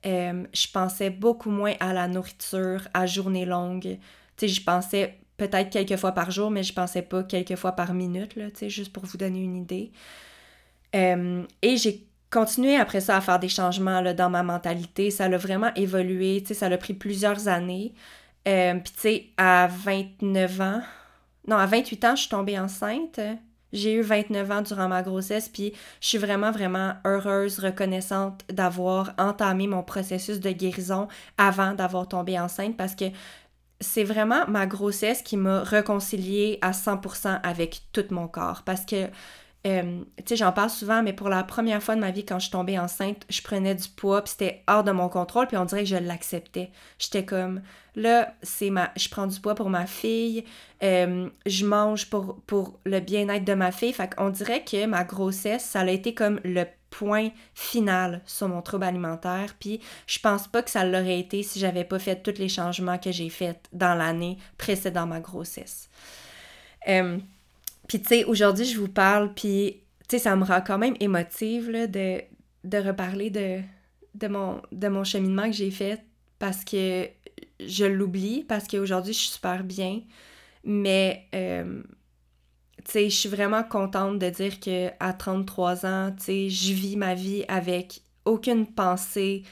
Euh, 0.07 0.45
je 0.53 0.69
pensais 0.73 1.11
beaucoup 1.11 1.51
moins 1.51 1.75
à 1.81 1.93
la 1.93 2.07
nourriture 2.09 2.87
à 2.95 3.07
journée 3.07 3.45
longue. 3.45 3.99
Tu 4.37 4.47
sais, 4.47 4.49
je 4.49 4.63
pensais 4.63 5.19
peut-être 5.37 5.71
quelques 5.71 5.97
fois 5.97 6.13
par 6.13 6.31
jour, 6.31 6.51
mais 6.51 6.63
je 6.63 6.73
pensais 6.73 7.03
pas 7.03 7.23
quelques 7.23 7.57
fois 7.57 7.73
par 7.73 7.95
minute, 7.95 8.37
là, 8.37 8.51
tu 8.51 8.59
sais, 8.59 8.71
juste 8.71 8.93
pour 8.93 9.05
vous 9.07 9.19
donner 9.19 9.43
une 9.43 9.57
idée. 9.57 9.91
Euh, 10.95 11.45
et 11.63 11.77
j'ai 11.77 12.07
continué 12.31 12.77
après 12.77 13.01
ça 13.01 13.17
à 13.17 13.21
faire 13.21 13.39
des 13.39 13.49
changements 13.49 14.01
là, 14.01 14.15
dans 14.15 14.31
ma 14.31 14.43
mentalité. 14.43 15.11
Ça 15.11 15.25
a 15.25 15.37
vraiment 15.37 15.73
évolué, 15.75 16.41
tu 16.43 16.49
sais, 16.49 16.55
ça 16.55 16.67
a 16.67 16.77
pris 16.77 16.95
plusieurs 16.95 17.49
années. 17.49 17.93
Euh, 18.49 18.75
puis 18.75 18.93
tu 18.95 19.01
sais, 19.01 19.27
à 19.37 19.69
29 19.69 20.61
ans, 20.61 20.81
non, 21.47 21.57
à 21.57 21.67
28 21.67 22.05
ans, 22.05 22.17
je 22.17 22.23
suis 22.23 22.31
tombée 22.31 22.59
enceinte. 22.59 23.21
J'ai 23.73 23.95
eu 23.95 24.01
29 24.01 24.51
ans 24.51 24.63
durant 24.63 24.89
ma 24.89 25.03
grossesse, 25.03 25.49
puis 25.49 25.75
je 26.01 26.09
suis 26.09 26.19
vraiment, 26.19 26.51
vraiment 26.51 26.95
heureuse, 27.05 27.59
reconnaissante 27.59 28.43
d'avoir 28.51 29.13
entamé 29.19 29.67
mon 29.67 29.83
processus 29.83 30.41
de 30.41 30.51
guérison 30.51 31.09
avant 31.37 31.75
d'avoir 31.75 32.09
tombé 32.09 32.41
enceinte 32.41 32.77
parce 32.79 32.95
que 32.95 33.07
c'est 33.81 34.05
vraiment 34.05 34.47
ma 34.49 34.67
grossesse 34.67 35.23
qui 35.23 35.37
m'a 35.37 35.63
réconciliée 35.63 36.59
à 36.63 36.73
100% 36.73 37.41
avec 37.43 37.83
tout 37.93 38.07
mon 38.11 38.27
corps. 38.27 38.63
Parce 38.65 38.85
que 38.87 39.09
euh, 39.67 40.05
tu 40.19 40.23
sais, 40.27 40.37
j'en 40.37 40.53
parle 40.53 40.71
souvent, 40.71 41.03
mais 41.03 41.13
pour 41.13 41.29
la 41.29 41.43
première 41.43 41.83
fois 41.83 41.97
de 41.97 42.01
ma 42.01 42.13
vie, 42.13 42.25
quand 42.25 42.39
je 42.39 42.45
suis 42.45 42.53
tombée 42.53 42.79
enceinte, 42.79 43.25
je 43.29 43.43
prenais 43.43 43.75
du 43.75 43.89
poids, 43.89 44.23
puis 44.23 44.31
c'était 44.31 44.63
hors 44.69 44.85
de 44.85 44.93
mon 44.93 45.09
contrôle, 45.09 45.49
puis 45.49 45.57
on 45.57 45.65
dirait 45.65 45.83
que 45.83 45.89
je 45.89 45.97
l'acceptais. 45.97 46.71
J'étais 46.99 47.25
comme, 47.25 47.61
là, 47.97 48.35
c'est 48.43 48.71
ma, 48.71 48.93
je 48.97 49.09
prends 49.09 49.27
du 49.27 49.41
poids 49.41 49.57
pour 49.57 49.69
ma 49.69 49.87
fille, 49.87 50.45
euh, 50.85 51.29
je 51.45 51.67
mange 51.67 52.09
pour, 52.09 52.79
le 52.85 53.01
bien-être 53.01 53.45
de 53.45 53.55
ma 53.55 53.73
fille. 53.73 53.93
Fait 53.93 54.15
qu'on 54.15 54.31
dirait 54.31 54.65
que 54.65 54.87
ma 54.87 55.03
grossesse, 55.03 55.65
ça 55.65 55.81
a 55.81 55.91
été 55.91 56.15
comme 56.15 56.41
le 56.45 56.65
point 56.91 57.31
final 57.55 58.23
sur 58.27 58.49
mon 58.49 58.63
trouble 58.63 58.85
alimentaire, 58.85 59.55
puis 59.59 59.81
je 60.07 60.21
pense 60.21 60.47
pas 60.47 60.63
que 60.63 60.71
ça 60.71 60.85
l'aurait 60.85 61.19
été 61.19 61.43
si 61.43 61.59
j'avais 61.59 61.85
pas 61.85 61.99
fait 61.99 62.23
tous 62.23 62.41
les 62.41 62.49
changements 62.49 62.99
que 62.99 63.11
j'ai 63.11 63.29
faits 63.29 63.69
dans 63.73 63.95
l'année 63.95 64.39
précédant 64.57 65.07
ma 65.07 65.21
grossesse. 65.21 65.91
Euh, 66.89 67.19
puis, 67.89 68.01
tu 68.03 68.09
sais, 68.09 68.25
aujourd'hui, 68.25 68.67
je 68.67 68.79
vous 68.79 68.89
parle, 68.89 69.35
puis, 69.35 69.83
tu 70.09 70.17
sais, 70.17 70.19
ça 70.19 70.37
me 70.37 70.45
rend 70.45 70.61
quand 70.61 70.79
même 70.79 70.95
émotive, 71.01 71.71
là, 71.71 71.87
de, 71.87 72.21
de 72.65 72.79
reparler 72.79 73.31
de, 73.31 73.61
de, 74.15 74.29
mon, 74.29 74.63
de 74.73 74.89
mon 74.89 75.05
cheminement 75.05 75.47
que 75.47 75.57
j'ai 75.57 75.71
fait 75.71 76.05
parce 76.39 76.65
que 76.65 77.09
je 77.61 77.85
l'oublie, 77.85 78.45
parce 78.45 78.69
qu'aujourd'hui, 78.69 79.13
je 79.13 79.19
suis 79.19 79.31
super 79.31 79.65
bien. 79.65 80.03
Mais, 80.65 81.27
euh, 81.35 81.83
tu 82.85 82.93
sais, 82.93 83.11
je 83.11 83.17
suis 83.17 83.29
vraiment 83.29 83.65
contente 83.65 84.19
de 84.19 84.31
dire 84.31 84.61
que 84.61 84.91
à 85.01 85.13
33 85.13 85.87
ans, 85.87 86.13
tu 86.17 86.25
sais, 86.25 86.51
je 86.51 86.73
vis 86.75 86.97
ma 86.97 87.15
vie 87.15 87.45
avec 87.49 88.03
aucune 88.25 88.67
pensée 88.67 89.45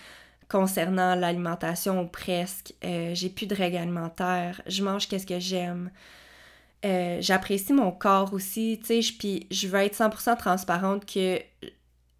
concernant 0.48 1.14
l'alimentation 1.14 2.02
ou 2.02 2.06
presque. 2.06 2.74
Euh, 2.84 3.12
j'ai 3.14 3.30
plus 3.30 3.46
de 3.46 3.54
règles 3.54 3.78
alimentaires. 3.78 4.60
Je 4.66 4.84
mange 4.84 5.08
qu'est-ce 5.08 5.26
que 5.26 5.40
j'aime. 5.40 5.90
Euh, 6.86 7.18
j'apprécie 7.20 7.72
mon 7.72 7.90
corps 7.90 8.32
aussi, 8.32 8.78
tu 8.80 9.02
sais, 9.02 9.12
puis 9.18 9.48
je 9.50 9.66
veux 9.66 9.80
être 9.80 9.96
100% 9.96 10.36
transparente 10.36 11.04
que 11.04 11.40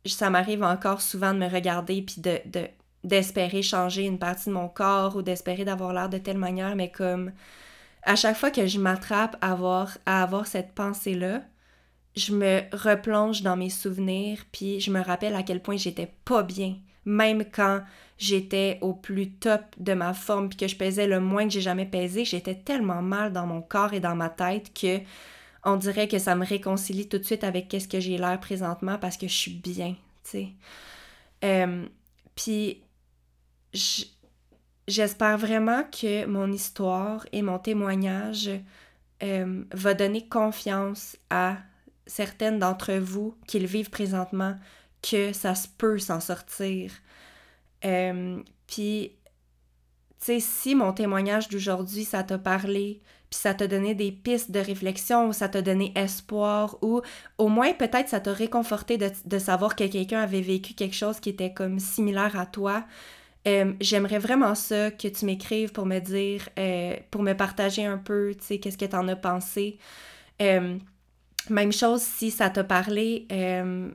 ça 0.04 0.28
m'arrive 0.28 0.64
encore 0.64 1.00
souvent 1.02 1.32
de 1.32 1.38
me 1.38 1.48
regarder 1.48 2.02
puis 2.02 2.20
de, 2.20 2.40
d'espérer 3.04 3.62
changer 3.62 4.04
une 4.04 4.18
partie 4.18 4.48
de 4.48 4.54
mon 4.54 4.68
corps 4.68 5.16
ou 5.16 5.22
d'espérer 5.22 5.64
d'avoir 5.64 5.92
l'air 5.92 6.08
de 6.08 6.18
telle 6.18 6.38
manière, 6.38 6.74
mais 6.74 6.90
comme 6.90 7.32
à 8.02 8.16
chaque 8.16 8.36
fois 8.36 8.50
que 8.50 8.66
je 8.66 8.80
m'attrape 8.80 9.36
à 9.40 9.52
avoir, 9.52 9.98
à 10.04 10.22
avoir 10.22 10.46
cette 10.46 10.72
pensée-là, 10.74 11.42
je 12.16 12.34
me 12.34 12.62
replonge 12.72 13.42
dans 13.42 13.56
mes 13.56 13.70
souvenirs 13.70 14.44
puis 14.50 14.80
je 14.80 14.90
me 14.90 15.00
rappelle 15.00 15.34
à 15.34 15.42
quel 15.42 15.60
point 15.60 15.76
j'étais 15.76 16.12
pas 16.24 16.42
bien, 16.42 16.76
même 17.04 17.44
quand 17.44 17.82
j'étais 18.18 18.78
au 18.80 18.94
plus 18.94 19.30
top 19.32 19.62
de 19.78 19.92
ma 19.92 20.14
forme 20.14 20.48
puis 20.48 20.56
que 20.56 20.68
je 20.68 20.76
pesais 20.76 21.06
le 21.06 21.20
moins 21.20 21.44
que 21.44 21.52
j'ai 21.52 21.60
jamais 21.60 21.86
pesé, 21.86 22.24
j'étais 22.24 22.54
tellement 22.54 23.02
mal 23.02 23.32
dans 23.32 23.46
mon 23.46 23.60
corps 23.60 23.92
et 23.92 24.00
dans 24.00 24.16
ma 24.16 24.30
tête 24.30 24.72
que 24.72 25.00
on 25.64 25.76
dirait 25.76 26.08
que 26.08 26.18
ça 26.18 26.36
me 26.36 26.46
réconcilie 26.46 27.08
tout 27.08 27.18
de 27.18 27.24
suite 27.24 27.44
avec 27.44 27.68
qu'est-ce 27.68 27.88
que 27.88 28.00
j'ai 28.00 28.18
l'air 28.18 28.38
présentement 28.40 28.98
parce 28.98 29.16
que 29.16 29.26
je 29.26 29.34
suis 29.34 29.54
bien, 29.54 29.96
tu 30.22 30.30
sais. 30.30 30.48
Euh, 31.44 31.84
puis 32.36 32.82
j'espère 34.86 35.36
vraiment 35.36 35.82
que 35.84 36.24
mon 36.26 36.50
histoire 36.52 37.26
et 37.32 37.42
mon 37.42 37.58
témoignage 37.58 38.48
euh, 39.22 39.64
va 39.72 39.94
donner 39.94 40.26
confiance 40.28 41.16
à 41.30 41.56
certaines 42.06 42.58
d'entre 42.58 42.94
vous 42.94 43.34
qui 43.46 43.58
le 43.58 43.66
vivent 43.66 43.90
présentement 43.90 44.56
que 45.02 45.32
ça 45.32 45.54
se 45.54 45.68
peut 45.68 45.98
s'en 45.98 46.20
sortir, 46.20 46.90
euh, 47.84 48.42
puis, 48.66 49.12
tu 50.20 50.26
sais, 50.26 50.40
si 50.40 50.74
mon 50.74 50.92
témoignage 50.92 51.48
d'aujourd'hui, 51.48 52.04
ça 52.04 52.22
t'a 52.22 52.38
parlé, 52.38 53.00
puis 53.30 53.38
ça 53.38 53.54
t'a 53.54 53.66
donné 53.66 53.94
des 53.94 54.12
pistes 54.12 54.50
de 54.50 54.60
réflexion, 54.60 55.28
ou 55.28 55.32
ça 55.32 55.48
t'a 55.48 55.62
donné 55.62 55.92
espoir, 55.94 56.78
ou 56.82 57.00
au 57.38 57.48
moins 57.48 57.72
peut-être 57.72 58.08
ça 58.08 58.20
t'a 58.20 58.32
réconforté 58.32 58.98
de, 58.98 59.38
savoir 59.38 59.76
que 59.76 59.84
quelqu'un 59.84 60.20
avait 60.20 60.40
vécu 60.40 60.74
quelque 60.74 60.96
chose 60.96 61.20
qui 61.20 61.30
était 61.30 61.52
comme 61.52 61.78
similaire 61.78 62.38
à 62.38 62.46
toi, 62.46 62.84
euh, 63.46 63.74
j'aimerais 63.80 64.18
vraiment 64.18 64.56
ça, 64.56 64.90
que 64.90 65.06
tu 65.08 65.24
m'écrives 65.24 65.72
pour 65.72 65.86
me 65.86 66.00
dire, 66.00 66.48
euh, 66.58 66.96
pour 67.10 67.22
me 67.22 67.34
partager 67.34 67.84
un 67.84 67.98
peu, 67.98 68.34
tu 68.36 68.44
sais, 68.44 68.58
qu'est-ce 68.58 68.78
que 68.78 68.86
t'en 68.86 69.06
as 69.08 69.16
pensé. 69.16 69.78
Même 71.50 71.72
chose 71.72 72.02
si 72.02 72.30
ça 72.30 72.50
t'a 72.50 72.64
parlé, 72.64 73.26
tu 73.28 73.94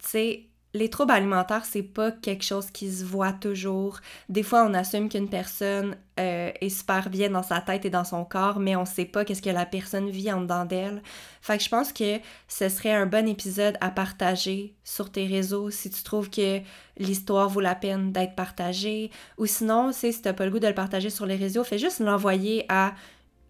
sais, 0.00 0.50
les 0.72 0.88
troubles 0.88 1.12
alimentaires, 1.12 1.64
c'est 1.64 1.82
pas 1.82 2.12
quelque 2.12 2.44
chose 2.44 2.70
qui 2.70 2.92
se 2.92 3.04
voit 3.04 3.32
toujours. 3.32 3.98
Des 4.28 4.44
fois, 4.44 4.64
on 4.64 4.74
assume 4.74 5.08
qu'une 5.08 5.28
personne 5.28 5.96
euh, 6.20 6.52
est 6.60 6.68
super 6.68 7.10
bien 7.10 7.30
dans 7.30 7.42
sa 7.42 7.60
tête 7.60 7.84
et 7.84 7.90
dans 7.90 8.04
son 8.04 8.24
corps, 8.24 8.60
mais 8.60 8.76
on 8.76 8.84
sait 8.84 9.04
pas 9.04 9.24
qu'est-ce 9.24 9.42
que 9.42 9.50
la 9.50 9.66
personne 9.66 10.10
vit 10.10 10.32
en 10.32 10.42
dedans 10.42 10.64
d'elle. 10.64 11.02
Fait 11.42 11.58
que 11.58 11.64
je 11.64 11.68
pense 11.68 11.92
que 11.92 12.18
ce 12.46 12.68
serait 12.68 12.92
un 12.92 13.06
bon 13.06 13.26
épisode 13.26 13.76
à 13.80 13.90
partager 13.90 14.74
sur 14.84 15.10
tes 15.10 15.26
réseaux 15.26 15.70
si 15.70 15.90
tu 15.90 16.04
trouves 16.04 16.30
que 16.30 16.60
l'histoire 16.98 17.48
vaut 17.48 17.60
la 17.60 17.74
peine 17.74 18.12
d'être 18.12 18.36
partagée. 18.36 19.10
Ou 19.38 19.46
sinon, 19.46 19.90
si 19.92 20.22
t'as 20.22 20.34
pas 20.34 20.44
le 20.44 20.52
goût 20.52 20.60
de 20.60 20.68
le 20.68 20.74
partager 20.74 21.10
sur 21.10 21.26
les 21.26 21.36
réseaux, 21.36 21.64
fais 21.64 21.78
juste 21.78 21.98
l'envoyer 21.98 22.64
à 22.68 22.94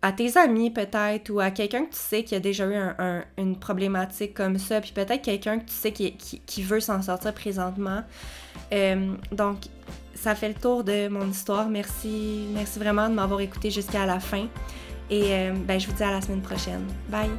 à 0.03 0.13
tes 0.13 0.37
amis 0.39 0.71
peut-être 0.71 1.31
ou 1.31 1.41
à 1.41 1.51
quelqu'un 1.51 1.85
que 1.85 1.91
tu 1.91 1.99
sais 1.99 2.25
qui 2.25 2.35
a 2.35 2.41
déjà 2.41 2.67
eu 2.67 2.77
une 3.37 3.57
problématique 3.57 4.35
comme 4.35 4.59
ça, 4.59 4.81
puis 4.81 4.93
peut-être 4.93 5.23
quelqu'un 5.23 5.59
que 5.59 5.67
tu 5.67 5.75
sais 5.75 5.93
qui, 5.93 6.63
veut 6.63 6.81
s'en 6.81 7.03
sortir 7.03 7.35
présentement. 7.35 8.03
Euh, 8.73 9.15
donc, 9.33 9.59
ça 10.15 10.35
fait 10.35 10.49
le 10.49 10.55
tour 10.55 10.85
de 10.85 11.09
mon 11.09 11.29
histoire. 11.29 11.69
Merci, 11.69 12.47
merci 12.55 12.79
vraiment 12.79 13.09
de 13.09 13.15
m'avoir 13.15 13.41
écouté 13.41 13.71
jusqu'à 13.71 14.07
la 14.07 14.21
fin. 14.21 14.47
Et 15.11 15.33
euh, 15.33 15.53
ben, 15.67 15.79
je 15.79 15.87
vous 15.87 15.93
dis 15.93 16.03
à 16.03 16.13
la 16.13 16.21
semaine 16.21 16.43
prochaine. 16.43 16.87
Bye! 17.09 17.31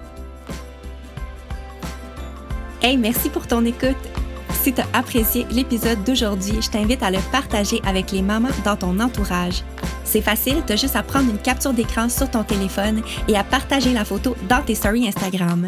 Hey, 2.81 2.97
merci 2.97 3.29
pour 3.29 3.47
ton 3.47 3.63
écoute! 3.65 4.30
Si 4.61 4.73
tu 4.73 4.81
as 4.81 4.85
apprécié 4.93 5.47
l'épisode 5.49 6.03
d'aujourd'hui, 6.03 6.61
je 6.61 6.69
t'invite 6.69 7.01
à 7.01 7.09
le 7.09 7.17
partager 7.31 7.81
avec 7.83 8.11
les 8.11 8.21
mamans 8.21 8.49
dans 8.63 8.75
ton 8.75 8.99
entourage. 8.99 9.63
C'est 10.03 10.21
facile, 10.21 10.61
tu 10.67 10.73
as 10.73 10.75
juste 10.75 10.95
à 10.95 11.01
prendre 11.01 11.31
une 11.31 11.39
capture 11.39 11.73
d'écran 11.73 12.09
sur 12.09 12.29
ton 12.29 12.43
téléphone 12.43 13.01
et 13.27 13.35
à 13.35 13.43
partager 13.43 13.91
la 13.91 14.05
photo 14.05 14.35
dans 14.47 14.61
tes 14.61 14.75
stories 14.75 15.07
Instagram. 15.07 15.67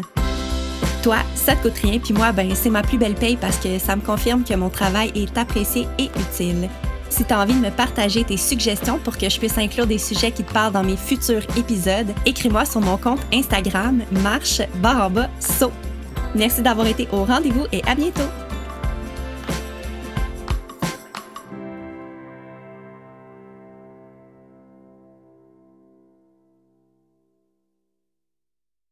Toi, 1.02 1.16
ça 1.34 1.56
te 1.56 1.62
coûte 1.62 1.78
rien, 1.82 1.98
puis 1.98 2.14
moi, 2.14 2.30
ben, 2.30 2.54
c'est 2.54 2.70
ma 2.70 2.82
plus 2.82 2.96
belle 2.96 3.16
paye 3.16 3.36
parce 3.36 3.56
que 3.56 3.80
ça 3.80 3.96
me 3.96 4.00
confirme 4.00 4.44
que 4.44 4.54
mon 4.54 4.70
travail 4.70 5.10
est 5.16 5.36
apprécié 5.36 5.88
et 5.98 6.10
utile. 6.16 6.68
Si 7.10 7.24
tu 7.24 7.32
as 7.34 7.40
envie 7.40 7.54
de 7.54 7.66
me 7.66 7.70
partager 7.70 8.22
tes 8.22 8.36
suggestions 8.36 8.98
pour 8.98 9.18
que 9.18 9.28
je 9.28 9.38
puisse 9.38 9.58
inclure 9.58 9.88
des 9.88 9.98
sujets 9.98 10.30
qui 10.30 10.44
te 10.44 10.52
parlent 10.52 10.72
dans 10.72 10.84
mes 10.84 10.96
futurs 10.96 11.42
épisodes, 11.56 12.14
écris-moi 12.26 12.64
sur 12.64 12.80
mon 12.80 12.96
compte 12.96 13.20
Instagram 13.32 14.02
marche 14.22 14.62
barre 14.76 15.06
en 15.06 15.10
bas 15.10 15.28
saut. 15.40 15.72
Merci 16.36 16.62
d'avoir 16.62 16.86
été 16.86 17.08
au 17.12 17.24
rendez-vous 17.24 17.66
et 17.72 17.82
à 17.86 17.96
bientôt! 17.96 18.43